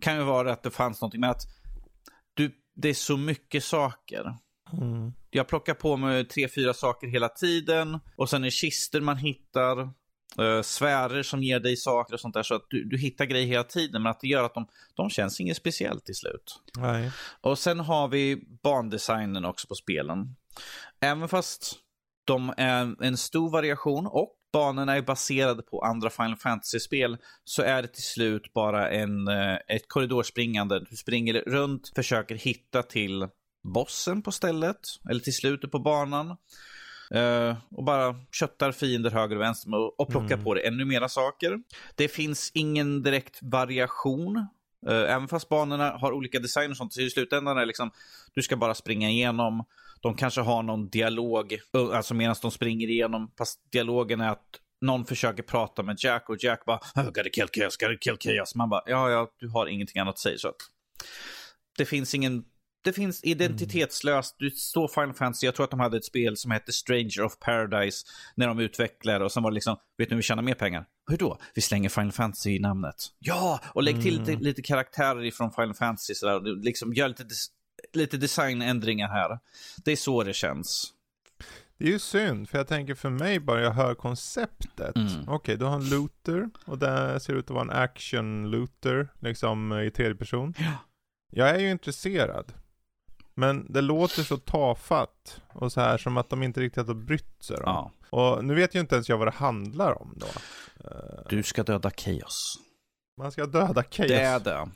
[0.00, 1.42] Kan ju vara att det fanns någonting, men att
[2.34, 4.36] du, det är så mycket saker.
[4.72, 5.12] mm.
[5.30, 7.98] Jag plockar på mig tre, fyra saker hela tiden.
[8.16, 9.90] Och sen är kister man hittar.
[10.40, 12.42] Uh, sfärer som ger dig saker och sånt där.
[12.42, 14.02] Så att du, du hittar grejer hela tiden.
[14.02, 16.62] Men att det gör att de, de känns inget speciellt till slut.
[16.76, 17.12] Nej.
[17.40, 20.36] Och sen har vi bandesignen också på spelen.
[21.00, 21.74] Även fast
[22.24, 27.82] de är en stor variation och banorna är baserade på andra Final Fantasy-spel så är
[27.82, 30.80] det till slut bara en, eh, ett korridorspringande.
[30.90, 33.28] Du springer runt, försöker hitta till
[33.64, 34.80] bossen på stället
[35.10, 36.36] eller till slutet på banan.
[37.14, 40.44] Eh, och bara köttar fiender höger och vänster och, och plockar Mm.
[40.44, 41.58] på det ännu mera saker.
[41.94, 44.46] Det finns ingen direkt variation.
[44.86, 47.90] Eh, även fast banorna har olika design och sånt, så i slutändan är det liksom,
[48.34, 49.64] du ska bara springa igenom.
[50.00, 54.46] De kanske har någon dialog, eh, alltså medan de springer igenom, fast dialogen är att
[54.80, 58.54] någon försöker prata med Jack och Jack bara oh, “Gotta kill chaos, gotta kill chaos”.
[58.54, 60.38] Man bara “Ja, ja, du har ingenting annat att säga”.
[60.38, 60.56] Så att
[61.78, 62.44] det finns ingen
[62.84, 64.36] det finns identitetslöst.
[64.38, 67.38] Du står Final Fantasy, jag tror att de hade ett spel som hette Stranger of
[67.38, 70.54] Paradise när de utvecklade och sen var det liksom, vet ni hur vi tjänar mer
[70.54, 70.86] pengar?
[71.10, 71.38] Hur då?
[71.54, 72.94] Vi slänger Final Fantasy i namnet.
[73.18, 76.62] Ja, och lägg till lite, lite karaktärer ifrån Final Fantasy sådär.
[76.62, 77.24] Liksom gör lite,
[77.92, 79.38] lite designändringar här.
[79.84, 80.92] Det är så det känns.
[81.78, 84.96] Det är ju synd, för jag tänker för mig bara jag hör konceptet.
[84.96, 85.28] Mm.
[85.28, 89.80] Okej, du har en looter och det ser ut att vara en action looter, liksom
[89.80, 90.54] i tredje person.
[90.58, 90.72] Ja.
[91.30, 92.52] Jag är ju intresserad.
[93.34, 97.42] Men det låter så tafatt och så här som att de inte riktigt har brytt
[97.42, 97.56] sig.
[97.56, 97.62] Då.
[97.66, 97.90] Ja.
[98.10, 100.26] Och nu vet ju inte ens jag vad det handlar om då.
[100.90, 102.54] Eh, Du ska döda Chaos.
[103.18, 104.08] Man ska döda Chaos.
[104.08, 104.68] Det är det.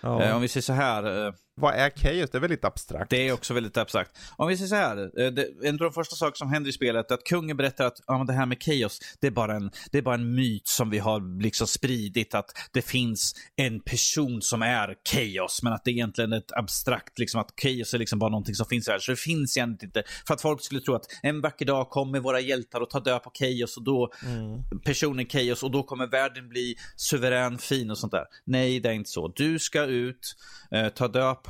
[0.00, 0.22] Ja.
[0.22, 2.30] Eh, om vi säger så här, eh, Vad är Chaos?
[2.30, 3.10] Det är väldigt abstrakt.
[3.10, 4.10] Det är också väldigt abstrakt.
[4.36, 6.72] Om vi säger så här, eh, det, en av de första saker som händer i
[6.72, 9.70] spelet är att kungen berättar att ja, det här med chaos, det är, bara en,
[9.92, 14.42] det är bara en myt som vi har liksom spridit att det finns en person
[14.42, 18.18] som är chaos, men att det är egentligen ett abstrakt, liksom att chaos är liksom
[18.18, 18.98] bara någonting som finns här.
[18.98, 22.20] Så det finns egentligen inte, för att folk skulle tro att en vacker dag kommer
[22.20, 24.62] våra hjältar och ta död på chaos och då Mm.
[24.84, 28.24] personen chaos och då kommer världen bli suverän, fin och sånt där.
[28.44, 29.28] Nej, det är inte så.
[29.28, 30.36] Du ska ut,
[30.70, 31.49] eh, ta död på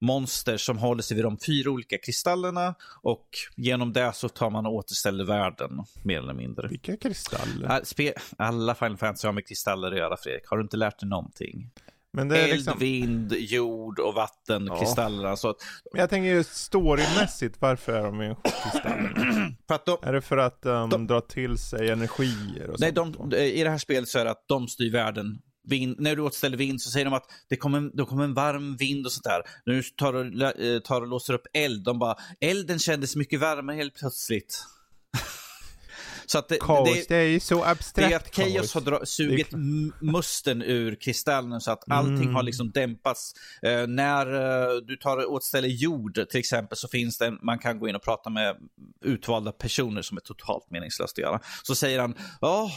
[0.00, 4.66] monster som håller sig vid de fyra olika kristallerna och genom det så tar man
[4.66, 5.70] och återställer världen,
[6.04, 6.68] mer eller mindre.
[6.68, 7.66] Vilka kristaller?
[7.68, 10.46] All- spe- Alla Final Fantasy har med kristaller att göra, Fredrik.
[10.46, 11.70] Har du inte lärt dig någonting?
[12.12, 12.78] Men Eld, liksom...
[12.78, 14.78] vind, jord och vatten, Ja.
[14.80, 15.36] kristallerna.
[15.36, 15.56] Så att,
[15.92, 19.14] Men jag tänker just storymässigt, varför är de med kristaller?
[19.86, 23.30] de, Är det för att um, De- dra till sig energier och Nej, sånt?
[23.30, 23.36] de?
[23.36, 25.38] I det här spelet så är det att de styr världen.
[25.66, 28.76] Vind, när du återställer vind så säger de att det kommer, då kommer en varm
[28.76, 29.42] vind och sånt där.
[29.66, 33.40] När du tar och, eh, tar och låser upp eld, de bara, elden kändes mycket
[33.40, 34.64] varmare helt plötsligt
[36.26, 38.80] så att det, Kaos, det, det är ju så abstrakt det är att Chaos har
[38.80, 39.48] dra, sugit
[40.00, 42.34] musten ur kristallen så att allting Mm.
[42.34, 43.32] har liksom dämpats.
[43.62, 47.58] Eh, när eh, du tar och återställer jord till exempel så finns det en, man
[47.58, 48.56] kan gå in och prata med
[49.04, 51.40] utvalda personer som är totalt meningslöst att göra.
[51.62, 52.70] Så säger han, ja,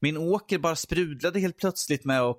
[0.00, 2.38] min åker bara sprudlade helt plötsligt med och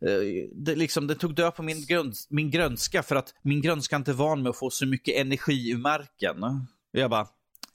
[0.00, 3.96] eh, det, liksom, det tog död på min, grön, min grönska för att min grönska
[3.96, 6.42] inte är van med att få så mycket energi ur marken.
[6.92, 7.26] Och jag bara,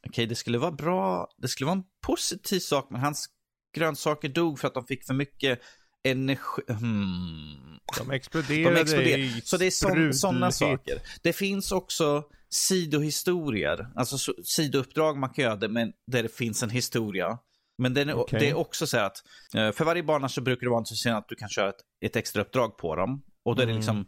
[0.10, 3.30] okej det skulle vara bra, det skulle vara en positiv sak men hans
[3.76, 5.60] grönsaker dog för att de fick för mycket
[6.04, 6.62] energi.
[6.68, 7.80] Hmm.
[7.98, 9.18] De exploderade De exploderar.
[9.20, 11.02] i Så det är sådana saker.
[11.24, 16.70] Det finns också sidohistorier, alltså så, sidouppdrag man kan göra men där det finns en
[16.70, 17.38] historia.
[17.78, 18.40] Men den Okej.
[18.40, 19.18] det är också så att
[19.56, 22.16] eh, för varje bana så brukar det vara så att du kan köra ett, ett
[22.16, 23.24] extra uppdrag på dem.
[23.46, 23.80] Och då är det Mm.
[23.80, 24.08] liksom,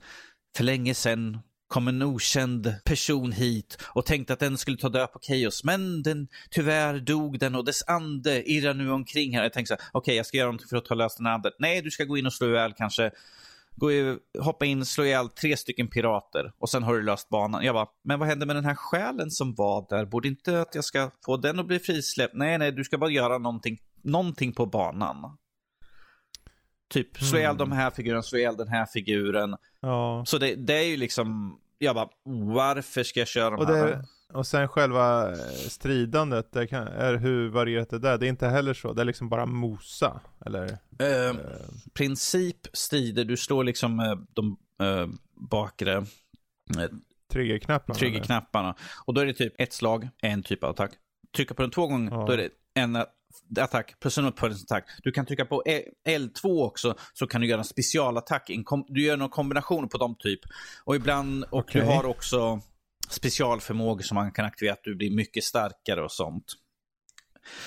[0.57, 5.11] för länge sedan kom en okänd person hit och tänkte att den skulle ta död
[5.13, 5.63] på Chaos.
[5.63, 9.43] Men den, tyvärr dog den och dess ande irrar nu omkring här.
[9.43, 11.51] Jag tänkte så här, okej jag ska göra någonting för att ta lös den anden.
[11.59, 13.11] Nej, du ska gå in och slå ihjäl kanske
[13.77, 17.65] gå i, hoppa in, slå ihjäl tre stycken pirater och sen har du löst banan.
[17.65, 20.05] Jag bara, men vad hände med den här själen som var där?
[20.05, 22.33] Borde inte att jag ska få den att bli frisläppt?
[22.33, 25.37] Nej, nej, du ska bara göra någonting, någonting på banan.
[26.89, 27.57] Typ, slå ihjäl Mm.
[27.69, 29.55] de här figuren, slå ihjäl den här figuren.
[29.79, 30.23] Ja.
[30.27, 32.09] Så det, det är ju liksom, jag bara,
[32.55, 34.03] varför ska jag köra de Och, här?
[34.33, 35.37] och sen själva eh,
[35.67, 38.17] stridandet, det kan, är hur varierat det där?
[38.17, 40.63] Det är inte heller så, det är liksom bara mosa, eller?
[40.99, 41.35] Eh, Eh,
[41.93, 45.07] princip strider, du slår liksom eh, de eh,
[45.49, 45.93] bakre
[46.77, 46.89] eh,
[47.31, 47.95] triggerknapparna?
[47.99, 48.75] triggerknapparna.
[49.05, 50.91] Och då är det typ ett slag, en typ av attack.
[51.35, 52.25] Trycka på den två gånger, Ja.
[52.27, 52.95] då är det en,
[53.59, 54.85] attack plus en uppföljningsattack.
[55.03, 58.49] Du kan trycka på E- L2 också så kan du göra en specialattack.
[58.87, 60.39] Du gör någon kombination på de typ.
[60.83, 61.81] Och ibland, och Okej.
[61.81, 62.61] du har också
[63.09, 66.53] specialförmågor som man kan aktivera att du blir mycket starkare och sånt.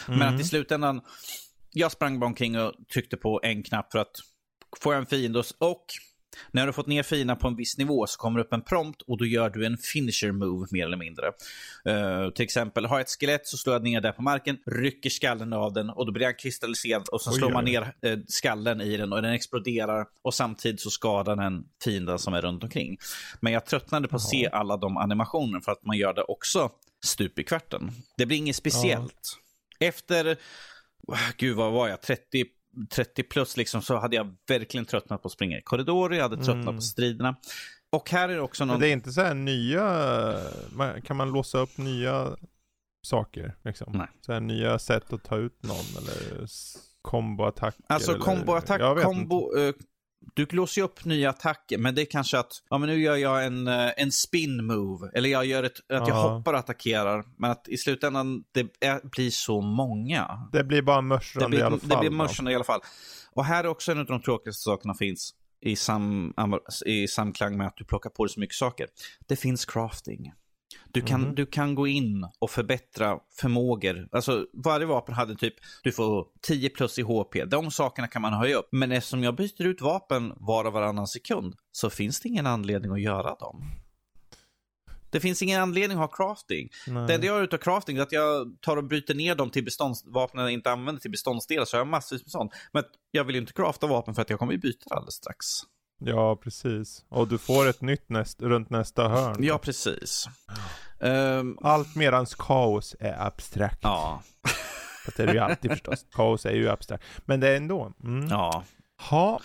[0.06, 0.34] Men Mm.
[0.34, 1.00] att i slutändan,
[1.70, 4.16] jag sprang bara omkring och tryckte på en knapp för att
[4.80, 5.46] få en fiende och
[6.50, 8.62] när du har fått ner fienden på en viss nivå så kommer det upp en
[8.62, 11.26] prompt och då gör du en finisher move mer eller mindre.
[11.84, 15.10] Eh, till exempel, har jag ett skelett så slår jag ner det på marken, rycker
[15.10, 18.18] skallen av den och då blir den kristalliserad och så Oj, slår man ner eh,
[18.26, 22.64] skallen i den och den exploderar och samtidigt så skadar den fienden som är runt
[22.64, 22.98] omkring.
[23.40, 26.70] Men jag tröttnade på att se alla de animationerna för att man gör det också
[27.04, 27.90] stup i kvarten.
[28.16, 29.38] Det blir inget speciellt.
[29.80, 30.36] Efter,
[31.36, 32.44] gud vad var jag, 30,
[32.90, 36.36] 30 plus liksom så hade jag verkligen tröttnat på att springa i korridorer, jag hade
[36.36, 36.76] tröttnat Mm.
[36.76, 37.36] på striderna.
[37.92, 38.74] Och här är det också någon...
[38.74, 40.36] Men det är inte så här nya,
[41.04, 42.36] kan man låsa upp nya
[43.06, 43.92] saker liksom?
[43.92, 44.08] Nej.
[44.20, 46.46] Så här nya sätt att ta ut någon eller
[47.02, 49.50] komboattacker Alltså komboattack, kombo...
[50.34, 53.44] du låser upp nya attacker, men det är kanske att ja, men nu gör jag
[53.46, 55.10] en, eh, en spin move.
[55.14, 56.28] Eller jag gör ett, att jag Ja.
[56.28, 57.24] hoppar och attackerar.
[57.36, 60.48] Men att i slutändan det är, blir så många.
[60.52, 61.88] Det blir bara mörsande i alla fall.
[61.88, 62.80] det blir mörsande i alla fall.
[63.32, 66.34] Och här är också en av de tråkigaste sakerna finns i, sam,
[66.86, 68.86] i samklang med att du plockar på dig så mycket saker.
[69.28, 70.32] Det finns crafting.
[70.92, 71.34] Du kan, Mhm.
[71.34, 74.08] du kan gå in och förbättra förmågor.
[74.12, 77.44] Alltså varje vapen hade typ, du får 10 plus i HP.
[77.44, 78.68] De sakerna kan man höja upp.
[78.72, 82.92] Men eftersom jag byter ut vapen var och varannan sekund så finns det ingen anledning
[82.92, 83.62] att göra dem.
[85.10, 86.68] Det finns ingen anledning att ha crafting.
[86.86, 87.06] Nej.
[87.06, 89.64] Det enda jag gör utav crafting är att jag tar och bryter ner dem till
[89.64, 91.64] beståndsvapen jag inte använder till beståndsdelar.
[91.64, 92.52] Så jag har massvis med sånt.
[92.72, 95.14] Men jag vill ju inte crafta vapen för att jag kommer ju byta det alldeles
[95.14, 95.46] strax.
[96.00, 97.04] Ja, precis.
[97.08, 99.36] Och du får ett nytt näst, runt nästa hörn.
[99.38, 100.26] Ja, precis.
[101.00, 103.78] Ehm, Allt medans kaos är abstrakt.
[103.82, 104.22] ja,
[105.04, 106.06] Fast det är det ju alltid förstås.
[106.12, 107.04] Kaos är ju abstrakt.
[107.24, 107.92] Men det är ändå.
[108.04, 108.28] Mm.
[108.28, 108.64] ja.
[109.10, 109.40] Ha,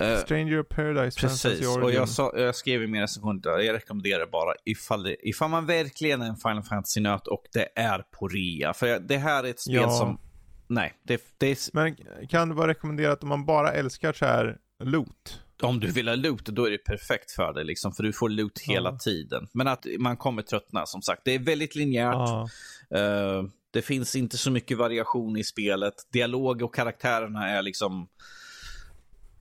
[0.00, 3.74] Eh, Stranger Paradise Fantasy Precis, och jag, sa, jag skrev i min recension där, jag
[3.74, 8.28] rekommenderar bara ifall, det, ifall man verkligen är en Final Fantasy-nöt och det är på
[8.28, 8.74] rea.
[8.74, 9.90] För det här är ett spel Ja.
[9.90, 10.20] som,
[10.66, 11.96] nej, det, det är, Men
[12.28, 15.40] kan det vara rekommenderat om man bara älskar så här loot?
[15.62, 18.28] Om du vill ha loot, då är det perfekt för dig, liksom, för du får
[18.28, 19.48] loot hela tiden.
[19.52, 21.22] Men att man kommer tröttna, som sagt.
[21.24, 22.14] Det är väldigt linjärt.
[22.14, 22.48] Ja.
[22.94, 25.94] Eh, det finns inte så mycket variation i spelet.
[26.12, 28.08] Dialog och karaktärerna är liksom...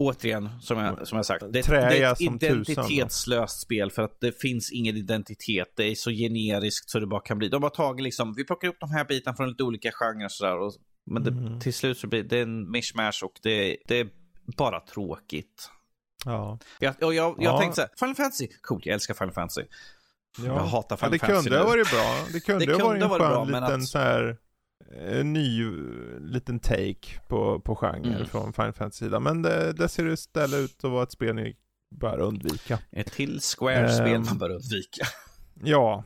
[0.02, 4.42] Återigen, som jag, som jag sagt, det, det är ett identitetslöst spel för att det
[4.42, 5.74] finns ingen identitet.
[5.76, 7.50] Det är så generiskt så det bara kan bli.
[7.50, 10.32] De har tagit liksom, vi plockar upp de här bitarna från lite olika genrer och
[10.32, 10.58] sådär.
[10.58, 10.74] Och,
[11.06, 11.60] men det, Mhm.
[11.60, 14.10] till slut så blir det en mishmash och det, det är
[14.58, 15.70] bara tråkigt.
[16.26, 16.60] Ja.
[16.80, 17.60] Jag, och jag, jag Ja.
[17.60, 19.62] tänkte så här, Final Fantasy, coolt, jag älskar Final Fantasy.
[20.38, 20.46] ja.
[20.46, 22.16] Jag hatar ja, Final det Fantasy kunde ha varit bra.
[22.34, 24.38] Det kunde Det ha varit kunde en varit skön bra, liten att- så här
[24.98, 25.72] en ny eh,
[26.20, 28.26] liten take på, på genren Mm.
[28.28, 29.24] från Final Fantasy-sidan.
[29.24, 31.56] Men det, det ser istället ut att vara ett spel ni
[31.96, 32.80] bör undvika.
[32.92, 34.24] Ett till Square-spel Ehm.
[34.26, 35.06] man bör undvika.
[35.64, 36.04] Ja,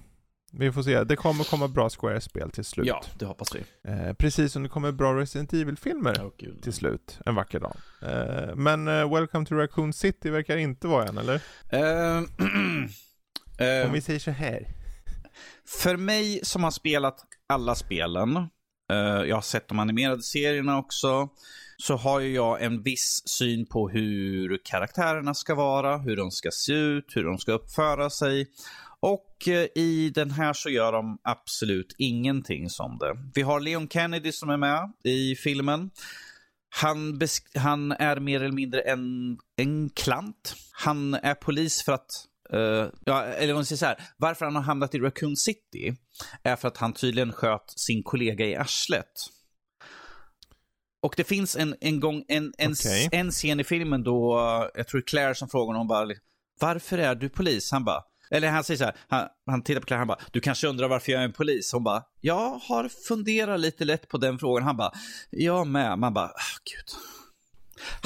[0.58, 1.04] vi får se.
[1.04, 2.88] Det kommer komma bra Square-spel till slut.
[2.88, 3.92] Ja, det hoppas vi.
[3.92, 6.64] Eh, precis som det kommer bra Resident Evil-filmer gud.
[6.64, 7.76] till slut, en vacker dag.
[8.02, 11.42] Eh, men eh, Welcome to Raccoon City verkar inte vara än, eller?
[11.70, 12.28] Ehm,
[13.60, 14.68] ehm, Om vi säger så här.
[15.68, 18.38] För mig som har spelat alla spelen,
[18.92, 18.98] eh,
[19.28, 21.30] jag har sett de animerade serierna också,
[21.78, 26.50] så har ju jag en viss syn på hur karaktärerna ska vara, hur de ska
[26.52, 28.48] se ut, hur de ska uppföra sig.
[29.04, 33.18] Och eh, i den här så gör de absolut ingenting som det.
[33.34, 35.92] Vi har Leon Kennedy som är med i filmen.
[36.70, 37.22] Han,
[37.56, 40.56] han är mer eller mindre en, en klant.
[40.72, 42.08] Han är polis för att,
[42.54, 45.96] eh, ja, eller om säger här, varför han har hamnat i Raccoon City
[46.44, 49.14] är för att han tydligen sköt sin kollega i arslet.
[51.02, 53.10] Och det finns en, en gång, en, en, Okej.
[53.12, 56.08] en scen i filmen då, eh, jag tror Claire som frågar honom bara,
[56.60, 57.72] varför är du polis?
[57.72, 60.40] Han bara, eller han säger så här, han, han tittar på Claire, han bara, du
[60.40, 61.74] kanske undrar varför jag är en polis?
[61.74, 64.64] Hon bara, jag har funderat lite lätt på den frågan.
[64.64, 64.92] Han bara,
[65.30, 66.00] jag med.
[66.00, 66.86] Man bara, ah, gud.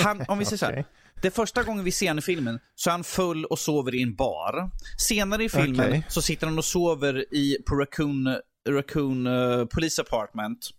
[0.05, 0.85] Han, om vi säger så här, Okej.
[1.21, 4.03] det första gången vi ser honom i filmen så är han full och sover i
[4.03, 4.69] en bar.
[4.97, 6.05] Senare i filmen Okej.
[6.09, 8.37] så sitter han och sover i, på Raccoon,
[8.69, 10.69] Raccoon uh, Police Apartment.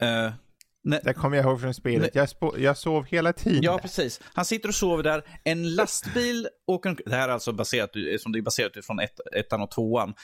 [0.00, 0.32] Eh,
[0.86, 2.14] när- Det kommer jag ihåg från spelet.
[2.14, 3.62] Jag, jag sov hela tiden.
[3.62, 4.20] Ja, precis.
[4.24, 5.22] Han sitter och sover där.
[5.44, 7.90] En lastbil åker Det här är alltså baserat,
[8.20, 10.14] som det är baserat från ett, ettan och tvåan.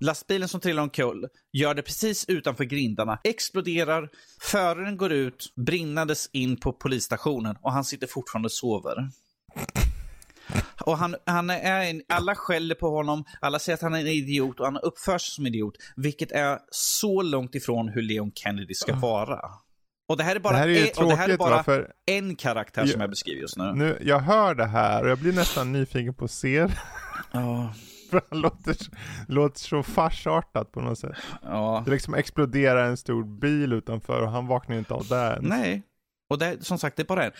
[0.00, 4.08] Lastbilen som trillar omkull gör det precis utanför grindarna, exploderar,
[4.40, 9.08] föraren går ut, brinnandes in på polisstationen och han sitter fortfarande och sover.
[10.84, 14.06] Och han, han är en, alla skäller på honom, alla säger att han är en
[14.06, 18.74] idiot och han uppför sig som idiot, vilket är så långt ifrån hur Leon Kennedy
[18.74, 19.40] ska vara.
[20.10, 22.36] Och det här är bara, här är en, det här är tråkigt bara för en
[22.36, 23.72] karaktär som jag beskriver just nu.
[23.72, 26.78] nu, jag hör det här och jag blir nästan nyfiken på att se det.
[27.32, 27.74] Ja,
[28.10, 28.76] För han låter,
[29.28, 31.16] låter så farsartat på något sätt.
[31.42, 31.82] ja.
[31.84, 35.38] Det liksom exploderar en stor bil utanför och han vaknar ju inte av det.
[35.42, 35.82] Nej,
[36.30, 37.32] och det, som sagt, det är bara en.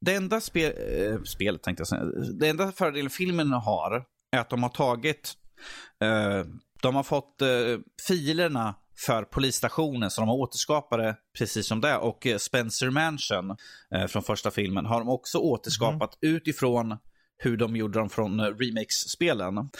[0.00, 2.04] Det enda spel, eh, spelet tänkte jag säga,
[2.40, 4.04] det enda fördelen filmen har
[4.36, 5.32] är att de har tagit,
[6.00, 6.46] eh,
[6.82, 7.48] de har fått eh,
[8.08, 11.96] filerna för polisstationen så de har återskapat det precis som det.
[11.96, 13.56] Och eh, Spencer Mansion
[13.94, 16.98] eh, från första filmen har de också återskapat utifrån
[17.38, 19.70] hur de gjorde dem från eh, remakes-spelen.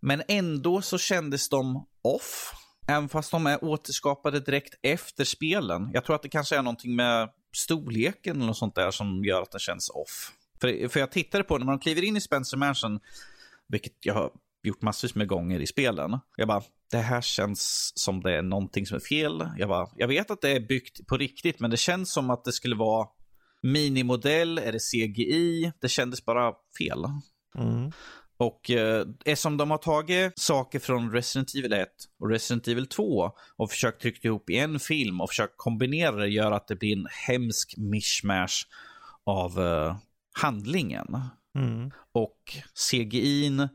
[0.00, 2.52] Men ändå så kändes de off.
[2.88, 5.90] Även fast de är återskapade direkt efter spelen.
[5.92, 9.42] Jag tror att det kanske är någonting med storleken eller något sånt där som gör
[9.42, 10.32] att det känns off.
[10.60, 13.00] För, för jag tittade på när man kliver in i Spencer Mansion,
[13.68, 14.30] vilket jag
[14.62, 16.18] gjort massvis med gånger i spelen.
[16.36, 19.48] Jag bara, det här känns som det är någonting som är fel.
[19.58, 22.44] Jag bara, jag vet att det är byggt på riktigt, men det känns som att
[22.44, 23.06] det skulle vara
[23.62, 25.72] minimodell, är det CGI?
[25.80, 27.04] Det kändes bara fel.
[27.58, 27.92] Mm.
[28.36, 31.88] Och eh, eftersom de har tagit saker från Resident Evil 1
[32.20, 36.28] och Resident Evil 2 och försökt trycka ihop i en film och försökt kombinera det
[36.28, 38.66] gör att det blir en hemsk mishmash
[39.26, 39.96] av eh,
[40.40, 41.06] handlingen.
[41.58, 41.90] Mm.
[42.12, 42.38] Och
[42.90, 43.68] CGI'n,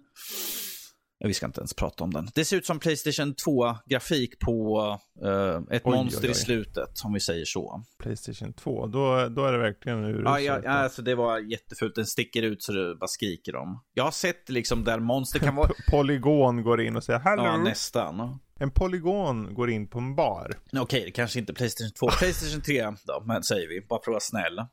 [1.19, 2.29] vi ska inte ens prata om den.
[2.35, 4.79] Det ser ut som Playstation 2-grafik på
[5.23, 6.31] eh, ett Oj, monster oj, oj.
[6.31, 7.83] i slutet, om vi säger så.
[8.03, 10.25] Playstation 2, då, då är det verkligen uruselt.
[10.25, 11.95] Ja, ja, ja, alltså det var jättefult.
[11.95, 13.83] Den sticker ut så det bara skriker om.
[13.93, 15.69] Jag har sett liksom där monster kan vara...
[15.91, 17.43] Polygon går in och säger Hallå!
[17.43, 18.39] Ja, nästan.
[18.59, 20.51] En polygon går in på en bar.
[20.77, 22.07] Okej, det kanske inte är Playstation 2.
[22.19, 23.81] Playstation 3 då, men säger vi.
[23.81, 24.65] Bara för att vara snäll.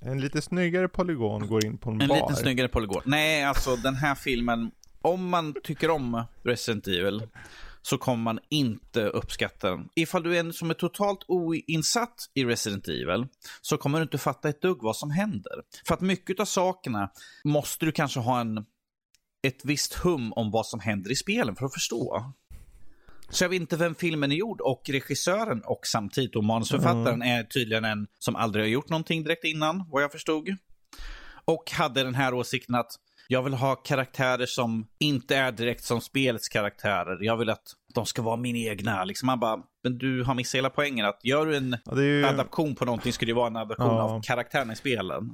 [0.00, 2.16] En lite snyggare polygon går in på en, En bar.
[2.16, 3.02] liten snyggare polygon.
[3.04, 4.70] Nej, alltså den här filmen.
[5.06, 7.22] Om man tycker om Resident Evil
[7.82, 9.88] så kommer man inte uppskatta den.
[9.94, 13.26] Ifall du är en som är totalt oinsatt i Resident Evil
[13.60, 15.52] så kommer du inte fatta ett dugg vad som händer.
[15.86, 17.10] För att mycket av sakerna
[17.44, 18.56] måste du kanske ha en,
[19.42, 22.32] ett visst hum om vad som händer i spelen för att förstå.
[23.30, 27.44] Så jag vet inte vem filmen är gjord och regissören och samtidigt då manusförfattaren är
[27.44, 30.56] tydligen en som aldrig har gjort någonting direkt innan, vad jag förstod.
[31.44, 32.92] Och hade den här åsikten att
[33.28, 37.18] jag vill ha karaktärer som inte är direkt som spelets karaktärer.
[37.20, 37.62] Jag vill att
[37.94, 39.04] de ska vara min egna.
[39.04, 41.06] Liksom man bara, men du har missat hela poängen.
[41.06, 44.02] Att gör du en Ja, ju, adaption på någonting ska det vara en adaption Ja.
[44.02, 45.30] av karaktärerna i spelen.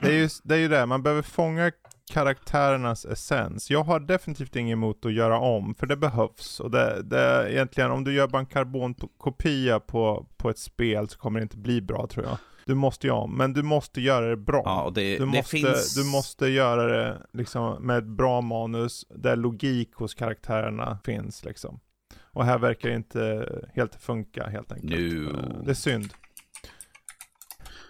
[0.00, 1.72] det, är ju, det är ju det, man behöver fånga
[2.12, 3.70] karaktärernas essens.
[3.70, 6.60] Jag har definitivt inget emot att göra om, för det behövs.
[6.60, 11.18] Och det, det egentligen, om du gör bara en karbonkopia på, på ett spel så
[11.18, 12.38] kommer det inte bli bra tror jag.
[12.66, 14.62] Du måste om, men du måste göra det bra.
[14.64, 15.94] Ja, det, Du det måste, finns...
[15.94, 21.80] du måste göra det liksom med ett bra manus där logik hos karaktärerna finns liksom.
[22.22, 24.92] Och här verkar det inte helt funka helt enkelt.
[25.34, 26.12] Eh, Det är synd.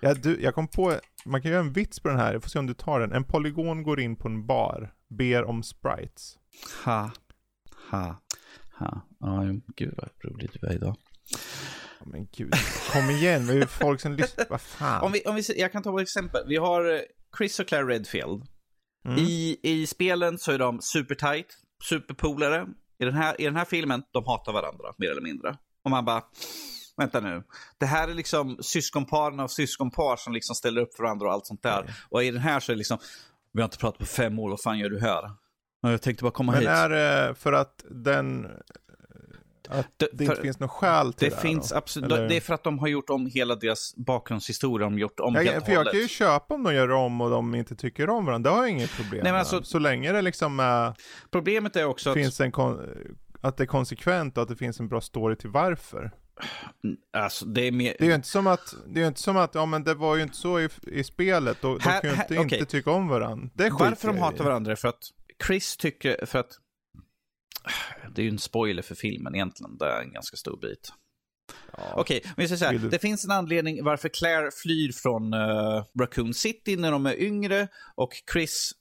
[0.01, 0.95] Ja, du, jag kom på,
[1.27, 3.13] man kan göra en vits på den här, jag får se om du tar den.
[3.13, 6.39] En polygon går in på en bar, ber om sprites.
[6.85, 7.11] Ha.
[7.91, 8.23] Ha.
[8.79, 9.01] Ha.
[9.21, 9.43] Ja,
[9.77, 10.97] gud vad roligt det var idag.
[12.05, 12.53] Men gud,
[12.93, 15.03] kom igen, vi är folk som lyssnar, vad fan.
[15.03, 16.45] Om vi, om vi, jag kan ta ett exempel.
[16.49, 17.01] Vi har eh,
[17.39, 18.43] Chris och Claire Redfield.
[19.07, 19.19] Mm.
[19.19, 21.47] I, I spelen så är de supertight,
[21.89, 22.67] superpolare.
[22.99, 25.57] I den, här, I den här filmen, de hatar varandra mer eller mindre.
[25.85, 26.23] Och man bara,
[26.97, 27.43] vänta nu.
[27.79, 31.47] Det här är liksom syskonparen av syskonpar som liksom ställer upp för varandra och allt
[31.47, 31.95] sånt där.
[32.09, 32.99] Och i den här så är det liksom,
[33.53, 35.31] vi har inte pratat på fem år, vad fan gör du här?
[35.83, 36.69] "Ja, Jag tänkte bara komma Men hit.
[36.71, 38.47] är det för att den,
[39.69, 41.77] att Det- det, inte finns något skäl till det det, finns då?
[41.77, 42.29] absolut, Eller?
[42.29, 45.35] det är för att de har gjort om hela deras bakgrundshistoria, de har gjort om
[45.35, 45.93] Jag, helt för jag hållet.
[45.93, 48.63] kan ju köpa om de gör om och de inte tycker om varandra, det har
[48.63, 49.39] jag inget problem men med.
[49.41, 50.95] alltså- Så länge det liksom är,
[51.31, 52.81] Problemet är också att finns en kon,
[53.41, 56.11] att det är konsekvent och att det finns en bra story till varför.
[57.13, 57.95] alltså, det är mer...
[57.99, 60.17] Det är ju inte som att, det är inte som att, ja men det var
[60.17, 62.59] ju inte så i, i spelet och Här- de kan ju här- inte, okej.
[62.59, 63.49] inte tycka om varandra.
[63.55, 64.99] Det Varför de jag hatar varandra är för att
[65.47, 66.53] Chris tycker, för att
[68.15, 70.93] det är ju en spoiler för filmen egentligen, det är en ganska stor bit.
[71.77, 71.93] Ja.
[71.97, 76.77] Okej, men jag du- det finns en anledning varför Claire flyr från uh, Raccoon City
[76.77, 78.73] när de är yngre och Chris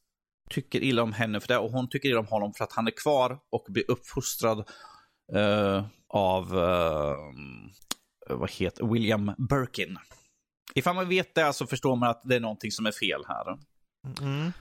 [0.50, 2.88] tycker illa om henne för det och hon tycker illa om honom för att han
[2.88, 4.60] är kvar och blir uppfostrad
[5.36, 7.16] eh, av, eh,
[8.30, 9.98] vad heter William Birkin.
[10.74, 13.58] Ifall man vet det så förstår man att det är någonting som är fel här.
[14.22, 14.52] Mm.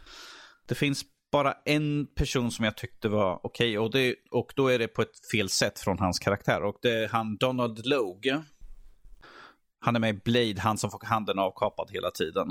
[0.66, 4.78] Det finns bara en person som jag tyckte var okej och, det, och då är
[4.78, 6.62] det på ett fel sätt från hans karaktär.
[6.62, 8.42] Och det är han Donald Logue.
[9.80, 12.48] Han är med i Blade, han som får handen avkapad hela tiden.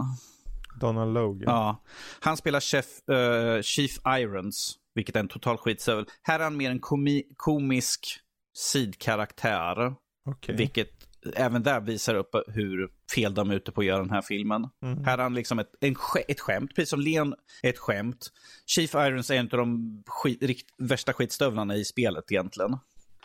[0.79, 1.43] Donald Logan.
[1.45, 1.83] Ja.
[2.19, 6.05] Han spelar chef, eh, Chief Irons, vilket är en total skitsövel.
[6.21, 8.19] Här är han mer en komi- komisk
[8.57, 9.95] sidkaraktär.
[10.29, 10.55] Okej.
[10.55, 10.91] Vilket
[11.35, 14.69] även där visar upp hur fel de är ute på att göra den här filmen.
[14.83, 15.03] Mm.
[15.03, 15.95] Här är han liksom ett, en,
[16.27, 17.33] ett skämt, precis som Leon
[17.63, 18.31] är ett skämt.
[18.65, 22.77] Chief Irons är en av de skit, rikt, värsta skitstövlarna i spelet egentligen.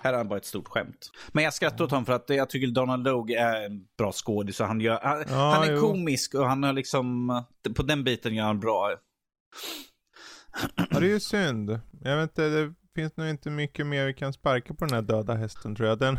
[0.02, 1.10] Här är han bara ett stort skämt.
[1.32, 4.60] Men jag skrattar åt honom för att jag tycker Donald Logue är en bra skådis.
[4.60, 5.80] Han, gör, han, Ja, han är jo.
[5.80, 7.28] komisk och han har liksom,
[7.76, 8.94] på den biten gör han bra.
[10.74, 11.80] Ja, det är ju synd.
[12.00, 15.02] Jag vet inte, det finns nog inte mycket mer vi kan sparka på den här
[15.02, 15.98] döda hästen tror jag.
[15.98, 16.18] Den,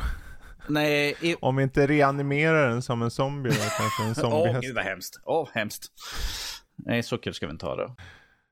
[0.67, 4.61] Nej, i, om vi inte reanimerar den som en zombie då, kanske en Åh, zombiehäst.
[4.61, 5.19] gud vad hemskt.
[5.23, 5.85] Åh, hemskt.
[6.75, 7.95] Nej, så kul ska vi inte ha det.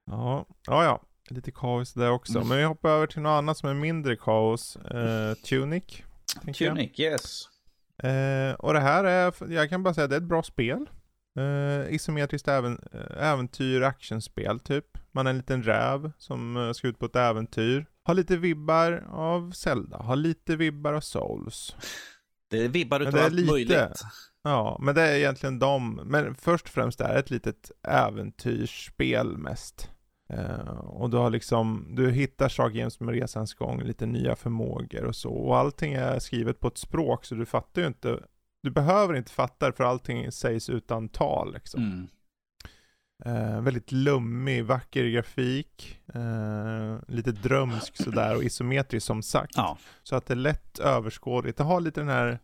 [0.06, 1.02] Ja, ja, ja.
[1.30, 2.36] Lite kaos där också.
[2.38, 2.48] Mm.
[2.48, 4.76] Men vi hoppar över till något annat som är mindre kaos.
[4.76, 5.84] Eh, Tunic.
[6.44, 6.76] tänker jag.
[6.76, 7.44] Tunic, yes.
[8.04, 10.86] Eh, och det här är, jag kan bara säga det är ett bra spel.
[11.38, 14.86] Eh, isometriskt även, eh, äventyr, actionspel typ.
[15.12, 17.86] Man är en liten räv som eh, ska ut på ett äventyr.
[18.04, 21.76] Har lite vibbar av Zelda, har lite vibbar av Souls.
[22.50, 24.02] Det är vibbar utav allt lite- möjligt.
[24.44, 29.38] Ja, men det är egentligen de, men först och främst är det ett litet äventyrsspel
[29.38, 29.90] mest.
[30.30, 35.04] Eh, och du har liksom, du hittar saker jäms med resans gång, lite nya förmågor
[35.04, 35.32] och så.
[35.34, 38.20] Och allting är skrivet på ett språk så du fattar ju inte,
[38.64, 41.84] du behöver inte fatta det för allting sägs utan tal liksom.
[41.84, 42.08] Mm.
[43.26, 49.54] Eh, väldigt lummig, vacker grafik, eh, lite drömsk sådär och isometriskt som sagt.
[49.56, 49.78] Ja.
[50.04, 51.58] Så att det är lätt överskådligt.
[51.58, 52.40] Det har lite den här,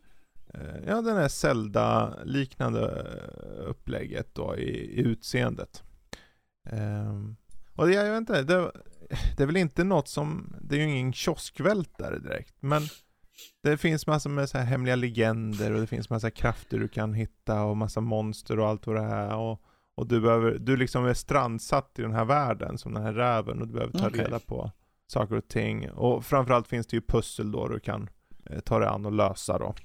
[0.53, 5.83] eh, ja den här Zelda-liknande eh, upplägget då i, i utseendet.
[6.69, 7.35] Ehm,
[7.75, 8.71] och det, jag vet inte, det,
[9.37, 12.81] det är väl inte något som, det är ju ingen kioskvältare direkt, men
[13.63, 17.13] det finns massor med så här hemliga legender och det finns massa krafter du kan
[17.13, 19.35] hitta och massa monster och allt vad det är.
[19.35, 19.61] Och,
[19.95, 23.61] och du behöver, du liksom är strandsatt i den här världen som den här räven
[23.61, 24.23] och du behöver ta Okej.
[24.23, 24.71] reda på
[25.07, 25.89] saker och ting.
[25.89, 28.09] Och framförallt finns det ju pussel då du kan
[28.45, 29.75] eh, ta dig an och lösa då.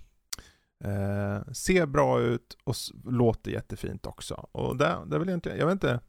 [0.84, 4.34] Eh, ser bra ut och låter jättefint också.
[4.52, 6.00] Och det, det är väl egentligen, jag vet inte.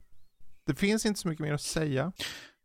[0.65, 2.11] Det finns inte så mycket mer att säga.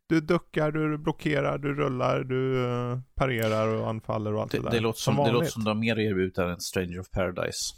[0.07, 4.63] Du duckar, du blockerar, du rullar, du eh, parerar och anfaller och allt det, Det,
[4.63, 4.71] där.
[4.71, 5.33] det, låter som, det vanligt.
[5.33, 7.75] låter som de mer erbjuder än Stranger of Paradise.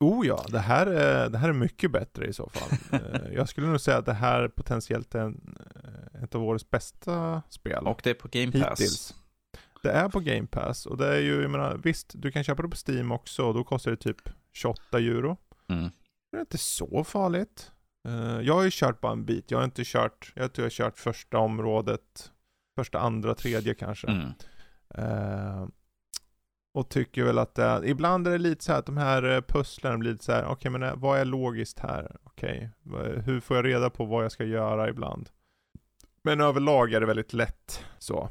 [0.00, 2.78] Oh ja, det här, är, det här är mycket bättre i så fall.
[3.00, 5.56] Eh, jag skulle nog säga att det här potentiellt är en,
[6.14, 7.86] eh, ett av årets bästa spel.
[7.86, 8.80] Och det är på Game Pass.
[8.80, 9.14] Hittills.
[9.82, 12.62] Det är på Game Pass och det är ju, jag menar, visst, du kan köpa
[12.62, 15.36] det på Steam också och då kostar det typ 28 euro.
[15.68, 15.90] Mm.
[16.30, 17.70] Det är inte så farligt.
[18.06, 20.66] Eh, jag har ju kört bara en bit, jag har inte kört, jag tror jag
[20.66, 22.32] har kört första området,
[22.78, 24.06] första, andra, tredje kanske.
[24.06, 24.28] Mm.
[24.94, 25.68] Eh,
[26.74, 29.40] och tycker väl att det ibland är det lite så här att de här eh,
[29.40, 32.16] pusslen blir lite så här, okej men eh, vad är logiskt här?
[32.24, 35.28] Okej, vad- hur får jag reda på vad jag ska göra ibland?
[36.22, 38.28] Men överlag är det väldigt lätt så.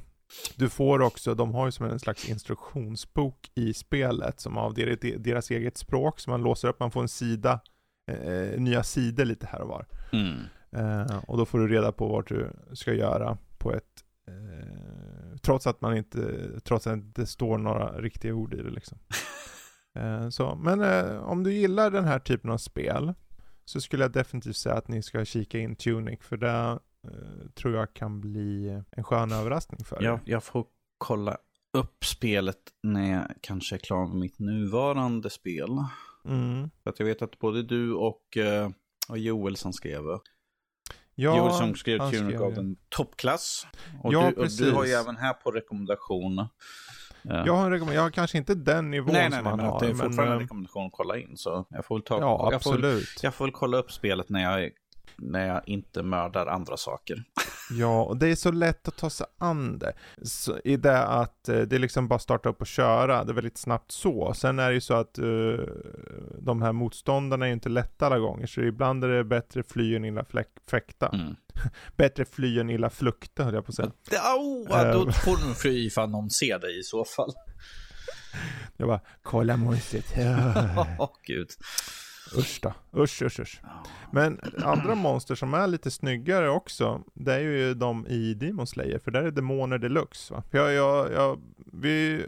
[0.56, 4.98] Du får också, de har ju som en slags instruktionsbok i spelet som av deras,
[5.18, 7.60] deras eget språk som man låser upp, man får en sida,
[8.08, 9.86] eh, nya sidor lite här och var.
[10.12, 10.38] Mm.
[10.72, 15.68] Eh, och då får du reda på vad du ska göra på ett eh, trots
[15.68, 18.98] att man inte, trots att det inte står några riktiga ord i det liksom.
[19.96, 23.14] eh, så, men eh, om du gillar den här typen av spel
[23.66, 26.80] så skulle jag definitivt säga att ni ska kika in Tunic för det
[27.54, 30.06] tror jag kan bli en skön överraskning för er.
[30.06, 30.66] Jag, jag får
[30.98, 31.38] kolla
[31.78, 35.70] upp spelet när jag kanske är klar med mitt nuvarande spel.
[36.26, 36.70] Mm.
[36.84, 38.70] För att jag vet att både du och, eh,
[39.10, 40.02] och Joel som skrev,
[41.18, 43.68] Ja, Joel som skrev Tunic av en toppklass.
[44.04, 46.40] Och, Ja, du, och du har ju även här på rekommendation.
[46.40, 46.46] eh,
[47.46, 49.66] Jag har, en rekommend- jag har kanske inte den nivån nej, som nej, han men
[49.66, 49.80] har.
[49.80, 51.38] det är fortfarande en eh, rekommendation att kolla in.
[51.38, 53.20] Så jag får väl ta, ja, jag får, absolut.
[53.24, 54.72] jag får väl kolla upp spelet när jag,
[55.16, 57.24] när jag inte mördar andra saker.
[57.70, 59.94] Ja, och det är så lätt att ta sig an det.
[60.24, 63.34] Så, I det att eh, det är liksom bara starta upp och köra, det är
[63.34, 64.34] väldigt snabbt så.
[64.34, 65.26] Sen är det ju så att eh,
[66.40, 69.96] de här motståndarna är ju inte lätta alla gånger, så ibland är det bättre fly
[69.96, 70.26] än illa
[70.70, 71.10] fäkta.
[71.10, 71.36] Mm.
[71.96, 73.92] Bättre fly än illa flukta, höll jag på att säga.
[74.38, 75.14] Oh, då Eh.
[75.14, 77.34] får du fly ifall någon ser dig i så fall.
[78.78, 80.06] Jag bara, kolla monstret.
[81.00, 81.48] Åh, gud.
[82.38, 82.74] Usch då.
[83.02, 83.62] Usch, usch, usch.
[84.12, 89.00] Men andra monster som är lite snyggare också, det är ju de i Demon Slayer,
[89.00, 90.44] för där är demoner deluxe va?
[90.52, 91.42] För jag, jag, jag,
[91.74, 92.26] vi,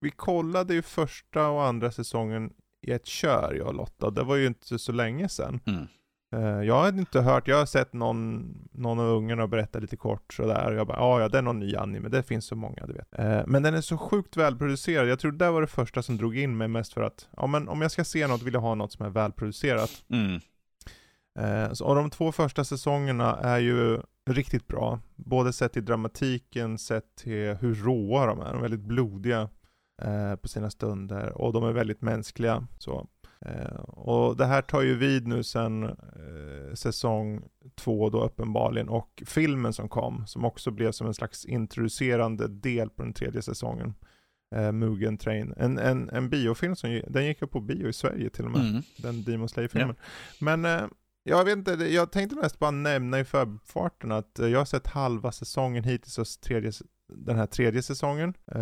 [0.00, 2.52] vi kollade ju första och andra säsongen
[2.82, 5.60] i ett kör, jag och Lotta, det var ju inte så länge sedan.
[5.66, 5.86] Mm.
[6.34, 10.32] Eh, jag hade inte hört, jag har sett någon, någon av ungarna berätta lite kort
[10.34, 12.86] sådär, och jag bara, "Ah, ja det är någon ny anime, det finns så många
[12.86, 13.18] du vet.
[13.18, 16.36] Eh, men den är så sjukt välproducerad, jag tror det var det första som drog
[16.38, 18.74] in mig mest för att, ja men om jag ska se något vill jag ha
[18.74, 19.90] något som är välproducerat.
[20.08, 20.40] Mm.
[21.38, 24.00] Eh, så, och de två första säsongerna är ju
[24.30, 25.00] riktigt bra.
[25.16, 28.44] Både sett till dramatiken, sett till hur råa de är.
[28.44, 29.48] De är väldigt blodiga.
[30.42, 32.66] på sina stunder och de är väldigt mänskliga.
[32.78, 33.06] Så.
[33.44, 37.42] Eh, och det här tar ju vid nu sen eh, säsong
[37.74, 42.90] två då uppenbarligen och filmen som kom som också blev som en slags introducerande del
[42.90, 43.94] på den tredje säsongen.
[44.54, 45.54] Eh, Mugen Train.
[45.56, 48.60] En, en, en biofilm som den gick upp på bio i Sverige till och med.
[48.60, 48.82] Mm.
[48.96, 49.96] Den Demon Slayer-filmen.
[50.40, 50.82] Men eh,
[51.24, 54.86] jag vet inte, jag tänkte mest bara nämna i förfarten att eh, jag har sett
[54.86, 56.72] halva säsongen hittills och tredje,
[57.08, 58.34] den här tredje säsongen.
[58.54, 58.60] Eh,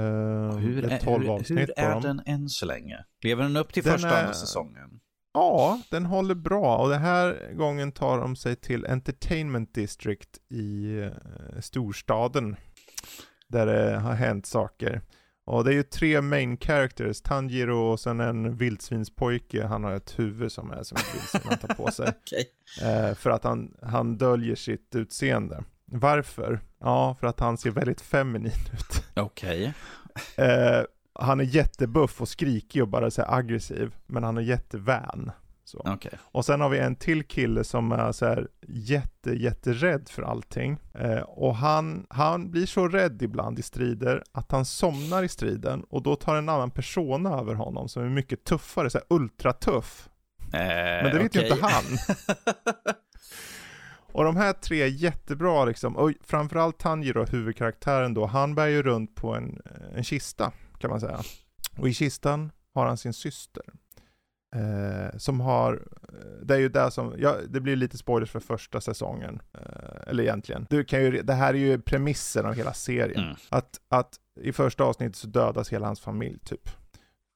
[0.57, 3.05] Hur är, 12 hur, hur är den än så länge?
[3.23, 5.01] Lever den upp till Den första är- säsongen?
[5.35, 10.99] Ja, den håller bra och den här gången tar de sig till Entertainment District i
[11.01, 12.57] eh, storstaden.
[13.49, 15.03] Där det har hänt saker.
[15.45, 19.65] Och det är ju tre main characters, Tanjiro och sen en vildsvinspojke.
[19.67, 22.09] Han har ett huvud som är som ett vildsvin han tar på sig.
[22.23, 22.47] Okej.
[22.83, 25.65] Eh, för att han, han döljer sitt utseende.
[25.95, 26.61] Varför?
[26.81, 29.05] Ja, för att han ser väldigt feminin ut.
[29.17, 29.75] Okej.
[30.37, 30.83] Eh,
[31.15, 35.31] han är jättebuff och skrikig och bara så aggressiv, men han är jättevän.
[35.65, 35.83] Så.
[35.85, 36.13] Okej.
[36.21, 40.79] Och sen har vi en till kille som är så här jätte, jätterädd för allting.
[40.95, 45.85] Eh, och han, han blir så rädd ibland i strider att han somnar i striden
[45.91, 50.09] och då tar en annan persona över honom som är mycket tuffare, så här ultratuff.
[50.53, 51.85] Men det vet ju inte han.
[54.13, 58.83] Och de här tre är jättebra liksom, och framförallt Tanjiro, huvudkaraktären då, han bär ju
[58.83, 59.61] runt på en,
[59.95, 61.21] en kista kan man säga.
[61.79, 63.63] Och i kistan har han sin syster.
[64.55, 65.73] Eh, som har,
[66.09, 69.43] eh, det är ju det som, ja, det blir lite spoilers för första säsongen.
[69.55, 73.25] Eh, eller egentligen, du kan ju, det här är ju premissen av hela serien.
[73.25, 73.37] Mm.
[73.49, 76.71] Att, att i första avsnittet så dödas hela hans familj typ.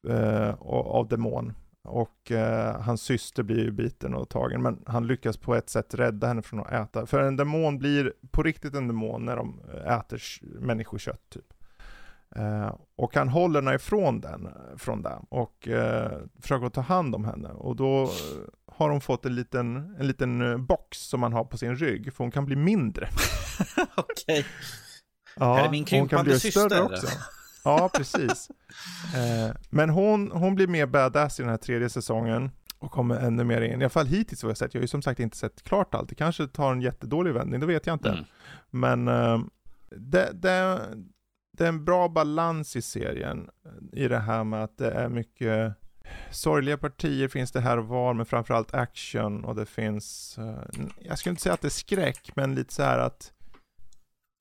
[0.08, 1.52] Eh, och, av demon.
[1.86, 5.94] Och eh, hans syster blir ju biten och tagen, men han lyckas på ett sätt
[5.94, 7.06] rädda henne från att äta.
[7.06, 11.52] För en demon blir på riktigt en demon när de äter sh- människokött typ.
[12.36, 17.24] Eh, och han håller henne ifrån den, från det och eh, försöker ta hand om
[17.24, 17.48] henne.
[17.48, 18.08] Och då eh,
[18.72, 22.12] har hon fått en liten, en liten eh, box som man har på sin rygg,
[22.14, 23.08] för hon kan bli mindre.
[23.96, 24.46] Okej.
[25.36, 26.60] Ja, Är det min krympande syster?
[26.68, 27.06] större också.
[27.66, 28.50] Ja, precis.
[29.14, 33.44] Eh, men hon, hon blir mer badass i den här tredje säsongen och kommer ännu
[33.44, 33.80] mer in.
[33.80, 34.74] I alla fall hittills vad jag sett.
[34.74, 36.08] Jag har ju som sagt inte sett klart allt.
[36.08, 38.08] Det kanske tar en jättedålig vändning, det vet jag inte.
[38.08, 38.24] Mm.
[38.70, 39.40] Men eh,
[39.90, 40.80] det, det,
[41.56, 43.50] det är en bra balans i serien
[43.92, 45.74] i det här med att det är mycket
[46.30, 51.18] sorgliga partier finns det här och var, men framförallt action och det finns, eh, jag
[51.18, 53.32] skulle inte säga att det är skräck, men lite så här att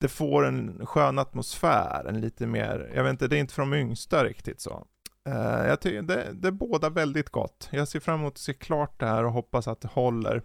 [0.00, 3.62] det får en skön atmosfär, en lite mer, jag vet inte, det är inte för
[3.62, 4.86] de yngsta riktigt så.
[5.28, 7.68] Eh, jag tycker det, det båda väldigt gott.
[7.72, 10.42] Jag ser fram emot att se klart det här och hoppas att det håller.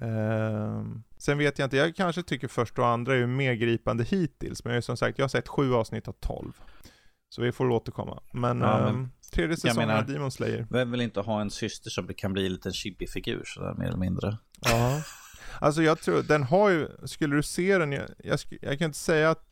[0.00, 0.84] Eh,
[1.18, 4.64] sen vet jag inte, jag kanske tycker första och andra är ju mer gripande hittills,
[4.64, 6.52] men jag är som sagt, jag har sett sju avsnitt av tolv.
[7.28, 8.22] Så vi får återkomma.
[8.32, 10.66] Men, Ja, men- ehm, tredje säsongen menar- av Demon Slayer.
[10.70, 13.96] Vem vill inte ha en syster som kan bli en liten chibi-figur sådär mer eller
[13.98, 14.36] mindre?
[14.60, 15.02] Ja.
[15.60, 18.98] Alltså jag tror, den har ju, skulle du se den, jag, jag, jag kan inte
[18.98, 19.44] säga att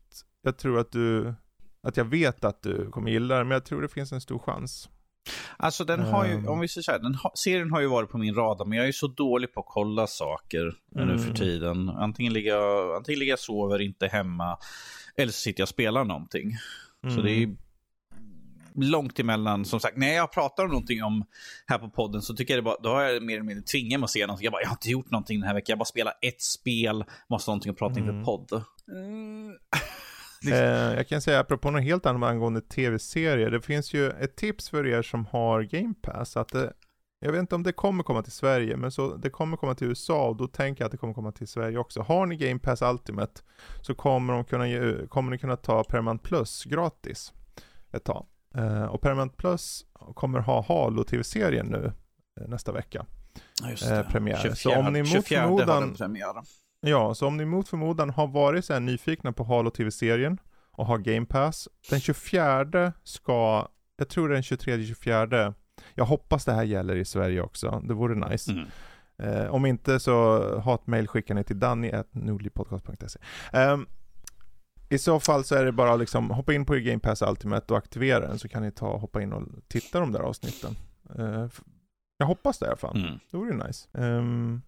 [0.42, 1.34] jag tror att du,
[1.82, 4.38] att jag vet att du kommer gilla den, men jag tror det finns en stor
[4.38, 4.88] chans.
[5.56, 6.48] Alltså den har ju, Ehm.
[6.48, 8.78] om vi säger så här, den har, serien har ju varit på min radar, men
[8.78, 11.18] jag är så dålig på att kolla saker nu Mm.
[11.18, 11.88] för tiden.
[11.88, 14.58] Antingen ligger, jag, antingen ligger jag sover, inte hemma,
[15.16, 16.52] eller så sitter jag och spelar någonting.
[17.14, 17.56] Så det är Mm.
[18.76, 19.64] Långt emellan.
[19.64, 21.24] Som sagt, när jag pratar om någonting om
[21.66, 24.00] här på podden så tycker jag det bara, då har jag mer eller mindre tvingat
[24.00, 24.44] mig att se någonting.
[24.44, 25.72] Jag bara, jag har inte gjort någonting den här veckan.
[25.72, 28.08] Jag bara spelar ett spel, måste ha någonting att prata Mm.
[28.16, 28.64] inför podd.
[28.88, 29.52] Mm.
[30.52, 33.50] Eh, jag kan säga apropå något helt annat angående tv-serier.
[33.50, 36.36] Det finns ju ett tips för er som har Game Pass.
[36.36, 36.72] Att det,
[37.20, 39.86] jag vet inte om det kommer komma till Sverige, men så det kommer komma till
[39.86, 42.00] USA och då tänker jag att det kommer komma till Sverige också.
[42.00, 43.42] Har ni Game Pass Ultimate
[43.80, 47.32] så kommer, de kunna ge, kommer ni kunna ta Permanent Plus gratis
[47.92, 48.26] ett tag.
[48.54, 49.84] Eh, och Permanent Plus
[50.14, 51.92] kommer ha Halo-tv-serien nu
[52.40, 53.06] eh, nästa vecka.
[53.62, 54.36] Ja, Eh, premiär.
[54.36, 56.34] Så 24, om ni mot 24 har förmodan- den premiär.
[56.80, 60.38] Ja, så om ni mot förmodan har varit så här nyfikna på Halo TV-serien
[60.70, 65.54] och har Game Pass, den 24 ska, jag tror den 23-24,
[65.94, 68.52] jag hoppas det här gäller i Sverige också, det vore nice.
[68.52, 68.66] Mm.
[69.18, 73.18] Eh, om inte så ha ett mail skickar ni till danny.nordlypodcast.se.
[73.72, 73.86] Um,
[74.94, 77.72] I så fall så är det bara liksom hoppa in på er Game Pass Ultimate
[77.72, 80.76] och aktivera den så kan ni ta hoppa in och titta de där avsnitten.
[81.46, 81.60] F-
[82.18, 82.96] jag hoppas det i alla fall.
[83.04, 83.18] Mm.
[83.30, 83.88] Det vore ju nice.
[83.98, 84.62] Ehm,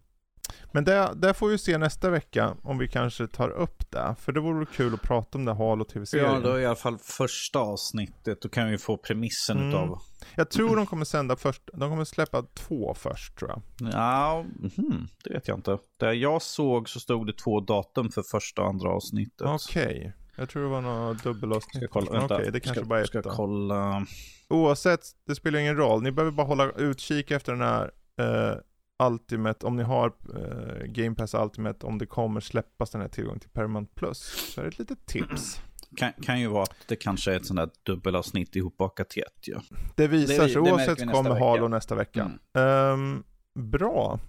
[0.71, 4.15] men det, det får vi se nästa vecka om vi kanske tar upp det.
[4.19, 6.33] För det vore kul att prata om det Halo TV-serien.
[6.33, 8.41] Ja, då är i alla fall första avsnittet.
[8.41, 9.69] Då kan vi få premissen Mm.
[9.69, 9.97] utav...
[10.35, 13.61] Jag tror de kommer sända först, de kommer släppa två först tror jag.
[13.93, 15.77] Ja, mhm, det vet jag inte.
[15.99, 19.47] Där jag såg så stod det två datum för första och andra avsnittet.
[19.47, 20.13] Okej.
[20.37, 21.83] Jag tror det var något dubbelavsnitt.
[21.83, 22.35] Ska kolla, vänta.
[22.35, 23.29] Okej, det kanske ska, bara är ett ska då.
[23.29, 24.05] kolla.
[24.49, 26.01] Oavsett, det spelar ingen roll.
[26.03, 28.55] Ni behöver bara hålla utkik efter den här eh,
[29.03, 30.05] Ultimate, om ni har
[30.35, 34.17] eh, Game Pass Ultimate, om det kommer släppas den här tillgången till Paramount Plus.
[34.53, 35.61] Så är det ett litet tips.
[35.97, 39.47] Kan, kan ju vara att det kanske är ett sånt där dubbelavsnitt ihopbakat i ett
[39.47, 39.55] ju.
[39.95, 41.45] Det visar Det- sig, det oavsett vi nästa kommer vecka.
[41.45, 42.31] Halo nästa vecka.
[42.55, 42.93] Mm.
[42.93, 43.23] Ehm,
[43.59, 44.19] bra.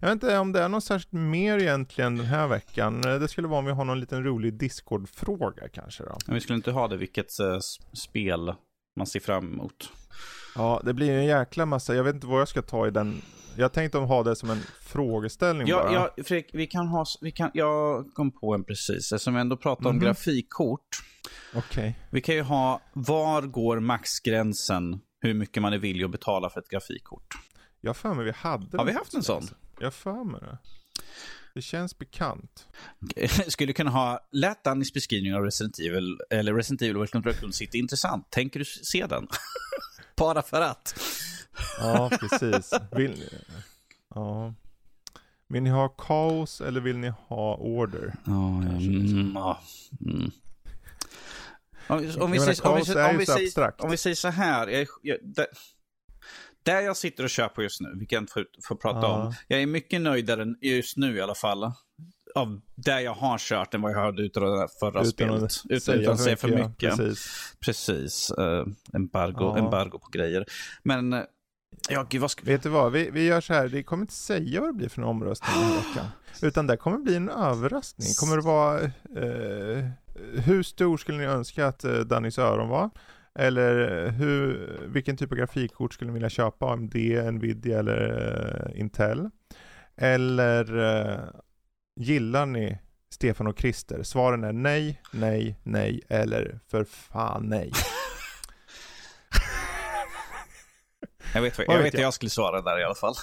[0.00, 3.04] Jag vet inte om det är något särskilt mer egentligen den här veckan.
[3.06, 6.16] Eh, Det skulle vara om vi har någon liten rolig Discord-fråga kanske då.
[6.26, 8.54] Men vi skulle inte ha det vilket s- spel
[8.96, 9.92] man ser fram emot.
[10.54, 11.94] Ja, det blir en jäkla massa.
[11.94, 13.22] Jag vet inte vad jag ska ta i den.
[13.56, 15.92] Jag tänkte ha det som en frågeställning Ja, bara.
[15.92, 19.56] ja, Fredrik, vi kan ha, vi kan, jag kom på en precis, eftersom vi ändå
[19.56, 20.04] pratar om Mhm.
[20.04, 20.88] grafikkort.
[21.54, 21.98] Okej.
[22.10, 26.60] Vi kan ju ha, var går maxgränsen hur mycket man är villig att betala för
[26.60, 27.34] ett grafikkort?
[27.80, 29.48] Jag för mig vi hade Har vi haft en så sån?
[29.80, 30.58] Jag för mig det.
[31.54, 32.66] Det känns bekant.
[33.48, 37.52] Skulle kunna ha, lät Dannys beskrivning av Resident Evil, eller Resident Evil Welcome to Raccoon
[37.52, 38.30] City intressant?
[38.30, 39.26] Tänker du se den?
[40.16, 40.94] Bara för att.
[41.80, 42.72] Ja, precis.
[42.92, 43.28] Vill ni?
[44.14, 44.54] Ja.
[45.48, 48.14] Vill ni ha kaos eller vill ni ha order?
[48.26, 49.36] Ja, mm,
[50.00, 50.30] mm.
[51.88, 53.80] Om, vi- om, vi Jag menar, säger, om, vi, vi så säger, abstrakt.
[53.80, 54.66] om vi säger så här.
[54.68, 55.46] Jag, jag, där,
[56.62, 59.22] där jag sitter och kör på just nu, vi kan få, få prata Ja.
[59.26, 59.34] om.
[59.48, 61.72] Jag är mycket nöjdare just nu i alla fall.
[62.34, 65.52] Av där jag har kört än vad jag hörde utav det där förra spelet.
[65.68, 66.82] Utan, utan att säga för mycket.
[66.82, 67.54] ja, Precis.
[67.60, 68.32] Precis.
[68.38, 69.58] Uh, embargo, Ja.
[69.58, 70.44] embargo på grejer.
[70.82, 71.22] Men, eh,
[71.88, 74.14] ja gud vad ska Vet du vad, vi, vi gör så här, det kommer inte
[74.14, 76.06] säga vad det blir för en omröstning den veckan.
[76.42, 78.08] Utan det kommer bli en överraskning.
[78.20, 79.88] Kommer det vara, eh,
[80.44, 82.90] hur stor skulle ni önska att eh, Dannys öron var?
[83.38, 86.72] Eller eh, hur, vilken typ av grafikkort skulle ni vilja köpa?
[86.72, 86.94] AMD,
[87.32, 89.30] Nvidia eller eh, Intel?
[89.96, 91.18] Eller eh,
[91.96, 92.78] gillar ni
[93.10, 94.02] Stefan och Christer?
[94.02, 97.72] Svaren är nej, nej, nej eller för fan nej.
[101.34, 102.02] Jag vet vad jag, vet jag?
[102.02, 103.14] jag skulle svara där i alla fall.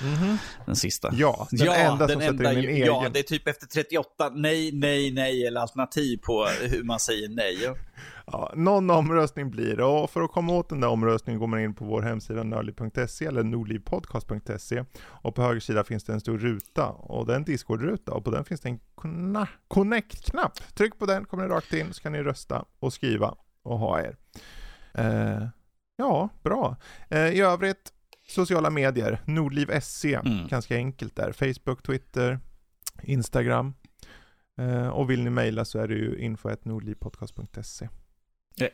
[0.00, 0.38] Mhm.
[0.66, 1.10] Den sista.
[1.14, 3.12] Ja, den enda som sätter in min ja, egen.
[3.12, 7.74] det är typ efter 38 nej, nej, nej eller alternativ på hur man säger nej.
[8.26, 11.60] Ja, någon omröstning blir det och för att komma åt den där omröstningen går man
[11.60, 16.38] in på vår hemsida nördliv.se eller nordlivpodcast.se och på höger sida finns det en stor
[16.38, 20.74] ruta och det är en Discord-ruta och på den finns det en kna- connect-knapp.
[20.74, 24.00] Tryck på den, kommer ni rakt in så kan ni rösta och skriva och ha
[24.00, 24.16] er.
[24.94, 25.46] Eh,
[25.96, 26.76] ja, bra.
[27.10, 27.92] Eh, I övrigt,
[28.28, 30.48] sociala medier, Nordliv SC, Mm.
[30.48, 31.32] ganska enkelt där.
[31.32, 32.38] Facebook, Twitter,
[33.02, 33.74] Instagram.
[34.58, 37.88] Eh, och vill ni mejla så är det ju info.nordlivpodcast.se.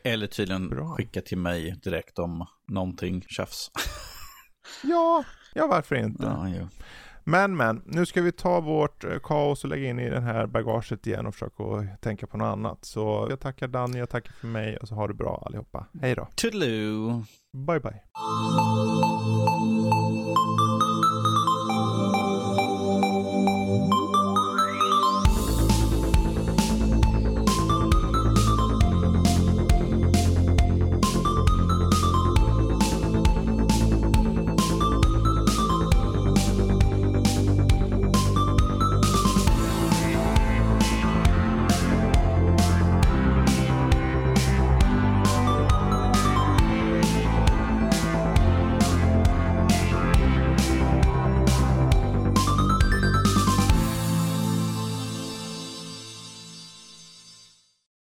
[0.03, 0.95] Eller tydligen Bra.
[0.95, 3.71] skicka till mig direkt om någonting tjafs.
[4.83, 6.23] Ja, ja varför inte?
[6.23, 6.67] Ja, jo.
[7.23, 10.47] Men men, nu ska vi ta vårt eh, kaos och lägga in i det här
[10.47, 11.63] bagaget igen och försöka
[12.01, 12.85] tänka på något annat.
[12.85, 15.87] Så jag tackar Danny, jag tackar för mig och så har det bra allihopa.
[16.01, 16.27] Hej då.
[16.35, 17.25] Toodaloo.
[17.67, 18.01] Bye bye.